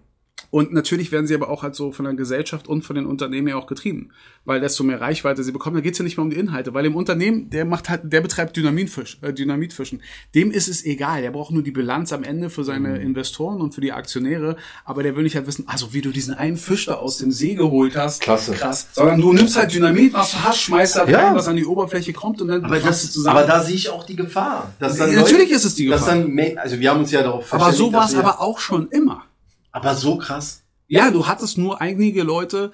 Und 0.51 0.73
natürlich 0.73 1.11
werden 1.11 1.27
sie 1.27 1.35
aber 1.35 1.49
auch 1.49 1.61
halt 1.61 1.75
so 1.75 1.91
von 1.91 2.05
der 2.05 2.15
Gesellschaft 2.15 2.67
und 2.67 2.81
von 2.81 2.95
den 2.95 3.05
Unternehmen 3.05 3.47
ja 3.49 3.55
auch 3.55 3.67
getrieben. 3.67 4.09
Weil 4.45 4.59
desto 4.59 4.83
mehr 4.83 4.99
Reichweite 4.99 5.43
sie 5.43 5.51
bekommen, 5.51 5.75
da 5.75 5.81
geht's 5.81 5.99
ja 5.99 6.03
nicht 6.03 6.17
mehr 6.17 6.23
um 6.23 6.31
die 6.31 6.37
Inhalte. 6.37 6.73
Weil 6.73 6.85
im 6.87 6.95
Unternehmen, 6.95 7.51
der 7.51 7.65
macht 7.65 7.87
halt, 7.87 8.01
der 8.11 8.21
betreibt 8.21 8.57
Dynamitfisch, 8.57 9.19
äh, 9.21 9.31
Dynamitfischen. 9.31 10.01
Dem 10.33 10.49
ist 10.49 10.67
es 10.67 10.83
egal. 10.85 11.21
Der 11.21 11.29
braucht 11.29 11.51
nur 11.51 11.61
die 11.61 11.69
Bilanz 11.71 12.11
am 12.13 12.23
Ende 12.23 12.49
für 12.49 12.63
seine 12.63 12.97
Investoren 12.97 13.61
und 13.61 13.75
für 13.75 13.81
die 13.81 13.91
Aktionäre. 13.91 14.55
Aber 14.85 15.03
der 15.03 15.15
will 15.15 15.21
nicht 15.23 15.35
halt 15.35 15.45
wissen, 15.45 15.65
also 15.67 15.93
wie 15.93 16.01
du 16.01 16.09
diesen 16.09 16.33
einen 16.33 16.57
Fisch 16.57 16.87
da 16.87 16.95
aus 16.95 17.17
dem 17.17 17.31
See 17.31 17.53
geholt 17.53 17.95
hast. 17.95 18.21
Klasse. 18.21 18.53
Krass. 18.53 18.87
Sondern 18.93 19.21
du 19.21 19.33
nimmst 19.33 19.55
halt 19.55 19.71
Dynamit, 19.73 20.13
was 20.13 20.31
du 20.31 20.37
hast, 20.43 20.61
schmeißt 20.61 20.95
da 20.95 21.05
Ja. 21.07 21.27
rein, 21.27 21.35
was 21.35 21.47
an 21.47 21.57
die 21.57 21.65
Oberfläche 21.65 22.11
kommt 22.13 22.41
und 22.41 22.47
dann 22.47 22.65
Aber, 22.65 22.79
das, 22.79 23.11
zusammen. 23.11 23.37
aber 23.37 23.45
da 23.47 23.61
sehe 23.61 23.75
ich 23.75 23.89
auch 23.89 24.03
die 24.03 24.15
Gefahr. 24.15 24.73
Dass 24.79 24.97
dann 24.97 25.13
natürlich 25.13 25.31
Leute- 25.49 25.53
ist 25.53 25.65
es 25.65 25.75
die 25.75 25.85
dass 25.87 26.01
Gefahr. 26.05 26.15
Dann, 26.17 26.31
me- 26.31 26.55
also 26.57 26.79
wir 26.79 26.89
haben 26.89 27.01
uns 27.01 27.11
ja 27.11 27.21
darauf 27.21 27.53
aber 27.53 27.71
so 27.71 27.91
verständigt, 27.91 27.93
war 27.93 28.01
dass 28.01 28.11
es 28.13 28.17
aber 28.17 28.41
auch 28.41 28.57
schon 28.59 28.87
immer. 28.89 29.25
Aber 29.71 29.95
so 29.95 30.17
krass. 30.17 30.63
Ja, 30.87 31.11
du 31.11 31.27
hattest 31.27 31.57
nur 31.57 31.81
einige 31.81 32.23
Leute, 32.23 32.71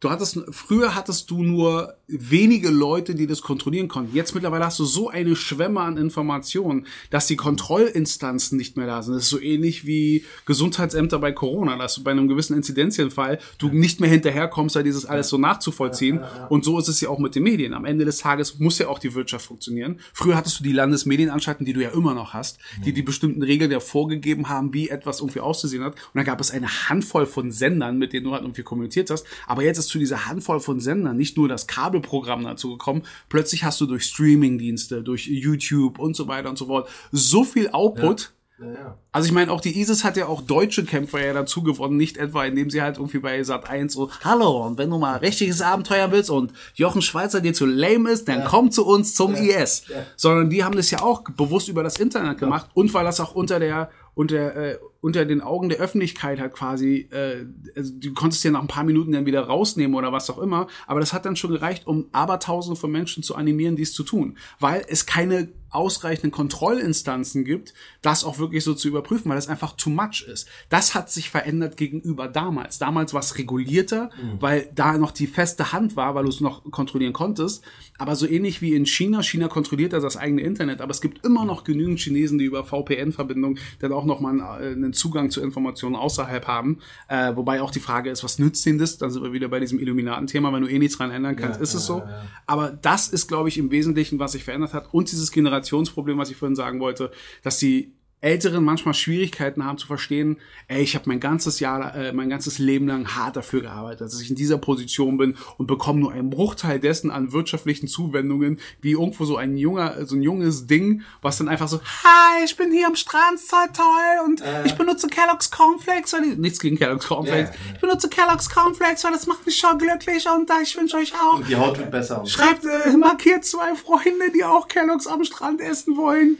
du 0.00 0.10
hattest, 0.10 0.40
früher 0.50 0.94
hattest 0.94 1.30
du 1.30 1.42
nur 1.42 1.94
wenige 2.08 2.70
Leute, 2.70 3.14
die 3.14 3.26
das 3.26 3.42
kontrollieren 3.42 3.88
konnten. 3.88 4.14
Jetzt 4.16 4.34
mittlerweile 4.34 4.64
hast 4.64 4.78
du 4.78 4.84
so 4.84 5.10
eine 5.10 5.36
Schwemme 5.36 5.80
an 5.80 5.96
Informationen, 5.96 6.86
dass 7.10 7.26
die 7.26 7.36
Kontrollinstanzen 7.36 8.56
nicht 8.56 8.76
mehr 8.76 8.86
da 8.86 9.02
sind. 9.02 9.14
Das 9.14 9.24
ist 9.24 9.30
so 9.30 9.40
ähnlich 9.40 9.86
wie 9.86 10.24
Gesundheitsämter 10.46 11.18
bei 11.18 11.32
Corona, 11.32 11.76
dass 11.76 11.94
du 11.94 12.02
bei 12.02 12.10
einem 12.10 12.28
gewissen 12.28 12.56
Inzidenzienfall 12.56 13.38
du 13.58 13.68
nicht 13.68 14.00
mehr 14.00 14.10
hinterherkommst, 14.10 14.74
da 14.74 14.82
dieses 14.82 15.04
alles 15.04 15.28
so 15.28 15.38
nachzuvollziehen. 15.38 16.20
Und 16.48 16.64
so 16.64 16.78
ist 16.78 16.88
es 16.88 17.00
ja 17.00 17.10
auch 17.10 17.18
mit 17.18 17.34
den 17.34 17.42
Medien. 17.42 17.74
Am 17.74 17.84
Ende 17.84 18.04
des 18.04 18.18
Tages 18.18 18.58
muss 18.58 18.78
ja 18.78 18.88
auch 18.88 18.98
die 18.98 19.14
Wirtschaft 19.14 19.46
funktionieren. 19.46 20.00
Früher 20.12 20.36
hattest 20.36 20.58
du 20.60 20.64
die 20.64 20.72
Landesmedienanstalten, 20.72 21.66
die 21.66 21.74
du 21.74 21.82
ja 21.82 21.90
immer 21.90 22.14
noch 22.14 22.32
hast, 22.32 22.58
die 22.84 22.92
die 22.92 23.02
bestimmten 23.02 23.42
Regeln 23.42 23.70
ja 23.70 23.80
vorgegeben 23.80 24.48
haben, 24.48 24.72
wie 24.72 24.88
etwas 24.88 25.20
irgendwie 25.20 25.40
auszusehen 25.40 25.84
hat. 25.84 25.94
Und 25.94 26.14
dann 26.14 26.24
gab 26.24 26.40
es 26.40 26.50
eine 26.50 26.88
Handvoll 26.88 27.26
von 27.26 27.52
Sendern, 27.52 27.98
mit 27.98 28.12
denen 28.12 28.24
du 28.24 28.32
halt 28.32 28.42
irgendwie 28.42 28.62
kommuniziert 28.62 29.10
hast. 29.10 29.26
Aber 29.46 29.62
jetzt 29.62 29.78
ist 29.78 29.89
zu 29.90 29.98
dieser 29.98 30.26
Handvoll 30.26 30.60
von 30.60 30.80
Sendern 30.80 31.16
nicht 31.16 31.36
nur 31.36 31.48
das 31.48 31.66
Kabelprogramm 31.66 32.44
dazu 32.44 32.70
gekommen, 32.70 33.02
plötzlich 33.28 33.64
hast 33.64 33.80
du 33.80 33.86
durch 33.86 34.04
Streamingdienste, 34.04 35.02
durch 35.02 35.26
YouTube 35.26 35.98
und 35.98 36.16
so 36.16 36.28
weiter 36.28 36.48
und 36.48 36.58
so 36.58 36.66
fort 36.66 36.88
so 37.12 37.44
viel 37.44 37.70
Output. 37.70 38.20
Ja, 38.20 38.66
ja. 38.66 38.98
Also 39.12 39.26
ich 39.26 39.32
meine, 39.32 39.50
auch 39.50 39.62
die 39.62 39.80
ISIS 39.80 40.04
hat 40.04 40.18
ja 40.18 40.26
auch 40.26 40.42
deutsche 40.42 40.84
Kämpfer 40.84 41.24
ja 41.24 41.32
dazu 41.32 41.62
gewonnen, 41.62 41.96
nicht 41.96 42.18
etwa 42.18 42.44
indem 42.44 42.68
sie 42.68 42.82
halt 42.82 42.98
irgendwie 42.98 43.18
bei 43.18 43.42
Sat 43.42 43.68
1 43.68 43.92
so, 43.92 44.10
hallo, 44.22 44.66
und 44.66 44.76
wenn 44.76 44.90
du 44.90 44.98
mal 44.98 45.16
richtiges 45.16 45.62
Abenteuer 45.62 46.12
willst 46.12 46.28
und 46.28 46.52
Jochen 46.74 47.00
Schweizer 47.00 47.40
dir 47.40 47.54
zu 47.54 47.64
lame 47.64 48.10
ist, 48.10 48.28
dann 48.28 48.44
komm 48.44 48.70
zu 48.70 48.86
uns 48.86 49.14
zum 49.14 49.34
IS. 49.34 49.84
Sondern 50.16 50.50
die 50.50 50.62
haben 50.62 50.76
das 50.76 50.90
ja 50.90 51.00
auch 51.00 51.22
bewusst 51.24 51.68
über 51.68 51.82
das 51.82 51.96
Internet 51.96 52.38
gemacht 52.38 52.68
und 52.74 52.92
weil 52.92 53.04
das 53.04 53.18
auch 53.18 53.34
unter 53.34 53.58
der 53.58 53.90
unter, 54.14 54.56
äh, 54.56 54.78
unter 55.00 55.24
den 55.24 55.40
Augen 55.40 55.68
der 55.68 55.78
Öffentlichkeit 55.78 56.40
halt 56.40 56.52
quasi, 56.52 57.08
äh, 57.10 57.46
also 57.76 57.92
du 57.94 58.12
konntest 58.12 58.44
ja 58.44 58.50
nach 58.50 58.60
ein 58.60 58.66
paar 58.66 58.84
Minuten 58.84 59.12
dann 59.12 59.26
wieder 59.26 59.42
rausnehmen 59.42 59.96
oder 59.96 60.12
was 60.12 60.30
auch 60.30 60.38
immer, 60.38 60.66
aber 60.86 61.00
das 61.00 61.12
hat 61.12 61.24
dann 61.24 61.36
schon 61.36 61.52
gereicht, 61.52 61.86
um 61.86 62.06
abertausende 62.12 62.78
von 62.78 62.90
Menschen 62.90 63.22
zu 63.22 63.34
animieren, 63.34 63.76
dies 63.76 63.92
zu 63.92 64.02
tun, 64.02 64.36
weil 64.58 64.84
es 64.88 65.06
keine 65.06 65.48
ausreichenden 65.70 66.30
Kontrollinstanzen 66.30 67.44
gibt, 67.44 67.74
das 68.02 68.24
auch 68.24 68.38
wirklich 68.38 68.64
so 68.64 68.74
zu 68.74 68.88
überprüfen, 68.88 69.28
weil 69.28 69.36
das 69.36 69.48
einfach 69.48 69.72
too 69.76 69.90
much 69.90 70.22
ist. 70.26 70.48
Das 70.68 70.94
hat 70.94 71.10
sich 71.10 71.30
verändert 71.30 71.76
gegenüber 71.76 72.28
damals. 72.28 72.78
Damals 72.78 73.12
war 73.14 73.20
es 73.20 73.38
regulierter, 73.38 74.10
weil 74.40 74.70
da 74.74 74.96
noch 74.98 75.10
die 75.10 75.26
feste 75.26 75.72
Hand 75.72 75.96
war, 75.96 76.14
weil 76.14 76.24
du 76.24 76.30
es 76.30 76.40
noch 76.40 76.70
kontrollieren 76.70 77.12
konntest. 77.12 77.62
Aber 77.98 78.16
so 78.16 78.26
ähnlich 78.26 78.62
wie 78.62 78.74
in 78.74 78.86
China, 78.86 79.22
China 79.22 79.48
kontrolliert 79.48 79.92
ja 79.92 80.00
das 80.00 80.16
eigene 80.16 80.42
Internet, 80.42 80.80
aber 80.80 80.90
es 80.90 81.00
gibt 81.00 81.24
immer 81.24 81.44
noch 81.44 81.64
genügend 81.64 81.98
Chinesen, 82.00 82.38
die 82.38 82.44
über 82.46 82.64
VPN-Verbindung 82.64 83.58
dann 83.80 83.92
auch 83.92 84.04
nochmal 84.04 84.40
einen 84.60 84.92
Zugang 84.92 85.30
zu 85.30 85.40
Informationen 85.40 85.96
außerhalb 85.96 86.46
haben. 86.46 86.78
Äh, 87.08 87.36
wobei 87.36 87.62
auch 87.62 87.70
die 87.70 87.80
Frage 87.80 88.10
ist, 88.10 88.24
was 88.24 88.38
nützt 88.38 88.64
denen 88.66 88.78
das? 88.78 88.98
Dann 88.98 89.10
sind 89.10 89.22
wir 89.22 89.32
wieder 89.32 89.48
bei 89.48 89.60
diesem 89.60 89.78
Illuminaten-Thema, 89.78 90.52
wenn 90.52 90.62
du 90.62 90.68
eh 90.68 90.78
nichts 90.78 90.96
dran 90.96 91.10
ändern 91.10 91.36
kannst, 91.36 91.58
Ja, 91.58 91.62
ist 91.62 91.74
es 91.74 91.86
so. 91.86 91.98
ja. 91.98 92.22
Aber 92.46 92.70
das 92.70 93.08
ist, 93.08 93.28
glaube 93.28 93.48
ich, 93.48 93.58
im 93.58 93.70
Wesentlichen, 93.70 94.18
was 94.18 94.32
sich 94.32 94.44
verändert 94.44 94.72
hat. 94.74 94.92
Und 94.92 95.10
dieses 95.12 95.30
Generationsproblem, 95.60 96.18
was 96.18 96.30
ich 96.30 96.36
vorhin 96.36 96.56
sagen 96.56 96.80
wollte, 96.80 97.10
dass 97.42 97.58
die 97.58 97.92
Älteren 98.22 98.64
manchmal 98.64 98.94
Schwierigkeiten 98.94 99.64
haben 99.64 99.78
zu 99.78 99.86
verstehen, 99.86 100.36
ey, 100.68 100.82
ich 100.82 100.94
habe 100.94 101.08
mein 101.08 101.20
ganzes 101.20 101.58
Jahr, 101.58 101.94
äh, 101.94 102.12
mein 102.12 102.28
ganzes 102.28 102.58
Leben 102.58 102.86
lang 102.86 103.14
hart 103.14 103.36
dafür 103.36 103.62
gearbeitet, 103.62 104.02
dass 104.02 104.20
ich 104.20 104.28
in 104.28 104.36
dieser 104.36 104.58
Position 104.58 105.16
bin 105.16 105.36
und 105.56 105.66
bekomme 105.66 106.00
nur 106.00 106.12
einen 106.12 106.28
Bruchteil 106.28 106.78
dessen 106.78 107.10
an 107.10 107.32
wirtschaftlichen 107.32 107.88
Zuwendungen, 107.88 108.60
wie 108.82 108.92
irgendwo 108.92 109.24
so 109.24 109.36
ein 109.36 109.56
junger, 109.56 110.06
so 110.06 110.16
ein 110.16 110.22
junges 110.22 110.66
Ding, 110.66 111.02
was 111.22 111.38
dann 111.38 111.48
einfach 111.48 111.68
so, 111.68 111.80
hi, 111.80 112.44
ich 112.44 112.56
bin 112.56 112.70
hier 112.72 112.86
am 112.86 112.96
Strand, 112.96 113.36
ist 113.36 113.50
toll, 113.50 113.68
toll 113.74 114.26
und 114.26 114.42
ich 114.64 114.74
benutze 114.74 115.08
Kellogg's 115.08 115.50
Cornflakes, 115.50 116.12
weil 116.12 116.22
die, 116.22 116.36
nichts 116.36 116.60
gegen 116.60 116.76
Kellogg's 116.76 117.06
Cornflakes, 117.06 117.50
ja. 117.50 117.74
ich 117.74 117.80
benutze 117.80 118.08
Kellogg's 118.08 118.50
Cornflakes, 118.50 119.02
weil 119.04 119.12
das 119.12 119.26
macht 119.26 119.46
mich 119.46 119.56
schon 119.56 119.78
glücklich 119.78 120.26
und 120.28 120.50
äh, 120.50 120.62
ich 120.62 120.76
wünsche 120.76 120.98
euch 120.98 121.14
auch 121.14 121.38
Und 121.38 121.48
die 121.48 121.56
Haut 121.56 121.78
wird 121.78 121.90
besser. 121.90 122.24
Schreibt, 122.26 122.64
äh, 122.64 122.96
markiert 122.96 123.44
zwei 123.44 123.74
Freunde, 123.74 124.30
die 124.34 124.44
auch 124.44 124.68
Kelloggs 124.68 125.06
am 125.06 125.24
Strand 125.24 125.60
essen 125.60 125.96
wollen. 125.96 126.38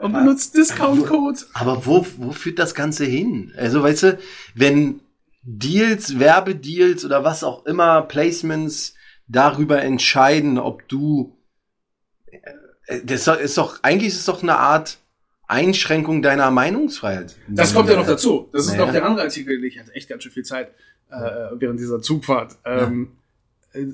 Und 0.00 0.12
benutzt 0.12 0.56
Discount-Code. 0.56 1.40
Aber 1.54 1.84
wo, 1.86 2.06
wo 2.16 2.32
führt 2.32 2.58
das 2.58 2.74
Ganze 2.74 3.04
hin? 3.04 3.52
Also, 3.56 3.82
weißt 3.82 4.02
du, 4.04 4.18
wenn 4.54 5.00
Deals, 5.42 6.18
Werbedeals 6.18 7.04
oder 7.04 7.24
was 7.24 7.44
auch 7.44 7.66
immer, 7.66 8.02
Placements 8.02 8.94
darüber 9.26 9.82
entscheiden, 9.82 10.58
ob 10.58 10.88
du, 10.88 11.36
äh, 12.86 13.00
das 13.04 13.26
ist 13.28 13.58
doch, 13.58 13.82
eigentlich 13.82 14.08
ist 14.08 14.20
es 14.20 14.24
doch 14.26 14.42
eine 14.42 14.56
Art 14.56 14.98
Einschränkung 15.46 16.22
deiner 16.22 16.50
Meinungsfreiheit. 16.50 17.36
Das 17.48 17.74
kommt 17.74 17.88
ja 17.88 17.96
noch 17.96 18.06
dazu. 18.06 18.48
Das 18.52 18.66
ist 18.66 18.72
Naja. 18.72 18.86
noch 18.86 18.92
der 18.92 19.04
andere 19.04 19.22
Artikel. 19.24 19.62
Ich 19.64 19.78
hatte 19.78 19.92
echt 19.94 20.08
ganz 20.08 20.22
schön 20.22 20.32
viel 20.32 20.44
Zeit 20.44 20.70
äh, 21.10 21.14
während 21.58 21.80
dieser 21.80 22.00
Zugfahrt. 22.00 22.56
Ähm, 22.64 23.12
äh, 23.12 23.19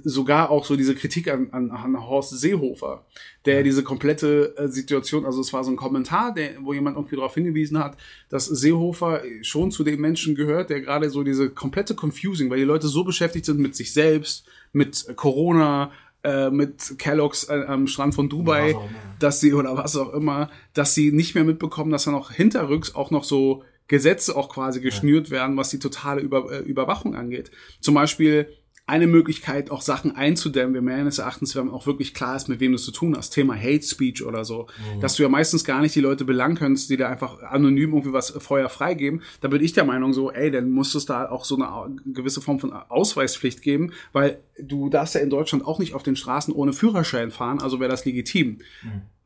Sogar 0.04 0.50
auch 0.50 0.64
so 0.64 0.74
diese 0.74 0.94
Kritik 0.94 1.28
an, 1.28 1.48
an, 1.52 1.70
an 1.70 2.08
Horst 2.08 2.30
Seehofer, 2.38 3.04
der 3.44 3.62
diese 3.62 3.82
komplette 3.82 4.56
äh, 4.56 4.68
Situation, 4.68 5.26
also 5.26 5.40
es 5.40 5.52
war 5.52 5.64
so 5.64 5.70
ein 5.70 5.76
Kommentar, 5.76 6.32
der, 6.32 6.52
wo 6.62 6.72
jemand 6.72 6.96
irgendwie 6.96 7.16
darauf 7.16 7.34
hingewiesen 7.34 7.78
hat, 7.78 7.96
dass 8.30 8.46
Seehofer 8.46 9.22
schon 9.42 9.70
zu 9.70 9.84
den 9.84 10.00
Menschen 10.00 10.34
gehört, 10.34 10.70
der 10.70 10.80
gerade 10.80 11.10
so 11.10 11.22
diese 11.22 11.50
komplette 11.50 11.94
Confusing, 11.94 12.48
weil 12.48 12.58
die 12.58 12.64
Leute 12.64 12.88
so 12.88 13.04
beschäftigt 13.04 13.44
sind 13.44 13.58
mit 13.58 13.76
sich 13.76 13.92
selbst, 13.92 14.46
mit 14.72 15.14
Corona, 15.14 15.92
äh, 16.26 16.50
mit 16.50 16.98
Kellogg's 16.98 17.44
äh, 17.44 17.64
am 17.68 17.86
Strand 17.86 18.14
von 18.14 18.28
Dubai, 18.28 18.70
immer. 18.70 18.88
dass 19.18 19.40
sie 19.40 19.52
oder 19.52 19.76
was 19.76 19.96
auch 19.96 20.12
immer, 20.12 20.50
dass 20.74 20.94
sie 20.94 21.12
nicht 21.12 21.34
mehr 21.34 21.44
mitbekommen, 21.44 21.92
dass 21.92 22.04
da 22.04 22.10
noch 22.10 22.32
hinterrücks 22.32 22.94
auch 22.94 23.10
noch 23.10 23.24
so 23.24 23.62
Gesetze 23.88 24.34
auch 24.34 24.48
quasi 24.48 24.80
geschnürt 24.80 25.30
werden, 25.30 25.56
was 25.56 25.68
die 25.68 25.78
totale 25.78 26.20
Über, 26.20 26.50
äh, 26.50 26.58
Überwachung 26.62 27.14
angeht. 27.14 27.50
Zum 27.80 27.94
Beispiel 27.94 28.48
eine 28.88 29.08
Möglichkeit, 29.08 29.72
auch 29.72 29.80
Sachen 29.80 30.14
einzudämmen, 30.14 30.72
wir 30.72 30.80
meines 30.80 31.18
Erachtens, 31.18 31.56
wenn 31.56 31.68
auch 31.70 31.86
wirklich 31.86 32.14
klar 32.14 32.36
ist, 32.36 32.48
mit 32.48 32.60
wem 32.60 32.70
du 32.70 32.76
es 32.76 32.84
zu 32.84 32.92
tun 32.92 33.16
hast, 33.16 33.30
Thema 33.30 33.56
Hate 33.56 33.82
Speech 33.82 34.24
oder 34.24 34.44
so, 34.44 34.68
dass 35.00 35.16
du 35.16 35.24
ja 35.24 35.28
meistens 35.28 35.64
gar 35.64 35.80
nicht 35.80 35.96
die 35.96 36.00
Leute 36.00 36.24
belangen 36.24 36.54
kannst, 36.54 36.88
die 36.88 36.96
da 36.96 37.08
einfach 37.08 37.42
anonym 37.42 37.90
irgendwie 37.90 38.12
was 38.12 38.30
Feuer 38.30 38.68
freigeben, 38.68 39.22
da 39.40 39.48
bin 39.48 39.62
ich 39.62 39.72
der 39.72 39.84
Meinung 39.84 40.12
so, 40.12 40.30
ey, 40.30 40.52
dann 40.52 40.70
muss 40.70 40.94
es 40.94 41.04
da 41.04 41.28
auch 41.28 41.44
so 41.44 41.56
eine 41.56 41.96
gewisse 42.06 42.40
Form 42.40 42.60
von 42.60 42.72
Ausweispflicht 42.72 43.60
geben, 43.60 43.92
weil 44.12 44.38
du 44.56 44.88
darfst 44.88 45.16
ja 45.16 45.20
in 45.20 45.30
Deutschland 45.30 45.66
auch 45.66 45.80
nicht 45.80 45.94
auf 45.94 46.04
den 46.04 46.14
Straßen 46.14 46.54
ohne 46.54 46.72
Führerschein 46.72 47.32
fahren, 47.32 47.60
also 47.60 47.80
wäre 47.80 47.90
das 47.90 48.04
legitim. 48.04 48.58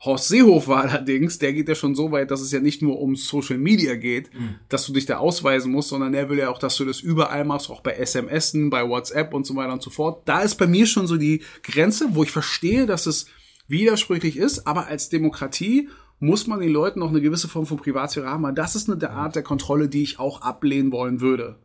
Horst 0.02 0.28
Seehofer 0.28 0.76
allerdings, 0.78 1.38
der 1.38 1.52
geht 1.52 1.68
ja 1.68 1.74
schon 1.74 1.94
so 1.94 2.10
weit, 2.10 2.30
dass 2.30 2.40
es 2.40 2.52
ja 2.52 2.60
nicht 2.60 2.80
nur 2.80 2.98
um 3.00 3.16
Social 3.16 3.58
Media 3.58 3.96
geht, 3.96 4.30
dass 4.70 4.86
du 4.86 4.94
dich 4.94 5.04
da 5.04 5.18
ausweisen 5.18 5.70
musst, 5.70 5.90
sondern 5.90 6.14
er 6.14 6.30
will 6.30 6.38
ja 6.38 6.48
auch, 6.48 6.58
dass 6.58 6.76
du 6.76 6.86
das 6.86 7.00
überall 7.00 7.44
machst, 7.44 7.68
auch 7.70 7.82
bei 7.82 8.02
SMSen, 8.04 8.70
bei 8.70 8.88
WhatsApp 8.88 9.34
und 9.34 9.46
so 9.46 9.56
weiter 9.56 9.74
und 9.74 9.82
so 9.82 9.90
fort. 9.90 10.22
Da 10.26 10.40
ist 10.40 10.54
bei 10.54 10.66
mir 10.66 10.86
schon 10.86 11.06
so 11.06 11.18
die 11.18 11.42
Grenze, 11.62 12.14
wo 12.14 12.22
ich 12.22 12.30
verstehe, 12.30 12.86
dass 12.86 13.04
es 13.04 13.26
widersprüchlich 13.68 14.36
ist, 14.38 14.66
aber 14.66 14.86
als 14.86 15.10
Demokratie 15.10 15.90
muss 16.18 16.46
man 16.46 16.60
den 16.60 16.70
Leuten 16.70 17.00
noch 17.00 17.10
eine 17.10 17.20
gewisse 17.20 17.48
Form 17.48 17.66
von 17.66 17.78
Privatsphäre 17.78 18.28
haben, 18.28 18.42
weil 18.42 18.54
das 18.54 18.76
ist 18.76 18.88
eine 18.88 18.98
der 18.98 19.12
Art 19.12 19.36
der 19.36 19.42
Kontrolle, 19.42 19.88
die 19.88 20.02
ich 20.02 20.18
auch 20.18 20.42
ablehnen 20.42 20.92
wollen 20.92 21.20
würde. 21.20 21.58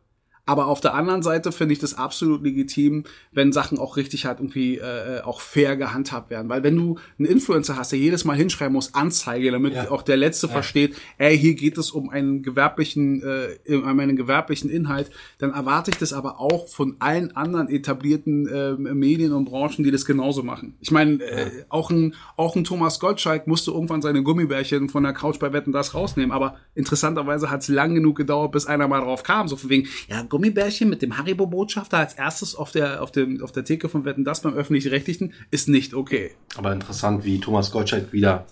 Aber 0.46 0.66
auf 0.66 0.80
der 0.80 0.94
anderen 0.94 1.22
Seite 1.22 1.50
finde 1.52 1.72
ich 1.72 1.80
das 1.80 1.94
absolut 1.94 2.42
legitim, 2.42 3.04
wenn 3.32 3.52
Sachen 3.52 3.78
auch 3.78 3.96
richtig 3.96 4.24
halt 4.26 4.38
irgendwie 4.38 4.78
äh, 4.78 5.20
auch 5.22 5.40
fair 5.40 5.76
gehandhabt 5.76 6.30
werden. 6.30 6.48
Weil 6.48 6.62
wenn 6.62 6.76
du 6.76 6.98
einen 7.18 7.28
Influencer 7.28 7.76
hast, 7.76 7.90
der 7.92 7.98
jedes 7.98 8.24
Mal 8.24 8.36
hinschreiben 8.36 8.72
muss, 8.72 8.94
Anzeige, 8.94 9.50
damit 9.50 9.74
Ja. 9.74 9.90
auch 9.90 10.02
der 10.02 10.16
Letzte 10.16 10.46
versteht, 10.48 10.96
ey, 11.18 11.36
hier 11.36 11.54
geht 11.54 11.76
es 11.78 11.90
um 11.90 12.10
einen 12.10 12.42
gewerblichen, 12.42 13.22
äh, 13.22 13.74
um 13.74 13.98
einen 13.98 14.16
gewerblichen 14.16 14.70
Inhalt, 14.70 15.10
dann 15.38 15.50
erwarte 15.52 15.90
ich 15.90 15.98
das 15.98 16.12
aber 16.12 16.40
auch 16.40 16.68
von 16.68 16.96
allen 17.00 17.34
anderen 17.36 17.68
etablierten 17.68 18.46
äh, 18.46 18.72
Medien 18.94 19.32
und 19.32 19.46
Branchen, 19.46 19.82
die 19.84 19.90
das 19.90 20.04
genauso 20.04 20.42
machen. 20.44 20.76
Ich 20.80 20.92
meine, 20.92 21.22
äh, 21.24 21.50
auch 21.68 21.90
ein 21.90 22.14
auch 22.36 22.54
ein 22.54 22.62
Thomas 22.64 23.00
Gottschalk 23.00 23.46
musste 23.48 23.72
irgendwann 23.72 24.00
seine 24.00 24.22
Gummibärchen 24.22 24.88
von 24.88 25.02
der 25.02 25.12
Couch 25.12 25.40
bei 25.40 25.52
Wetten 25.52 25.72
das 25.72 25.92
rausnehmen, 25.94 26.30
aber 26.30 26.56
interessanterweise 26.74 27.50
hat 27.50 27.62
es 27.62 27.68
lang 27.68 27.94
genug 27.94 28.16
gedauert, 28.16 28.52
bis 28.52 28.66
einer 28.66 28.86
mal 28.86 29.00
drauf 29.00 29.22
kam, 29.24 29.48
so 29.48 29.56
von 29.56 29.70
wegen, 29.70 29.88
ja, 30.08 30.22
Gummibärchen 30.36 30.90
mit 30.90 31.00
dem 31.00 31.16
Haribo-Botschafter 31.16 31.96
als 31.96 32.12
erstes 32.12 32.54
auf 32.54 32.70
der, 32.70 33.02
auf 33.02 33.10
dem, 33.10 33.42
auf 33.42 33.52
der 33.52 33.64
Theke 33.64 33.88
von 33.88 34.04
Wetten 34.04 34.22
das 34.22 34.42
beim 34.42 34.52
Öffentlich-Rechtlichen 34.52 35.32
ist 35.50 35.66
nicht 35.66 35.94
okay. 35.94 36.32
Aber 36.58 36.72
interessant, 36.74 37.24
wie 37.24 37.40
Thomas 37.40 37.70
Gottschalk 37.70 38.12
wieder 38.12 38.44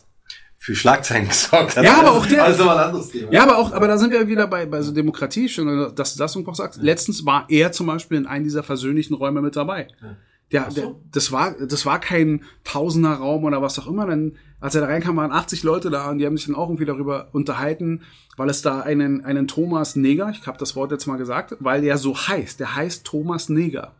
für 0.56 0.74
Schlagzeilen 0.74 1.28
gesorgt 1.28 1.76
hat. 1.76 1.84
Ja, 1.84 1.98
aber 2.00 2.12
auch 2.12 2.24
der- 2.24 2.42
Also 2.44 2.64
mal 2.64 2.78
anderes 2.78 3.10
Thema. 3.10 3.30
Ja, 3.30 3.42
aber 3.42 3.58
auch, 3.58 3.72
aber 3.72 3.86
da 3.86 3.98
sind 3.98 4.12
wir 4.12 4.26
wieder 4.28 4.46
bei, 4.46 4.64
bei 4.64 4.80
so 4.80 4.92
Demokratie, 4.92 5.46
schon, 5.50 5.94
dass 5.94 6.14
du 6.14 6.18
das 6.18 6.34
noch 6.34 6.54
sagst. 6.54 6.80
Letztens 6.82 7.26
war 7.26 7.44
er 7.50 7.70
zum 7.72 7.86
Beispiel 7.86 8.16
in 8.16 8.26
einem 8.26 8.44
dieser 8.44 8.62
versöhnlichen 8.62 9.14
Räume 9.14 9.42
mit 9.42 9.56
dabei. 9.56 9.88
Der, 10.52 10.70
der, 10.70 10.94
das 11.10 11.32
war, 11.32 11.52
das 11.52 11.84
war 11.84 11.98
kein 12.00 12.44
Tausenderraum 12.64 13.44
oder 13.44 13.62
was 13.62 13.78
auch 13.78 13.86
immer. 13.86 14.06
Denn 14.06 14.36
als 14.60 14.74
er 14.74 14.82
da 14.82 14.86
reinkam, 14.86 15.16
waren 15.16 15.32
80 15.32 15.62
Leute 15.62 15.90
da 15.90 16.10
und 16.10 16.18
die 16.18 16.26
haben 16.26 16.36
sich 16.36 16.46
dann 16.46 16.54
auch 16.54 16.68
irgendwie 16.68 16.84
darüber 16.84 17.28
unterhalten, 17.32 18.02
weil 18.36 18.48
es 18.48 18.62
da 18.62 18.80
einen, 18.80 19.24
einen 19.24 19.48
Thomas 19.48 19.96
Neger, 19.96 20.30
ich 20.30 20.46
habe 20.46 20.58
das 20.58 20.76
Wort 20.76 20.90
jetzt 20.92 21.06
mal 21.06 21.16
gesagt, 21.16 21.56
weil 21.60 21.82
der 21.82 21.98
so 21.98 22.16
heißt. 22.16 22.60
Der 22.60 22.76
heißt 22.76 23.04
Thomas 23.04 23.48
Neger. 23.48 23.94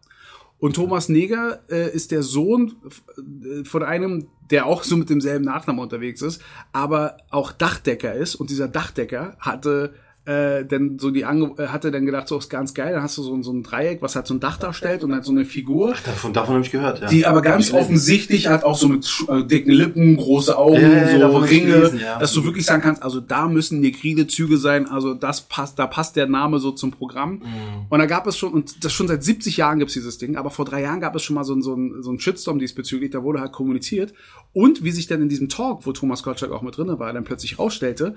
Und 0.58 0.76
Thomas 0.76 1.08
Neger 1.08 1.60
äh, 1.68 1.92
ist 1.94 2.10
der 2.10 2.22
Sohn 2.22 2.76
äh, 3.16 3.64
von 3.64 3.82
einem, 3.82 4.28
der 4.50 4.66
auch 4.66 4.82
so 4.84 4.96
mit 4.96 5.10
demselben 5.10 5.44
Nachnamen 5.44 5.82
unterwegs 5.82 6.22
ist, 6.22 6.40
aber 6.72 7.18
auch 7.30 7.52
Dachdecker 7.52 8.14
ist. 8.14 8.34
Und 8.34 8.50
dieser 8.50 8.68
Dachdecker 8.68 9.36
hatte 9.40 9.94
äh, 10.26 10.64
dann 10.64 10.98
so 10.98 11.10
die 11.10 11.26
Ange 11.26 11.52
äh, 11.58 11.66
hatte 11.66 11.90
dann 11.90 12.06
gedacht, 12.06 12.28
so 12.28 12.38
ist 12.38 12.48
ganz 12.48 12.72
geil, 12.72 12.94
dann 12.94 13.02
hast 13.02 13.18
du 13.18 13.22
so, 13.22 13.34
ein- 13.34 13.42
so 13.42 13.52
ein 13.52 13.62
Dreieck, 13.62 14.00
was 14.00 14.16
halt 14.16 14.26
so 14.26 14.32
ein 14.32 14.40
Dach 14.40 14.56
darstellt 14.56 15.04
und 15.04 15.10
dann 15.10 15.22
so 15.22 15.32
eine 15.32 15.44
Figur. 15.44 15.94
Davon, 16.06 16.32
davon 16.32 16.54
habe 16.54 16.64
ich 16.64 16.70
gehört, 16.72 17.02
ja. 17.02 17.08
Die 17.08 17.26
aber 17.26 17.42
ganz 17.42 17.72
offensichtlich 17.74 18.46
hat 18.48 18.64
auch 18.64 18.78
so 18.78 18.88
mit 18.88 19.06
äh, 19.28 19.44
dicken 19.44 19.70
Lippen, 19.72 20.16
große 20.16 20.56
Augen, 20.56 20.80
Ja, 20.80 21.30
so 21.30 21.36
Ringe, 21.38 21.66
gelesen, 21.72 22.00
ja. 22.00 22.18
dass 22.18 22.32
du 22.32 22.42
wirklich 22.44 22.64
sagen 22.64 22.80
kannst, 22.82 23.02
also 23.02 23.20
da 23.20 23.48
müssen 23.48 23.80
negride 23.80 24.26
Züge 24.26 24.56
sein, 24.56 24.86
also 24.88 25.12
das 25.12 25.42
passt, 25.42 25.78
da 25.78 25.86
passt 25.86 26.16
der 26.16 26.26
Name 26.26 26.58
so 26.58 26.70
zum 26.70 26.90
Programm. 26.90 27.42
Und 27.90 27.98
da 27.98 28.06
gab 28.06 28.26
es 28.26 28.38
schon, 28.38 28.52
und 28.54 28.82
das 28.82 28.94
schon 28.94 29.08
seit 29.08 29.22
70 29.22 29.58
Jahren 29.58 29.78
gibt's 29.78 29.92
dieses 29.94 30.16
Ding, 30.16 30.36
aber 30.36 30.48
vor 30.50 30.64
drei 30.64 30.80
Jahren 30.82 31.00
gab 31.00 31.14
es 31.16 31.22
schon 31.22 31.34
mal 31.34 31.44
so, 31.44 31.54
ein- 31.54 31.60
so, 31.62 31.74
ein, 31.74 32.02
so 32.02 32.10
ein 32.10 32.18
Shitstorm 32.18 32.58
diesbezüglich, 32.58 33.10
da 33.10 33.22
wurde 33.22 33.40
halt 33.40 33.52
kommuniziert. 33.52 34.14
Und 34.54 34.82
wie 34.84 34.90
sich 34.90 35.06
dann 35.06 35.20
in 35.20 35.28
diesem 35.28 35.50
Talk, 35.50 35.84
wo 35.84 35.92
Thomas 35.92 36.22
Gottschalk 36.22 36.50
auch 36.52 36.62
mit 36.62 36.76
drinne 36.78 36.98
war, 36.98 37.12
dann 37.12 37.24
plötzlich 37.24 37.58
rausstellte, 37.58 38.14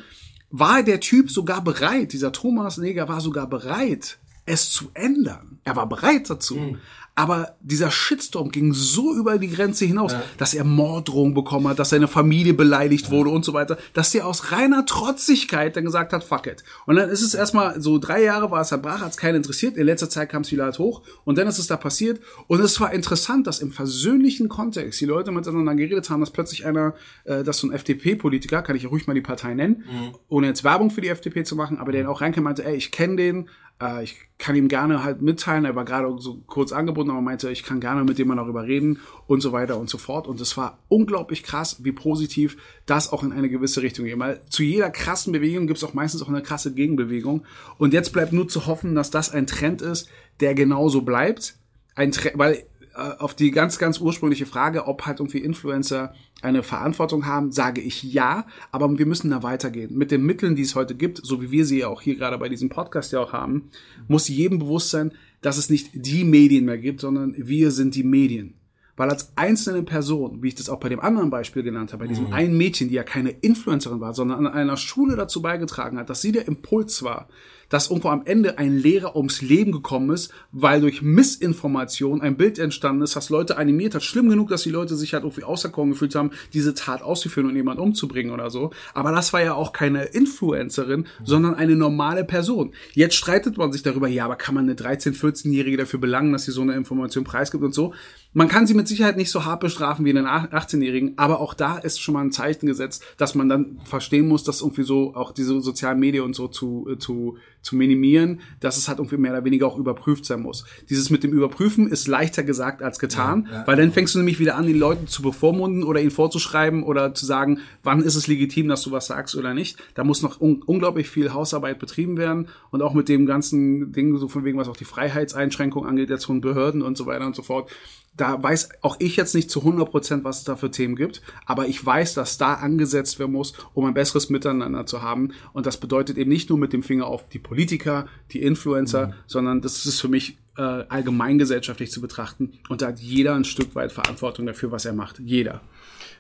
war 0.49 0.83
der 0.83 0.99
Typ 0.99 1.29
sogar 1.29 1.63
bereit, 1.63 2.13
dieser 2.13 2.31
Thomas 2.31 2.77
Neger 2.77 3.07
war 3.07 3.21
sogar 3.21 3.47
bereit, 3.47 4.17
es 4.45 4.71
zu 4.71 4.89
ändern. 4.93 5.59
Er 5.63 5.75
war 5.75 5.87
bereit 5.87 6.29
dazu. 6.29 6.77
Aber 7.17 7.55
dieser 7.61 7.89
Shitstorm 7.89 8.51
ging 8.51 8.73
so 8.73 9.15
über 9.15 9.39
die 9.39 9.49
Grenze 9.49 9.85
hinaus, 9.85 10.13
dass 10.37 10.53
er 10.53 10.63
Morddrohungen 10.63 11.33
bekommen 11.33 11.67
hat, 11.67 11.79
dass 11.79 11.89
seine 11.89 12.07
Familie 12.07 12.53
beleidigt 12.53 13.09
wurde 13.09 13.31
und 13.31 13.43
so 13.43 13.53
weiter, 13.53 13.79
dass 13.93 14.13
er 14.13 14.27
aus 14.27 14.51
reiner 14.51 14.85
Trotzigkeit 14.85 15.75
dann 15.75 15.85
gesagt 15.85 16.13
hat, 16.13 16.23
fuck 16.23 16.45
it. 16.45 16.63
Und 16.85 16.95
dann 16.95 17.09
ist 17.09 17.23
es 17.23 17.33
erstmal 17.33 17.81
so 17.81 17.97
drei 17.97 18.21
Jahre 18.21 18.51
war 18.51 18.61
es 18.61 18.71
erbrach, 18.71 19.01
hat 19.01 19.09
es 19.09 19.17
keinen 19.17 19.37
interessiert. 19.37 19.77
In 19.77 19.87
letzter 19.87 20.11
Zeit 20.11 20.29
kam 20.29 20.43
es 20.43 20.51
wieder 20.51 20.65
halt 20.65 20.77
hoch 20.77 21.01
und 21.25 21.39
dann 21.39 21.47
ist 21.47 21.57
es 21.57 21.65
da 21.65 21.75
passiert. 21.75 22.21
Und 22.45 22.59
es 22.59 22.79
war 22.79 22.93
interessant, 22.93 23.47
dass 23.47 23.61
im 23.61 23.71
versöhnlichen 23.71 24.47
Kontext 24.47 25.01
die 25.01 25.05
Leute 25.05 25.31
miteinander 25.31 25.73
geredet 25.73 26.11
haben, 26.11 26.19
dass 26.19 26.29
plötzlich 26.29 26.67
einer, 26.67 26.93
äh, 27.23 27.43
dass 27.43 27.57
so 27.57 27.67
ein 27.67 27.73
FDP-Politiker, 27.73 28.61
kann 28.61 28.75
ich 28.75 28.83
ja 28.83 28.89
ruhig 28.89 29.07
mal 29.07 29.15
die 29.15 29.21
Partei 29.21 29.55
nennen, 29.55 29.85
ohne 30.27 30.45
jetzt 30.45 30.63
Werbung 30.63 30.91
für 30.91 31.01
die 31.01 31.09
FDP 31.09 31.43
zu 31.43 31.55
machen, 31.55 31.79
aber 31.79 31.91
der 31.91 32.03
dann 32.03 32.11
auch 32.11 32.21
reinkam 32.21 32.43
meinte, 32.43 32.63
ey, 32.63 32.75
ich 32.75 32.91
kenne 32.91 33.15
den, 33.15 33.49
äh, 33.81 34.03
ich 34.03 34.17
kann 34.37 34.55
ihm 34.55 34.67
gerne 34.67 35.03
halt 35.03 35.21
mitteilen, 35.21 35.65
er 35.65 35.75
war 35.75 35.85
gerade 35.85 36.13
so 36.19 36.41
kurz 36.47 36.71
angebunden, 36.71 37.11
aber 37.11 37.21
meinte, 37.21 37.49
ich 37.49 37.63
kann 37.63 37.79
gerne 37.79 38.03
mit 38.03 38.17
dem 38.17 38.27
mal 38.27 38.35
darüber 38.35 38.63
reden 38.63 38.99
und 39.25 39.41
so 39.41 39.51
weiter 39.51 39.77
und 39.77 39.89
so 39.89 39.97
fort. 39.97 40.27
Und 40.27 40.39
es 40.41 40.57
war 40.57 40.79
unglaublich 40.87 41.43
krass, 41.43 41.83
wie 41.83 41.91
positiv 41.91 42.57
das 42.85 43.11
auch 43.11 43.23
in 43.23 43.31
eine 43.31 43.49
gewisse 43.49 43.81
Richtung 43.81 44.05
geht. 44.05 44.17
Weil 44.19 44.41
zu 44.49 44.63
jeder 44.63 44.89
krassen 44.89 45.33
Bewegung 45.33 45.67
gibt 45.67 45.77
es 45.77 45.83
auch 45.83 45.93
meistens 45.93 46.21
auch 46.21 46.29
eine 46.29 46.41
krasse 46.41 46.73
Gegenbewegung. 46.73 47.45
Und 47.77 47.93
jetzt 47.93 48.13
bleibt 48.13 48.33
nur 48.33 48.47
zu 48.47 48.67
hoffen, 48.67 48.95
dass 48.95 49.11
das 49.11 49.31
ein 49.31 49.47
Trend 49.47 49.81
ist, 49.81 50.09
der 50.39 50.53
genauso 50.53 51.01
bleibt. 51.01 51.55
Ein 51.95 52.11
Trend, 52.11 52.37
weil 52.37 52.63
auf 52.97 53.35
die 53.35 53.51
ganz, 53.51 53.77
ganz 53.77 53.99
ursprüngliche 53.99 54.45
Frage, 54.45 54.87
ob 54.87 55.05
halt 55.05 55.19
irgendwie 55.19 55.39
Influencer 55.39 56.13
eine 56.41 56.63
Verantwortung 56.63 57.25
haben, 57.25 57.51
sage 57.51 57.81
ich 57.81 58.03
ja, 58.03 58.45
aber 58.71 58.97
wir 58.97 59.05
müssen 59.05 59.29
da 59.29 59.43
weitergehen. 59.43 59.95
Mit 59.95 60.11
den 60.11 60.23
Mitteln, 60.23 60.55
die 60.55 60.63
es 60.63 60.75
heute 60.75 60.95
gibt, 60.95 61.19
so 61.23 61.41
wie 61.41 61.51
wir 61.51 61.65
sie 61.65 61.79
ja 61.79 61.87
auch 61.87 62.01
hier 62.01 62.15
gerade 62.15 62.37
bei 62.37 62.49
diesem 62.49 62.69
Podcast 62.69 63.11
ja 63.11 63.19
auch 63.19 63.33
haben, 63.33 63.69
muss 64.07 64.27
jedem 64.27 64.59
bewusst 64.59 64.89
sein, 64.89 65.11
dass 65.41 65.57
es 65.57 65.69
nicht 65.69 65.91
die 65.93 66.23
Medien 66.23 66.65
mehr 66.65 66.77
gibt, 66.77 67.01
sondern 67.01 67.35
wir 67.37 67.71
sind 67.71 67.95
die 67.95 68.03
Medien. 68.03 68.55
Weil 68.95 69.11
als 69.11 69.31
einzelne 69.35 69.83
Person, 69.83 70.41
wie 70.41 70.47
ich 70.47 70.55
das 70.55 70.69
auch 70.69 70.79
bei 70.79 70.89
dem 70.89 70.99
anderen 70.99 71.29
Beispiel 71.29 71.61
genannt 71.61 71.93
habe, 71.93 72.05
bei 72.05 72.07
diesem 72.07 72.33
einen 72.33 72.57
Mädchen, 72.57 72.89
die 72.89 72.95
ja 72.95 73.03
keine 73.03 73.29
Influencerin 73.29 74.01
war, 74.01 74.15
sondern 74.15 74.47
an 74.47 74.53
einer 74.53 74.75
Schule 74.75 75.15
dazu 75.15 75.43
beigetragen 75.43 75.99
hat, 75.99 76.09
dass 76.09 76.23
sie 76.23 76.31
der 76.31 76.47
Impuls 76.47 77.03
war, 77.03 77.29
dass 77.69 77.89
irgendwo 77.89 78.09
am 78.09 78.23
Ende 78.25 78.57
ein 78.57 78.77
Lehrer 78.77 79.15
ums 79.15 79.41
Leben 79.41 79.71
gekommen 79.71 80.09
ist, 80.11 80.31
weil 80.51 80.81
durch 80.81 81.01
Missinformation 81.01 82.21
ein 82.21 82.37
Bild 82.37 82.59
entstanden 82.59 83.01
ist, 83.01 83.15
das 83.15 83.29
Leute 83.29 83.57
animiert 83.57 83.95
hat. 83.95 84.03
Schlimm 84.03 84.29
genug, 84.29 84.49
dass 84.49 84.63
die 84.63 84.69
Leute 84.69 84.95
sich 84.95 85.13
halt 85.13 85.23
irgendwie 85.23 85.43
auserkoren 85.43 85.91
gefühlt 85.91 86.15
haben, 86.15 86.31
diese 86.53 86.73
Tat 86.73 87.01
auszuführen 87.01 87.49
und 87.49 87.55
jemanden 87.55 87.81
umzubringen 87.81 88.31
oder 88.31 88.49
so. 88.49 88.71
Aber 88.93 89.11
das 89.11 89.33
war 89.33 89.41
ja 89.41 89.53
auch 89.53 89.73
keine 89.73 90.03
Influencerin, 90.05 91.07
sondern 91.23 91.55
eine 91.55 91.75
normale 91.75 92.23
Person. 92.23 92.73
Jetzt 92.93 93.15
streitet 93.15 93.57
man 93.57 93.71
sich 93.71 93.83
darüber, 93.83 94.07
ja, 94.07 94.25
aber 94.25 94.35
kann 94.35 94.55
man 94.55 94.65
eine 94.65 94.75
13-, 94.75 95.15
14-Jährige 95.15 95.77
dafür 95.77 95.99
belangen, 95.99 96.31
dass 96.31 96.45
sie 96.45 96.51
so 96.51 96.61
eine 96.61 96.73
Information 96.73 97.23
preisgibt 97.23 97.63
und 97.63 97.73
so. 97.73 97.93
Man 98.37 98.49
kann 98.49 98.67
sie 98.67 98.75
mit 98.75 98.87
Sicherheit 98.87 99.17
nicht 99.17 99.31
so 99.31 99.45
hart 99.45 99.61
bestrafen 99.61 100.05
wie 100.05 100.11
einen 100.11 100.27
18-Jährigen, 100.27 101.13
aber 101.17 101.39
auch 101.39 101.55
da 101.55 101.79
ist 101.79 101.99
schon 101.99 102.13
mal 102.13 102.21
ein 102.21 102.31
Zeichen 102.31 102.67
gesetzt, 102.67 103.03
dass 103.17 103.33
man 103.33 103.49
dann 103.49 103.79
verstehen 103.83 104.27
muss, 104.27 104.43
dass 104.43 104.61
irgendwie 104.61 104.83
so 104.83 105.15
auch 105.15 105.31
diese 105.31 105.59
sozialen 105.59 105.99
Medien 105.99 106.23
und 106.23 106.35
so 106.35 106.47
zu, 106.47 106.87
äh, 106.87 106.99
zu, 106.99 107.37
zu 107.63 107.75
minimieren, 107.75 108.41
dass 108.59 108.77
es 108.77 108.87
halt 108.87 108.99
irgendwie 108.99 109.17
mehr 109.17 109.31
oder 109.31 109.43
weniger 109.43 109.65
auch 109.65 109.75
überprüft 109.75 110.23
sein 110.23 110.43
muss. 110.43 110.65
Dieses 110.87 111.09
mit 111.09 111.23
dem 111.23 111.33
Überprüfen 111.33 111.87
ist 111.87 112.07
leichter 112.07 112.43
gesagt 112.43 112.83
als 112.83 112.99
getan, 112.99 113.47
weil 113.65 113.75
dann 113.75 113.91
fängst 113.91 114.13
du 114.13 114.19
nämlich 114.19 114.37
wieder 114.37 114.55
an, 114.55 114.67
den 114.67 114.77
Leuten 114.77 115.07
zu 115.07 115.23
bevormunden 115.23 115.83
oder 115.83 115.99
ihnen 115.99 116.11
vorzuschreiben 116.11 116.83
oder 116.83 117.15
zu 117.15 117.25
sagen, 117.25 117.61
wann 117.81 118.03
ist 118.03 118.13
es 118.13 118.27
legitim, 118.27 118.67
dass 118.67 118.83
du 118.83 118.91
was 118.91 119.07
sagst 119.07 119.35
oder 119.35 119.55
nicht. 119.55 119.79
Da 119.95 120.03
muss 120.03 120.21
noch 120.21 120.39
un 120.39 120.61
unglaublich 120.61 121.09
viel 121.09 121.33
Hausarbeit 121.33 121.79
betrieben 121.79 122.17
werden 122.17 122.49
und 122.69 122.83
auch 122.83 122.93
mit 122.93 123.09
dem 123.09 123.25
ganzen 123.25 123.93
Ding, 123.93 124.15
so 124.17 124.27
von 124.27 124.45
wegen, 124.45 124.59
was 124.59 124.67
auch 124.67 124.77
die 124.77 124.85
Freiheitseinschränkung 124.85 125.87
angeht, 125.87 126.11
jetzt 126.11 126.25
von 126.25 126.39
Behörden 126.39 126.83
und 126.83 126.97
so 126.97 127.07
weiter 127.07 127.25
und 127.25 127.35
so 127.35 127.41
fort 127.41 127.71
da 128.17 128.41
weiß 128.41 128.69
auch 128.81 128.97
ich 128.99 129.15
jetzt 129.15 129.35
nicht 129.35 129.49
zu 129.49 129.59
100 129.59 129.89
Prozent, 129.89 130.23
was 130.23 130.39
es 130.39 130.43
da 130.43 130.55
für 130.55 130.71
Themen 130.71 130.95
gibt, 130.95 131.21
aber 131.45 131.67
ich 131.67 131.83
weiß, 131.83 132.15
dass 132.15 132.37
da 132.37 132.55
angesetzt 132.55 133.19
werden 133.19 133.31
muss, 133.31 133.53
um 133.73 133.85
ein 133.85 133.93
besseres 133.93 134.29
Miteinander 134.29 134.85
zu 134.85 135.01
haben. 135.01 135.31
Und 135.53 135.65
das 135.65 135.77
bedeutet 135.77 136.17
eben 136.17 136.29
nicht 136.29 136.49
nur 136.49 136.57
mit 136.57 136.73
dem 136.73 136.83
Finger 136.83 137.05
auf 137.05 137.29
die 137.29 137.39
Politiker, 137.39 138.07
die 138.31 138.41
Influencer, 138.41 139.13
sondern 139.27 139.61
das 139.61 139.85
ist 139.85 140.01
für 140.01 140.09
mich 140.09 140.37
äh, 140.57 140.61
allgemeingesellschaftlich 140.61 141.91
zu 141.91 142.01
betrachten. 142.01 142.53
Und 142.69 142.81
da 142.81 142.87
hat 142.87 142.99
jeder 142.99 143.35
ein 143.35 143.45
Stück 143.45 143.75
weit 143.75 143.91
Verantwortung 143.91 144.45
dafür, 144.45 144.71
was 144.71 144.85
er 144.85 144.93
macht. 144.93 145.19
Jeder. 145.19 145.61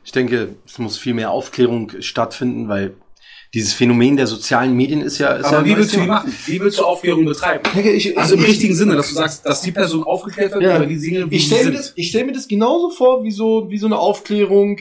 Ich 0.05 0.11
denke, 0.11 0.55
es 0.65 0.77
muss 0.77 0.97
viel 0.97 1.13
mehr 1.13 1.31
Aufklärung 1.31 1.91
stattfinden, 1.99 2.69
weil 2.69 2.93
dieses 3.57 3.73
Phänomen 3.73 4.15
der 4.17 4.27
sozialen 4.27 4.75
Medien 4.75 5.01
ist 5.01 5.17
ja, 5.17 5.29
ist 5.33 5.43
ja 5.45 5.49
Aber 5.49 5.57
ein 5.59 5.65
wie 5.65 5.75
willst 5.75 5.95
du 5.95 5.99
machen? 6.01 6.31
Wie 6.45 6.59
willst 6.59 6.77
du 6.79 6.83
Aufklärung 6.85 7.25
betreiben? 7.25 7.63
Ich, 7.87 8.17
Also 8.17 8.35
im 8.35 8.43
richtigen 8.43 8.75
Sinne, 8.75 8.95
dass 8.95 9.09
du 9.09 9.15
sagst, 9.15 9.45
dass 9.45 9.61
die 9.61 9.71
Person 9.71 10.03
aufgeklärt 10.03 10.51
wird 10.53 10.63
Ja. 10.63 10.77
über 10.77 10.85
die 10.85 10.99
Dinge, 10.99 11.29
wie 11.31 11.35
ich 11.35 11.43
sie 11.49 11.55
stelle 11.55 11.71
mir, 11.71 11.77
sind. 11.77 11.79
das- 11.79 11.93
ich 11.95 12.09
stell 12.09 12.25
mir 12.25 12.33
das 12.33 12.47
genauso 12.47 12.89
vor, 12.91 13.23
wie 13.23 13.31
so, 13.31 13.69
wie 13.69 13.77
so 13.79 13.87
eine 13.87 13.97
Aufklärung 13.97 14.77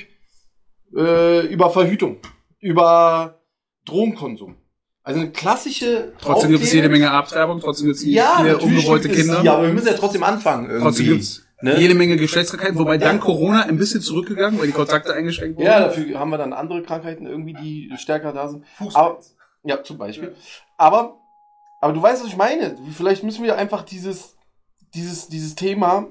äh, 0.97 1.47
über 1.47 1.71
Verhütung, 1.71 2.19
über 2.61 3.41
Drogenkonsum. 3.87 4.57
Also 5.03 5.21
eine 5.21 5.31
klassische 5.31 6.13
Trotzdem 6.21 6.51
gibt 6.51 6.65
es 6.65 6.73
jede 6.73 6.89
Menge 6.89 7.11
Abtreibung, 7.11 7.61
trotzdem 7.61 7.87
gibt 7.87 7.99
es 7.99 8.05
ja, 8.05 8.43
gibt 8.59 8.63
es- 8.63 9.17
Kinder. 9.17 9.43
Ja, 9.43 9.55
aber 9.55 9.67
wir 9.69 9.73
müssen 9.75 9.87
ja 9.87 9.93
trotzdem 9.95 10.23
anfangen 10.23 10.67
irgendwie. 10.67 10.83
Trotzdem 10.85 11.07
gibt's 11.07 11.46
ne? 11.61 11.79
jede 11.79 11.95
Menge 11.95 12.17
Geschlechtskrankheiten, 12.17 12.79
wobei 12.79 12.99
dank 12.99 13.23
Corona 13.23 13.63
ein 13.63 13.77
bisschen 13.77 14.01
zurückgegangen, 14.01 14.59
weil 14.59 14.67
die 14.67 14.73
Kontakte 14.73 15.15
eingeschränkt 15.15 15.57
wurden. 15.57 15.67
Ja, 15.67 15.81
dafür 15.81 16.19
haben 16.19 16.31
wir 16.31 16.39
dann 16.39 16.53
andere 16.53 16.83
Krankheiten 16.83 17.27
irgendwie, 17.27 17.55
die 17.55 17.93
stärker 17.97 18.33
da 18.33 18.49
sind. 18.49 18.65
Aber, 18.95 19.21
ja, 19.65 19.83
zum 19.83 19.99
Beispiel. 19.99 20.35
Aber, 20.77 21.19
aber 21.81 21.93
du 21.93 22.03
weißt, 22.03 22.23
was 22.23 22.31
ich 22.31 22.37
meine. 22.37 22.77
Vielleicht 22.93 23.23
müssen 23.23 23.45
wir 23.45 23.57
einfach 23.57 23.83
dieses, 23.83 24.37
dieses, 24.95 25.29
dieses 25.29 25.55
Thema 25.55 26.09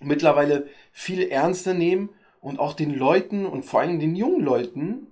mittlerweile 0.00 0.68
viel 0.92 1.22
ernster 1.22 1.74
nehmen 1.74 2.10
und 2.40 2.60
auch 2.60 2.74
den 2.74 2.94
Leuten 2.94 3.46
und 3.46 3.64
vor 3.64 3.80
allem 3.80 3.98
den 3.98 4.14
jungen 4.14 4.44
Leuten 4.44 5.07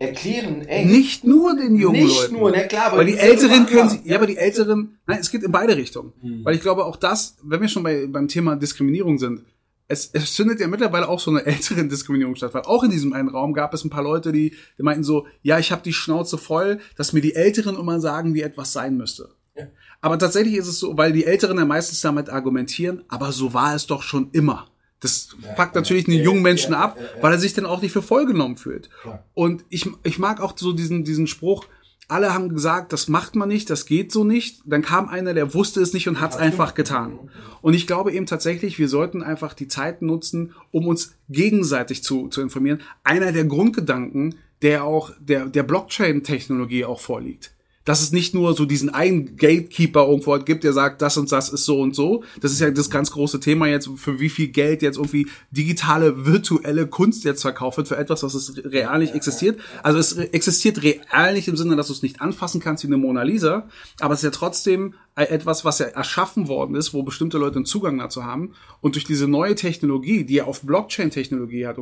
erklären, 0.00 0.62
ey, 0.62 0.86
Nicht 0.86 1.24
nur 1.24 1.54
den 1.54 1.76
jungen 1.76 2.02
nicht 2.02 2.22
Leuten. 2.22 2.34
nur, 2.34 2.50
ne, 2.50 2.66
klar, 2.66 2.86
aber 2.86 2.98
Weil 2.98 3.06
die 3.06 3.12
ja 3.12 3.18
Älteren 3.18 3.66
können 3.66 3.90
sie, 3.90 4.00
ja, 4.04 4.16
aber 4.16 4.26
die 4.26 4.38
Älteren, 4.38 4.98
nein, 5.06 5.18
es 5.20 5.30
geht 5.30 5.42
in 5.42 5.52
beide 5.52 5.76
Richtungen. 5.76 6.12
Weil 6.42 6.54
ich 6.56 6.62
glaube 6.62 6.84
auch 6.86 6.96
das, 6.96 7.36
wenn 7.44 7.60
wir 7.60 7.68
schon 7.68 7.82
bei, 7.82 8.06
beim 8.06 8.26
Thema 8.26 8.56
Diskriminierung 8.56 9.18
sind, 9.18 9.44
es, 9.88 10.08
es 10.12 10.30
findet 10.36 10.60
ja 10.60 10.68
mittlerweile 10.68 11.08
auch 11.08 11.20
so 11.20 11.30
eine 11.30 11.44
älteren 11.46 11.88
Diskriminierung 11.88 12.34
statt, 12.34 12.54
weil 12.54 12.62
auch 12.62 12.82
in 12.82 12.90
diesem 12.90 13.12
einen 13.12 13.28
Raum 13.28 13.52
gab 13.52 13.74
es 13.74 13.84
ein 13.84 13.90
paar 13.90 14.02
Leute, 14.02 14.32
die, 14.32 14.54
die 14.78 14.82
meinten 14.82 15.04
so, 15.04 15.26
ja, 15.42 15.58
ich 15.58 15.70
habe 15.70 15.82
die 15.82 15.92
Schnauze 15.92 16.38
voll, 16.38 16.80
dass 16.96 17.12
mir 17.12 17.20
die 17.20 17.34
Älteren 17.34 17.76
immer 17.78 18.00
sagen, 18.00 18.34
wie 18.34 18.42
etwas 18.42 18.72
sein 18.72 18.96
müsste. 18.96 19.28
Aber 20.00 20.18
tatsächlich 20.18 20.54
ist 20.54 20.68
es 20.68 20.78
so, 20.78 20.96
weil 20.96 21.12
die 21.12 21.26
Älteren 21.26 21.58
ja 21.58 21.66
meistens 21.66 22.00
damit 22.00 22.30
argumentieren, 22.30 23.04
aber 23.08 23.32
so 23.32 23.52
war 23.52 23.74
es 23.74 23.86
doch 23.86 24.02
schon 24.02 24.30
immer. 24.32 24.69
Das 25.00 25.30
fuckt 25.56 25.74
natürlich 25.74 26.04
den 26.04 26.22
jungen 26.22 26.42
Menschen 26.42 26.74
ab, 26.74 26.98
weil 27.20 27.32
er 27.32 27.38
sich 27.38 27.54
dann 27.54 27.66
auch 27.66 27.80
nicht 27.80 27.92
für 27.92 28.02
voll 28.02 28.26
genommen 28.26 28.56
fühlt. 28.56 28.90
Und 29.34 29.64
ich, 29.70 29.88
ich 30.02 30.18
mag 30.18 30.40
auch 30.40 30.56
so 30.56 30.72
diesen, 30.72 31.04
diesen 31.04 31.26
Spruch, 31.26 31.66
alle 32.08 32.34
haben 32.34 32.48
gesagt, 32.48 32.92
das 32.92 33.08
macht 33.08 33.36
man 33.36 33.48
nicht, 33.48 33.70
das 33.70 33.86
geht 33.86 34.12
so 34.12 34.24
nicht. 34.24 34.62
Dann 34.64 34.82
kam 34.82 35.08
einer, 35.08 35.32
der 35.32 35.54
wusste 35.54 35.80
es 35.80 35.92
nicht 35.92 36.08
und 36.08 36.20
hat 36.20 36.32
es 36.32 36.36
einfach 36.36 36.74
getan. 36.74 37.18
Und 37.62 37.74
ich 37.74 37.86
glaube 37.86 38.12
eben 38.12 38.26
tatsächlich, 38.26 38.78
wir 38.78 38.88
sollten 38.88 39.22
einfach 39.22 39.54
die 39.54 39.68
Zeit 39.68 40.02
nutzen, 40.02 40.52
um 40.72 40.86
uns 40.86 41.14
gegenseitig 41.28 42.02
zu, 42.02 42.28
zu 42.28 42.42
informieren. 42.42 42.80
Einer 43.04 43.32
der 43.32 43.44
Grundgedanken, 43.44 44.34
der 44.60 44.84
auch 44.84 45.12
der, 45.20 45.46
der 45.46 45.62
Blockchain-Technologie 45.62 46.84
auch 46.84 47.00
vorliegt 47.00 47.52
dass 47.90 48.02
es 48.02 48.12
nicht 48.12 48.34
nur 48.34 48.54
so 48.54 48.66
diesen 48.66 48.88
einen 48.88 49.36
Gatekeeper 49.36 50.06
irgendwo 50.06 50.38
gibt, 50.38 50.62
der 50.62 50.72
sagt, 50.72 51.02
das 51.02 51.16
und 51.16 51.32
das 51.32 51.48
ist 51.48 51.64
so 51.64 51.80
und 51.80 51.96
so. 51.96 52.22
Das 52.40 52.52
ist 52.52 52.60
ja 52.60 52.70
das 52.70 52.88
ganz 52.88 53.10
große 53.10 53.40
Thema 53.40 53.66
jetzt, 53.66 53.90
für 53.96 54.20
wie 54.20 54.28
viel 54.28 54.46
Geld 54.46 54.80
jetzt 54.80 54.96
irgendwie 54.96 55.26
digitale, 55.50 56.24
virtuelle 56.24 56.86
Kunst 56.86 57.24
jetzt 57.24 57.42
verkauft 57.42 57.78
wird, 57.78 57.88
für 57.88 57.96
etwas, 57.96 58.22
was 58.22 58.34
es 58.34 58.54
real 58.64 59.00
nicht 59.00 59.16
existiert. 59.16 59.58
Also 59.82 59.98
es 59.98 60.12
existiert 60.12 60.84
real 60.84 61.34
nicht 61.34 61.48
im 61.48 61.56
Sinne, 61.56 61.74
dass 61.74 61.88
du 61.88 61.92
es 61.92 62.02
nicht 62.02 62.20
anfassen 62.20 62.60
kannst 62.60 62.84
wie 62.84 62.86
eine 62.86 62.96
Mona 62.96 63.24
Lisa, 63.24 63.66
aber 63.98 64.14
es 64.14 64.20
ist 64.20 64.24
ja 64.24 64.30
trotzdem 64.30 64.94
etwas, 65.16 65.64
was 65.64 65.78
ja 65.78 65.86
erschaffen 65.86 66.48
worden 66.48 66.74
ist, 66.74 66.94
wo 66.94 67.02
bestimmte 67.02 67.38
Leute 67.38 67.56
einen 67.56 67.64
Zugang 67.64 67.98
dazu 67.98 68.24
haben. 68.24 68.54
Und 68.80 68.94
durch 68.94 69.04
diese 69.04 69.28
neue 69.28 69.54
Technologie, 69.54 70.24
die 70.24 70.34
ja 70.34 70.44
auf 70.44 70.62
Blockchain-Technologie 70.62 71.66
hat, 71.66 71.76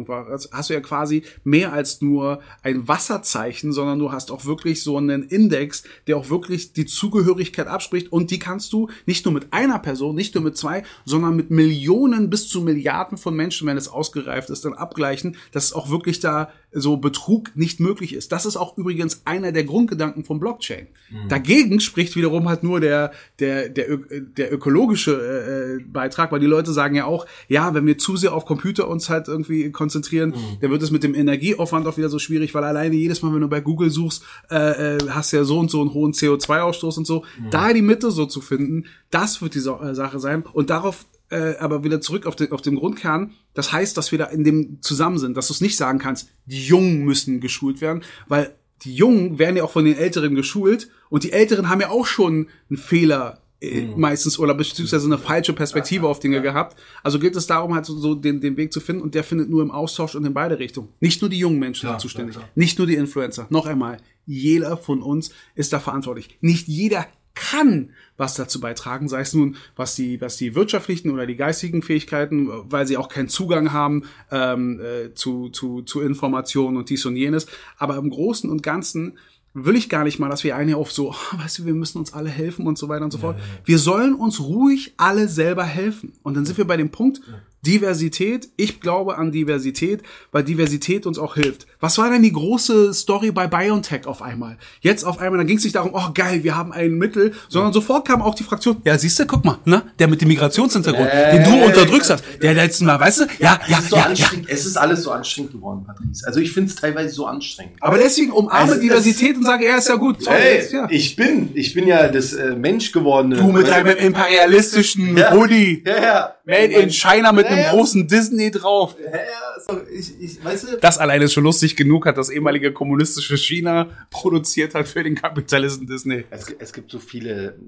hast 0.52 0.70
du 0.70 0.74
ja 0.74 0.80
quasi 0.80 1.22
mehr 1.44 1.72
als 1.72 2.00
nur 2.00 2.40
ein 2.62 2.88
Wasserzeichen, 2.88 3.72
sondern 3.72 3.98
du 3.98 4.12
hast 4.12 4.30
auch 4.30 4.44
wirklich 4.44 4.82
so 4.82 4.96
einen 4.96 5.22
Index, 5.22 5.84
der 6.06 6.16
auch 6.16 6.30
wirklich 6.30 6.72
die 6.72 6.86
Zugehörigkeit 6.86 7.66
abspricht. 7.66 8.10
Und 8.12 8.30
die 8.30 8.38
kannst 8.38 8.72
du 8.72 8.88
nicht 9.06 9.24
nur 9.24 9.34
mit 9.34 9.52
einer 9.52 9.78
Person, 9.78 10.14
nicht 10.14 10.34
nur 10.34 10.44
mit 10.44 10.56
zwei, 10.56 10.82
sondern 11.04 11.36
mit 11.36 11.50
Millionen 11.50 12.30
bis 12.30 12.48
zu 12.48 12.62
Milliarden 12.62 13.18
von 13.18 13.36
Menschen, 13.36 13.68
wenn 13.68 13.76
es 13.76 13.88
ausgereift 13.88 14.50
ist, 14.50 14.64
dann 14.64 14.74
abgleichen, 14.74 15.36
dass 15.52 15.72
auch 15.72 15.90
wirklich 15.90 16.20
da 16.20 16.50
so 16.70 16.98
Betrug 16.98 17.56
nicht 17.56 17.80
möglich 17.80 18.12
ist. 18.12 18.30
Das 18.32 18.44
ist 18.44 18.56
auch 18.56 18.76
übrigens 18.76 19.22
einer 19.24 19.52
der 19.52 19.64
Grundgedanken 19.64 20.24
von 20.24 20.38
Blockchain. 20.38 20.88
Dagegen 21.28 21.80
spricht 21.80 22.14
wiederum 22.16 22.48
halt 22.48 22.62
nur 22.62 22.80
der, 22.80 23.12
der, 23.38 23.68
der, 23.68 23.98
der 24.10 24.52
ökologische 24.52 25.12
äh, 25.12 25.76
äh, 25.76 25.84
Beitrag, 25.84 26.32
weil 26.32 26.40
die 26.40 26.46
Leute 26.46 26.72
sagen 26.72 26.94
ja 26.94 27.04
auch, 27.04 27.26
ja, 27.48 27.74
wenn 27.74 27.86
wir 27.86 27.98
zu 27.98 28.16
sehr 28.16 28.34
auf 28.34 28.44
Computer 28.44 28.88
uns 28.88 29.08
halt 29.08 29.28
irgendwie 29.28 29.70
konzentrieren, 29.70 30.34
dann 30.60 30.70
wird 30.70 30.82
es 30.82 30.90
mit 30.90 31.02
dem 31.02 31.14
Energieaufwand 31.14 31.86
auch 31.86 31.96
wieder 31.96 32.08
so 32.08 32.18
schwierig, 32.18 32.54
weil 32.54 32.64
alleine 32.64 32.96
jedes 32.96 33.22
Mal, 33.22 33.32
wenn 33.32 33.40
du 33.40 33.48
bei 33.48 33.60
Google 33.60 33.90
suchst, 33.90 34.24
äh, 34.50 34.96
äh, 34.96 34.98
hast 35.10 35.32
ja 35.32 35.44
so 35.44 35.58
und 35.58 35.70
so 35.70 35.80
einen 35.80 35.92
hohen 35.92 36.12
CO2-Ausstoß 36.12 36.98
und 36.98 37.06
so. 37.06 37.24
Da 37.50 37.72
die 37.72 37.82
Mitte 37.82 38.10
so 38.10 38.26
zu 38.26 38.40
finden, 38.40 38.86
das 39.10 39.42
wird 39.42 39.54
die 39.54 39.58
äh, 39.58 39.94
Sache 39.94 40.20
sein. 40.20 40.44
Und 40.52 40.70
darauf 40.70 41.06
äh, 41.30 41.56
aber 41.58 41.84
wieder 41.84 42.00
zurück 42.00 42.26
auf 42.26 42.36
den, 42.36 42.52
auf 42.52 42.62
den 42.62 42.76
Grundkern. 42.76 43.32
Das 43.54 43.72
heißt, 43.72 43.96
dass 43.96 44.12
wir 44.12 44.18
da 44.18 44.24
in 44.26 44.44
dem 44.44 44.80
zusammen 44.80 45.18
sind, 45.18 45.36
dass 45.36 45.48
du 45.48 45.52
es 45.52 45.60
nicht 45.60 45.76
sagen 45.76 45.98
kannst, 45.98 46.30
die 46.46 46.64
Jungen 46.64 47.04
müssen 47.04 47.40
geschult 47.40 47.80
werden, 47.80 48.02
weil 48.28 48.54
die 48.82 48.94
Jungen 48.94 49.38
werden 49.38 49.56
ja 49.56 49.64
auch 49.64 49.70
von 49.70 49.84
den 49.84 49.96
Älteren 49.96 50.34
geschult 50.34 50.88
und 51.10 51.24
die 51.24 51.32
Älteren 51.32 51.68
haben 51.68 51.80
ja 51.80 51.90
auch 51.90 52.06
schon 52.06 52.48
einen 52.70 52.76
Fehler 52.76 53.40
äh, 53.60 53.86
meistens 53.96 54.38
oder 54.38 54.54
beziehungsweise 54.54 55.06
eine 55.06 55.18
falsche 55.18 55.52
Perspektive 55.52 56.06
auf 56.06 56.20
Dinge 56.20 56.40
gehabt. 56.40 56.78
Also 57.02 57.18
geht 57.18 57.34
es 57.34 57.46
darum, 57.48 57.74
halt 57.74 57.86
so, 57.86 57.98
so 57.98 58.14
den, 58.14 58.40
den 58.40 58.56
Weg 58.56 58.72
zu 58.72 58.80
finden 58.80 59.02
und 59.02 59.14
der 59.16 59.24
findet 59.24 59.50
nur 59.50 59.62
im 59.62 59.72
Austausch 59.72 60.14
und 60.14 60.24
in 60.24 60.32
beide 60.32 60.58
Richtungen. 60.58 60.90
Nicht 61.00 61.20
nur 61.22 61.28
die 61.28 61.38
jungen 61.38 61.58
Menschen 61.58 61.88
sind 61.88 62.00
zuständig, 62.00 62.36
nicht 62.54 62.78
nur 62.78 62.86
die 62.86 62.94
Influencer. 62.94 63.46
Noch 63.50 63.66
einmal, 63.66 63.98
jeder 64.26 64.76
von 64.76 65.02
uns 65.02 65.30
ist 65.56 65.72
da 65.72 65.80
verantwortlich. 65.80 66.38
Nicht 66.40 66.68
jeder 66.68 67.06
kann 67.38 67.90
was 68.16 68.34
dazu 68.34 68.60
beitragen, 68.60 69.08
sei 69.08 69.20
es 69.20 69.32
nun 69.32 69.56
was 69.76 69.94
die 69.94 70.20
was 70.20 70.36
die 70.36 70.54
wirtschaftlichen 70.54 71.10
oder 71.10 71.26
die 71.26 71.36
geistigen 71.36 71.82
Fähigkeiten, 71.82 72.48
weil 72.70 72.86
sie 72.86 72.96
auch 72.96 73.08
keinen 73.08 73.28
Zugang 73.28 73.72
haben 73.72 74.04
ähm, 74.30 74.80
äh, 74.80 75.14
zu, 75.14 75.48
zu 75.50 75.82
zu 75.82 76.00
Informationen 76.00 76.76
und 76.76 76.90
dies 76.90 77.06
und 77.06 77.16
jenes. 77.16 77.46
Aber 77.76 77.96
im 77.96 78.10
Großen 78.10 78.50
und 78.50 78.62
Ganzen 78.62 79.18
will 79.54 79.76
ich 79.76 79.88
gar 79.88 80.04
nicht 80.04 80.18
mal, 80.18 80.28
dass 80.28 80.44
wir 80.44 80.56
eine 80.56 80.76
auf 80.76 80.92
so, 80.92 81.10
oh, 81.10 81.38
weißt 81.38 81.60
du, 81.60 81.66
wir 81.66 81.74
müssen 81.74 81.98
uns 81.98 82.12
alle 82.12 82.28
helfen 82.28 82.66
und 82.66 82.78
so 82.78 82.88
weiter 82.88 83.04
und 83.04 83.12
so 83.12 83.18
fort. 83.18 83.38
Wir 83.64 83.78
sollen 83.78 84.14
uns 84.14 84.40
ruhig 84.40 84.94
alle 84.96 85.28
selber 85.28 85.64
helfen. 85.64 86.12
Und 86.22 86.36
dann 86.36 86.44
sind 86.44 86.58
wir 86.58 86.66
bei 86.66 86.76
dem 86.76 86.90
Punkt, 86.90 87.20
Diversität. 87.66 88.48
Ich 88.56 88.80
glaube 88.80 89.18
an 89.18 89.32
Diversität, 89.32 90.02
weil 90.32 90.44
Diversität 90.44 91.06
uns 91.06 91.18
auch 91.18 91.34
hilft. 91.34 91.66
Was 91.80 91.98
war 91.98 92.10
denn 92.10 92.22
die 92.22 92.32
große 92.32 92.94
Story 92.94 93.30
bei 93.30 93.46
BioNTech 93.46 94.06
auf 94.06 94.22
einmal? 94.22 94.56
Jetzt 94.80 95.04
auf 95.04 95.18
einmal, 95.20 95.38
da 95.38 95.44
ging 95.44 95.58
es 95.58 95.64
nicht 95.64 95.76
darum, 95.76 95.92
oh 95.94 96.10
geil, 96.14 96.42
wir 96.44 96.56
haben 96.56 96.72
ein 96.72 96.92
Mittel, 96.92 97.32
sondern 97.48 97.72
sofort 97.72 98.06
kam 98.06 98.22
auch 98.22 98.34
die 98.34 98.42
Fraktion, 98.44 98.78
ja 98.84 98.96
siehst 98.98 99.18
du, 99.18 99.26
guck 99.26 99.44
mal, 99.44 99.58
ne, 99.64 99.82
der 99.98 100.08
mit 100.08 100.20
dem 100.20 100.28
Migrationshintergrund, 100.28 101.08
den 101.32 101.44
du 101.44 101.64
unterdrückst 101.66 102.10
hast, 102.10 102.24
der 102.42 102.54
letzten 102.54 102.86
Mal, 102.86 102.98
weißt 102.98 103.20
du, 103.20 103.24
ja, 103.38 103.60
Es 103.64 103.68
ja, 103.70 103.78
ist 103.78 103.90
so 103.90 103.96
ja, 103.96 104.12
ja. 104.12 104.26
Es 104.48 104.66
ist 104.66 104.76
alles 104.76 105.02
so 105.02 105.10
anstrengend 105.10 105.52
geworden, 105.52 105.84
Patrice. 105.86 106.26
Also 106.26 106.40
ich 106.40 106.52
finde 106.52 106.70
es 106.70 106.76
teilweise 106.76 107.14
so 107.14 107.26
anstrengend. 107.26 107.74
Aber 107.80 107.98
deswegen 107.98 108.32
umarme 108.32 108.72
Also, 108.72 108.80
Diversität 108.80 109.36
und 109.36 109.44
sage, 109.44 109.66
ja, 109.66 109.76
ist 109.76 109.88
ja 109.88 109.96
gut. 109.96 110.22
So, 110.22 110.30
Hey, 110.30 110.56
jetzt, 110.56 110.72
ja. 110.72 110.86
ich 110.90 111.16
bin, 111.16 111.50
ich 111.54 111.74
bin 111.74 111.86
ja 111.86 112.08
das 112.08 112.32
äh, 112.32 112.54
Mensch 112.54 112.92
gewordene. 112.92 113.36
Du 113.36 113.52
mit 113.52 113.66
deinem 113.68 113.96
imperialistischen 113.96 115.16
Ja. 115.16 115.32
Hoodie. 115.32 115.82
ja, 115.86 116.02
ja. 116.02 116.34
Made 116.44 116.72
in 116.72 116.90
China 116.90 117.32
mit 117.32 117.47
Ja, 117.48 117.56
einem 117.56 117.64
ja. 117.64 117.70
großen 117.72 118.06
Disney 118.08 118.50
drauf. 118.50 118.96
Ja, 119.02 119.10
ja, 119.10 119.60
so, 119.66 119.80
ich, 119.90 120.20
ich, 120.20 120.44
weißt 120.44 120.72
du, 120.72 120.76
Das 120.78 120.98
alleine 120.98 121.24
ist 121.24 121.32
schon 121.32 121.44
lustig 121.44 121.76
genug, 121.76 122.06
hat 122.06 122.16
das 122.16 122.30
ehemalige 122.30 122.72
kommunistische 122.72 123.36
China 123.36 123.88
produziert 124.10 124.74
hat 124.74 124.88
für 124.88 125.02
den 125.02 125.14
Kapitalisten 125.14 125.86
Disney. 125.86 126.24
es, 126.30 126.46
es 126.58 126.72
gibt 126.72 126.90
so 126.90 126.98
viele 126.98 127.58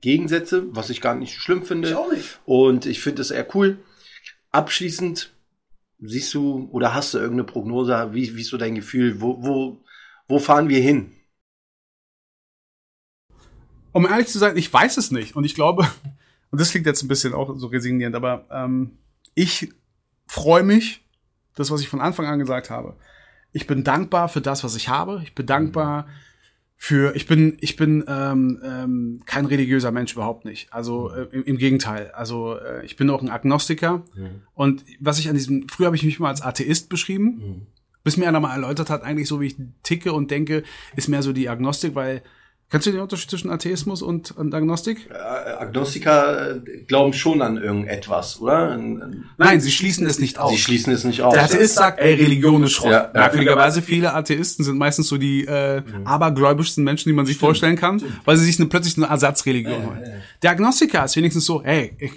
Gegensätze, 0.00 0.64
was 0.74 0.90
ich 0.90 1.00
gar 1.00 1.14
nicht 1.14 1.34
schlimm 1.40 1.62
finde. 1.62 1.90
Ich 1.90 1.94
auch 1.94 2.10
nicht. 2.10 2.40
Und 2.44 2.86
ich 2.86 3.00
finde 3.00 3.22
es 3.22 3.30
eher 3.30 3.46
cool. 3.54 3.78
Abschließend 4.50 5.32
siehst 6.00 6.34
du 6.34 6.68
oder 6.72 6.94
hast 6.94 7.14
du 7.14 7.18
irgendeine 7.18 7.44
Prognose? 7.44 8.10
Wie, 8.12 8.34
wie 8.36 8.40
ist 8.40 8.48
so 8.48 8.56
dein 8.56 8.74
Gefühl? 8.74 9.20
Wo, 9.20 9.42
wo, 9.42 9.84
wo 10.28 10.38
fahren 10.38 10.68
wir 10.68 10.80
hin? 10.80 11.12
Um 13.92 14.06
ehrlich 14.06 14.28
zu 14.28 14.38
sein, 14.38 14.56
ich 14.56 14.72
weiß 14.72 14.96
es 14.96 15.10
nicht. 15.10 15.36
Und 15.36 15.44
ich 15.44 15.54
glaube, 15.54 15.82
und 16.50 16.60
das 16.60 16.70
klingt 16.70 16.86
jetzt 16.86 17.02
ein 17.02 17.08
bisschen 17.08 17.34
auch 17.34 17.56
so 17.56 17.66
resignierend, 17.66 18.16
aber 18.16 18.46
ähm, 18.50 18.98
ich 19.34 19.72
freue 20.26 20.62
mich, 20.62 21.04
das, 21.54 21.70
was 21.70 21.80
ich 21.80 21.88
von 21.88 22.00
Anfang 22.00 22.26
an 22.26 22.38
gesagt 22.38 22.70
habe. 22.70 22.96
Ich 23.52 23.66
bin 23.66 23.84
dankbar 23.84 24.28
für 24.28 24.40
das, 24.40 24.62
was 24.64 24.76
ich 24.76 24.88
habe. 24.88 25.20
Ich 25.24 25.34
bin 25.34 25.46
dankbar 25.46 26.06
für, 26.76 27.14
ich 27.14 27.26
bin, 27.26 27.58
ich 27.60 27.76
bin 27.76 28.04
ähm, 28.08 28.60
ähm, 28.64 29.22
kein 29.26 29.44
religiöser 29.44 29.90
Mensch 29.90 30.12
überhaupt 30.12 30.44
nicht. 30.44 30.72
Also 30.72 31.10
äh, 31.10 31.28
im, 31.32 31.44
im 31.44 31.58
Gegenteil. 31.58 32.10
Also 32.12 32.56
äh, 32.56 32.84
ich 32.86 32.96
bin 32.96 33.10
auch 33.10 33.20
ein 33.20 33.28
Agnostiker. 33.28 34.04
Und 34.54 34.84
was 35.00 35.18
ich 35.18 35.28
an 35.28 35.34
diesem, 35.34 35.68
früher 35.68 35.86
habe 35.86 35.96
ich 35.96 36.04
mich 36.04 36.18
mal 36.20 36.30
als 36.30 36.40
Atheist 36.40 36.88
beschrieben, 36.88 37.66
bis 38.02 38.16
mir 38.16 38.28
einer 38.28 38.40
mal 38.40 38.54
erläutert 38.54 38.88
hat, 38.88 39.02
eigentlich 39.02 39.28
so 39.28 39.40
wie 39.40 39.48
ich 39.48 39.56
ticke 39.82 40.12
und 40.12 40.30
denke, 40.30 40.62
ist 40.96 41.08
mehr 41.08 41.22
so 41.22 41.32
die 41.32 41.48
Agnostik, 41.48 41.94
weil 41.94 42.22
Kennst 42.70 42.86
du 42.86 42.92
den 42.92 43.00
Unterschied 43.00 43.28
zwischen 43.28 43.50
Atheismus 43.50 44.00
und, 44.00 44.30
und 44.36 44.54
Agnostik? 44.54 45.10
Äh, 45.10 45.14
Agnostiker 45.58 46.56
äh, 46.56 46.60
glauben 46.86 47.12
schon 47.12 47.42
an 47.42 47.56
irgendetwas, 47.56 48.40
oder? 48.40 48.70
An- 48.70 49.24
Nein, 49.38 49.60
sie 49.60 49.72
schließen 49.72 50.06
es 50.06 50.20
nicht 50.20 50.38
aus. 50.38 50.52
Sie 50.52 50.58
schließen 50.58 50.92
es 50.92 51.02
nicht 51.02 51.20
aus. 51.22 51.34
Der 51.34 51.42
Atheist 51.44 51.74
sagt, 51.74 51.98
ey, 51.98 52.14
Religion 52.14 52.62
ist 52.62 52.72
Schrott. 52.72 52.92
Ja, 52.92 53.04
ja. 53.06 53.10
Merkwürdigerweise 53.12 53.82
viele 53.82 54.14
Atheisten 54.14 54.64
sind 54.64 54.78
meistens 54.78 55.08
so 55.08 55.18
die 55.18 55.44
äh, 55.46 55.82
abergläubischsten 56.04 56.84
Menschen, 56.84 57.08
die 57.08 57.14
man 57.14 57.26
sich 57.26 57.38
vorstellen 57.38 57.74
kann, 57.76 58.00
weil 58.24 58.36
sie 58.36 58.44
sich 58.44 58.60
eine, 58.60 58.68
plötzlich 58.68 58.96
eine 58.98 59.06
Ersatzreligion 59.06 59.86
holen. 59.86 60.04
Der 60.42 60.52
Agnostiker 60.52 61.04
ist 61.04 61.16
wenigstens 61.16 61.46
so, 61.46 61.62
ey, 61.62 61.96
ich, 61.98 62.12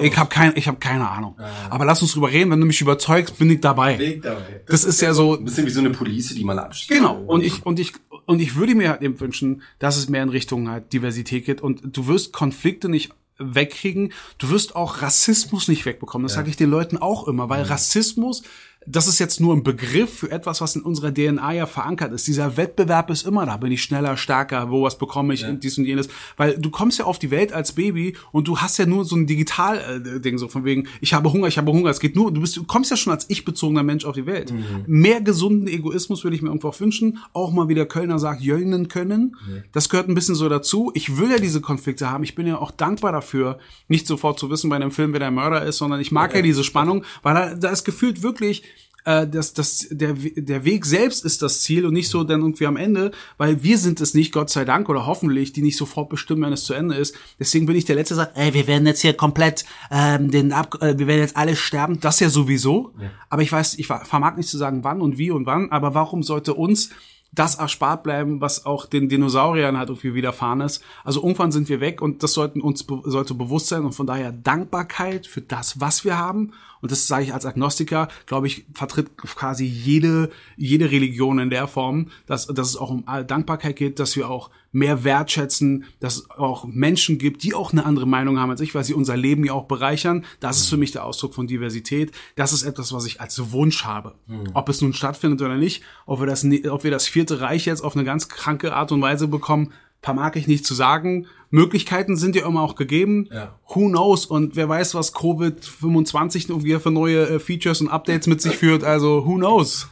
ich 0.00 0.16
habe 0.16 0.30
kein, 0.30 0.54
ich 0.56 0.66
hab 0.66 0.80
keine 0.80 1.08
Ahnung. 1.08 1.36
Aber 1.70 1.84
lass 1.84 2.00
uns 2.02 2.12
drüber 2.14 2.30
reden, 2.32 2.50
wenn 2.50 2.60
du 2.60 2.66
mich 2.66 2.80
überzeugst, 2.80 3.38
bin 3.38 3.50
ich 3.50 3.60
dabei. 3.60 4.20
Das 4.66 4.84
ist 4.84 5.00
ja 5.02 5.12
so, 5.12 5.36
Ein 5.36 5.44
bisschen 5.44 5.66
wie 5.66 5.70
so 5.70 5.80
eine 5.80 5.90
Police, 5.90 6.34
die 6.34 6.44
man 6.44 6.58
abschließt. 6.58 6.88
Genau. 6.90 7.22
Und 7.26 7.44
ich, 7.44 7.64
und 7.64 7.78
ich, 7.78 7.92
und 8.26 8.40
ich 8.40 8.56
würde 8.56 8.74
mir 8.74 8.90
halt 8.90 9.02
eben 9.02 9.18
wünschen, 9.20 9.62
dass 9.78 9.96
es 9.96 10.08
mehr 10.08 10.22
in 10.22 10.28
Richtung 10.28 10.68
halt 10.68 10.92
Diversität 10.92 11.46
geht 11.46 11.60
und 11.60 11.96
du 11.96 12.06
wirst 12.06 12.32
Konflikte 12.32 12.88
nicht 12.88 13.12
wegkriegen. 13.38 14.12
Du 14.38 14.50
wirst 14.50 14.76
auch 14.76 15.02
Rassismus 15.02 15.68
nicht 15.68 15.84
wegbekommen. 15.84 16.24
Das 16.26 16.34
sage 16.34 16.48
ich 16.48 16.56
den 16.56 16.70
Leuten 16.70 16.96
auch 16.96 17.28
immer, 17.28 17.48
weil 17.48 17.62
Rassismus, 17.62 18.42
das 18.86 19.08
ist 19.08 19.18
jetzt 19.18 19.40
nur 19.40 19.54
ein 19.54 19.62
Begriff 19.62 20.18
für 20.18 20.30
etwas, 20.30 20.60
was 20.60 20.76
in 20.76 20.82
unserer 20.82 21.12
DNA 21.12 21.52
ja 21.52 21.66
verankert 21.66 22.12
ist. 22.12 22.26
Dieser 22.26 22.56
Wettbewerb 22.56 23.10
ist 23.10 23.26
immer 23.26 23.44
da. 23.44 23.56
Bin 23.56 23.72
ich 23.72 23.82
schneller, 23.82 24.16
stärker, 24.16 24.70
wo 24.70 24.82
was 24.84 24.96
bekomme 24.98 25.34
ich, 25.34 25.44
und 25.44 25.64
dies 25.64 25.76
und 25.78 25.84
jenes. 25.84 26.08
Weil 26.36 26.56
du 26.56 26.70
kommst 26.70 26.98
ja 26.98 27.04
auf 27.04 27.18
die 27.18 27.30
Welt 27.30 27.52
als 27.52 27.72
Baby 27.72 28.16
und 28.32 28.48
du 28.48 28.58
hast 28.58 28.78
ja 28.78 28.86
nur 28.86 29.04
so 29.04 29.16
ein 29.16 29.26
Digital-Ding, 29.26 30.38
so 30.38 30.48
von 30.48 30.64
wegen, 30.64 30.86
ich 31.00 31.14
habe 31.14 31.32
Hunger, 31.32 31.48
ich 31.48 31.58
habe 31.58 31.72
Hunger. 31.72 31.90
Es 31.90 32.00
geht 32.00 32.14
nur, 32.14 32.32
du 32.32 32.40
bist, 32.40 32.56
du 32.56 32.64
kommst 32.64 32.90
ja 32.90 32.96
schon 32.96 33.12
als 33.12 33.26
ich-bezogener 33.28 33.82
Mensch 33.82 34.04
auf 34.04 34.14
die 34.14 34.26
Welt. 34.26 34.52
Mehr 34.86 35.20
gesunden 35.20 35.66
Egoismus 35.66 36.22
würde 36.22 36.36
ich 36.36 36.42
mir 36.42 36.48
irgendwo 36.48 36.68
auch 36.68 36.80
wünschen. 36.80 37.18
Auch 37.32 37.52
mal, 37.52 37.68
wie 37.68 37.74
der 37.74 37.86
Kölner 37.86 38.18
sagt, 38.18 38.40
jönen 38.40 38.88
können. 38.88 39.36
Das 39.72 39.88
gehört 39.88 40.08
ein 40.08 40.14
bisschen 40.14 40.34
so 40.34 40.48
dazu. 40.48 40.92
Ich 40.94 41.18
will 41.18 41.30
ja 41.30 41.38
diese 41.38 41.60
Konflikte 41.60 42.10
haben. 42.10 42.22
Ich 42.24 42.34
bin 42.34 42.46
ja 42.46 42.58
auch 42.58 42.70
dankbar 42.70 43.12
dafür, 43.12 43.58
nicht 43.88 44.06
sofort 44.06 44.38
zu 44.38 44.50
wissen 44.50 44.70
bei 44.70 44.76
einem 44.76 44.92
Film, 44.92 45.12
wer 45.12 45.20
der 45.20 45.30
Mörder 45.30 45.64
ist, 45.64 45.78
sondern 45.78 46.00
ich 46.00 46.12
mag 46.12 46.34
ja, 46.34 46.42
diese 46.42 46.62
Spannung, 46.64 47.04
weil 47.22 47.34
da, 47.34 47.54
da 47.54 47.68
ist 47.70 47.84
gefühlt 47.84 48.22
wirklich, 48.22 48.62
äh, 49.06 49.26
das, 49.26 49.54
das, 49.54 49.86
der, 49.90 50.14
der 50.14 50.64
Weg 50.64 50.84
selbst 50.84 51.24
ist 51.24 51.40
das 51.40 51.62
Ziel 51.62 51.86
und 51.86 51.94
nicht 51.94 52.10
so 52.10 52.24
dann 52.24 52.40
irgendwie 52.40 52.66
am 52.66 52.76
Ende, 52.76 53.12
weil 53.38 53.62
wir 53.62 53.78
sind 53.78 54.00
es 54.00 54.14
nicht, 54.14 54.32
Gott 54.32 54.50
sei 54.50 54.64
Dank 54.64 54.88
oder 54.88 55.06
hoffentlich, 55.06 55.52
die 55.52 55.62
nicht 55.62 55.76
sofort 55.76 56.10
bestimmen, 56.10 56.42
wenn 56.42 56.52
es 56.52 56.64
zu 56.64 56.74
Ende 56.74 56.96
ist. 56.96 57.14
Deswegen 57.38 57.66
bin 57.66 57.76
ich 57.76 57.84
der 57.84 57.94
Letzte, 57.94 58.14
der 58.14 58.24
sagt, 58.24 58.36
ey, 58.36 58.52
wir 58.52 58.66
werden 58.66 58.86
jetzt 58.86 59.00
hier 59.00 59.14
komplett, 59.14 59.64
ähm, 59.90 60.30
den 60.30 60.52
Ab 60.52 60.76
äh, 60.82 60.98
wir 60.98 61.06
werden 61.06 61.20
jetzt 61.20 61.36
alle 61.36 61.56
sterben. 61.56 62.00
Das 62.00 62.20
ja 62.20 62.28
sowieso. 62.28 62.92
Aber 63.30 63.42
ich 63.42 63.52
weiß, 63.52 63.78
ich 63.78 63.86
vermag 63.86 64.36
nicht 64.36 64.48
zu 64.48 64.58
sagen, 64.58 64.82
wann 64.82 65.00
und 65.00 65.18
wie 65.18 65.30
und 65.30 65.46
wann, 65.46 65.70
aber 65.70 65.94
warum 65.94 66.22
sollte 66.22 66.54
uns 66.54 66.90
das 67.32 67.56
erspart 67.56 68.02
bleiben, 68.02 68.40
was 68.40 68.66
auch 68.66 68.86
den 68.86 69.08
Dinosauriern 69.08 69.76
halt 69.76 69.90
irgendwie 69.90 70.14
widerfahren 70.14 70.62
ist. 70.62 70.82
Also 71.04 71.22
irgendwann 71.22 71.52
sind 71.52 71.68
wir 71.68 71.80
weg 71.80 72.00
und 72.00 72.22
das 72.22 72.32
sollten 72.32 72.60
uns 72.60 72.86
sollte 73.04 73.34
bewusst 73.34 73.68
sein 73.68 73.84
und 73.84 73.92
von 73.92 74.06
daher 74.06 74.32
Dankbarkeit 74.32 75.26
für 75.26 75.42
das, 75.42 75.78
was 75.80 76.04
wir 76.04 76.18
haben. 76.18 76.52
Und 76.86 76.92
das 76.92 77.08
sage 77.08 77.24
ich 77.24 77.34
als 77.34 77.44
Agnostiker, 77.44 78.06
glaube 78.26 78.46
ich, 78.46 78.64
vertritt 78.72 79.16
quasi 79.16 79.64
jede, 79.64 80.30
jede 80.56 80.92
Religion 80.92 81.40
in 81.40 81.50
der 81.50 81.66
Form, 81.66 82.10
dass, 82.26 82.46
dass 82.46 82.68
es 82.68 82.76
auch 82.76 82.90
um 82.90 83.04
Dankbarkeit 83.26 83.74
geht, 83.74 83.98
dass 83.98 84.14
wir 84.14 84.30
auch 84.30 84.50
mehr 84.70 85.02
wertschätzen, 85.02 85.84
dass 85.98 86.18
es 86.18 86.30
auch 86.30 86.64
Menschen 86.64 87.18
gibt, 87.18 87.42
die 87.42 87.54
auch 87.54 87.72
eine 87.72 87.84
andere 87.84 88.06
Meinung 88.06 88.38
haben 88.38 88.50
als 88.50 88.60
ich, 88.60 88.72
weil 88.76 88.84
sie 88.84 88.94
unser 88.94 89.16
Leben 89.16 89.44
ja 89.44 89.52
auch 89.52 89.64
bereichern. 89.64 90.24
Das 90.38 90.58
ist 90.58 90.68
für 90.68 90.76
mich 90.76 90.92
der 90.92 91.04
Ausdruck 91.04 91.34
von 91.34 91.48
Diversität. 91.48 92.12
Das 92.36 92.52
ist 92.52 92.62
etwas, 92.62 92.92
was 92.92 93.04
ich 93.04 93.20
als 93.20 93.50
Wunsch 93.50 93.84
habe. 93.84 94.14
Ob 94.54 94.68
es 94.68 94.80
nun 94.80 94.92
stattfindet 94.92 95.42
oder 95.42 95.56
nicht, 95.56 95.82
ob 96.04 96.20
wir 96.20 96.26
das, 96.28 96.46
ob 96.70 96.84
wir 96.84 96.92
das 96.92 97.08
vierte 97.08 97.40
Reich 97.40 97.66
jetzt 97.66 97.82
auf 97.82 97.96
eine 97.96 98.04
ganz 98.04 98.28
kranke 98.28 98.74
Art 98.76 98.92
und 98.92 99.02
Weise 99.02 99.26
bekommen, 99.26 99.72
vermag 100.02 100.36
ich 100.36 100.46
nicht 100.46 100.66
zu 100.66 100.74
sagen. 100.74 101.26
Möglichkeiten 101.50 102.16
sind 102.16 102.36
ja 102.36 102.46
immer 102.46 102.62
auch 102.62 102.74
gegeben. 102.74 103.28
Who 103.68 103.88
knows? 103.88 104.26
Und 104.26 104.56
wer 104.56 104.68
weiß, 104.68 104.94
was 104.94 105.14
Covid-25 105.14 106.50
noch 106.50 106.62
wieder 106.64 106.80
für 106.80 106.90
neue 106.90 107.28
äh, 107.28 107.38
Features 107.38 107.80
und 107.80 107.88
Updates 107.88 108.26
mit 108.26 108.40
sich 108.40 108.56
führt. 108.56 108.84
Also, 108.84 109.26
who 109.26 109.36
knows? 109.36 109.88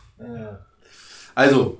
Also, 1.34 1.78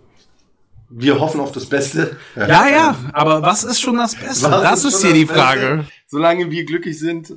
wir 0.89 1.19
hoffen 1.19 1.41
auf 1.41 1.53
das 1.53 1.67
Beste. 1.67 2.17
Ja, 2.37 2.69
ja, 2.69 2.97
aber 3.13 3.43
was 3.43 3.65
ist 3.65 3.81
schon 3.81 3.97
das 3.97 4.15
Beste? 4.15 4.51
Was 4.51 4.63
das 4.63 4.85
ist 4.85 5.01
schon 5.01 5.13
hier 5.13 5.21
die 5.21 5.27
das 5.27 5.35
Beste? 5.37 5.61
Frage. 5.61 5.87
Solange 6.07 6.51
wir 6.51 6.65
glücklich 6.65 6.99
sind, 6.99 7.31
äh, 7.31 7.35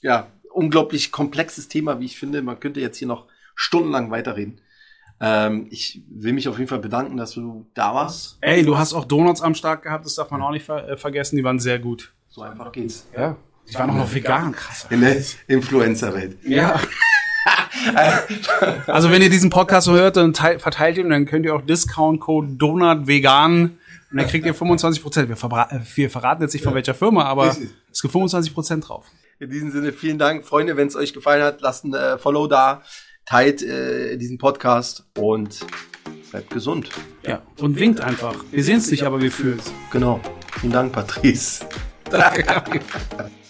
ja, 0.00 0.28
unglaublich 0.50 1.12
komplexes 1.12 1.68
Thema, 1.68 2.00
wie 2.00 2.06
ich 2.06 2.18
finde. 2.18 2.42
Man 2.42 2.58
könnte 2.58 2.80
jetzt 2.80 2.96
hier 2.98 3.08
noch 3.08 3.26
stundenlang 3.54 4.10
weiterreden. 4.10 4.60
Ähm, 5.20 5.66
ich 5.70 6.02
will 6.08 6.32
mich 6.32 6.48
auf 6.48 6.58
jeden 6.58 6.68
Fall 6.68 6.78
bedanken, 6.78 7.16
dass 7.16 7.32
du 7.32 7.66
da 7.74 7.94
warst. 7.94 8.38
Ey, 8.40 8.64
du 8.64 8.78
hast 8.78 8.94
auch 8.94 9.04
Donuts 9.04 9.42
am 9.42 9.54
Start 9.54 9.82
gehabt, 9.82 10.06
das 10.06 10.14
darf 10.14 10.30
man 10.30 10.40
auch 10.42 10.52
nicht 10.52 10.64
ver 10.64 10.88
äh, 10.88 10.96
vergessen, 10.96 11.36
die 11.36 11.44
waren 11.44 11.58
sehr 11.58 11.78
gut. 11.78 12.12
So 12.28 12.42
einfach 12.42 12.70
geht's. 12.72 13.06
Ja. 13.16 13.36
Die 13.68 13.74
waren 13.74 13.90
auch 13.90 13.96
noch 13.96 14.14
vegan, 14.14 14.52
krass. 14.52 14.86
In 14.90 15.00
der 15.00 15.16
Influencer-Welt. 15.48 16.38
Ja. 16.44 16.80
also 18.86 19.10
wenn 19.10 19.22
ihr 19.22 19.30
diesen 19.30 19.50
Podcast 19.50 19.86
so 19.86 19.92
hört, 19.92 20.16
dann 20.16 20.32
teil- 20.32 20.58
verteilt 20.58 20.98
ihn, 20.98 21.10
dann 21.10 21.26
könnt 21.26 21.44
ihr 21.44 21.54
auch 21.54 21.62
Discount-Code 21.62 22.48
Donut 22.56 23.06
vegan 23.06 23.78
und 24.10 24.16
dann 24.16 24.26
kriegt 24.26 24.46
ihr 24.46 24.54
25 24.54 25.02
Prozent. 25.02 25.28
Wir, 25.28 25.36
äh, 25.36 25.80
wir 25.94 26.10
verraten 26.10 26.42
jetzt 26.42 26.54
nicht 26.54 26.64
von 26.64 26.74
welcher 26.74 26.94
Firma, 26.94 27.24
aber 27.24 27.56
es 27.90 28.00
gibt 28.00 28.12
25 28.12 28.54
Prozent 28.54 28.88
drauf. 28.88 29.06
In 29.38 29.50
diesem 29.50 29.70
Sinne, 29.70 29.92
vielen 29.92 30.18
Dank, 30.18 30.46
Freunde. 30.46 30.76
Wenn 30.76 30.88
es 30.88 30.96
euch 30.96 31.12
gefallen 31.12 31.42
hat, 31.42 31.60
lasst 31.60 31.84
ein 31.84 31.94
äh, 31.94 32.18
Follow 32.18 32.46
da, 32.46 32.82
teilt 33.28 33.62
äh, 33.62 34.16
diesen 34.16 34.38
Podcast 34.38 35.04
und 35.18 35.60
bleibt 36.30 36.48
gesund. 36.48 36.88
Ja. 37.26 37.42
Und 37.60 37.78
winkt 37.78 38.00
einfach. 38.00 38.42
Wir 38.50 38.64
sehen 38.64 38.78
es 38.78 38.90
nicht, 38.90 39.02
aber 39.02 39.20
wir 39.20 39.30
fühlen 39.30 39.58
es. 39.58 39.70
Genau. 39.90 40.18
Vielen 40.60 40.72
Dank, 40.72 40.92
Patrice. 40.92 41.66
Danke. 42.10 42.46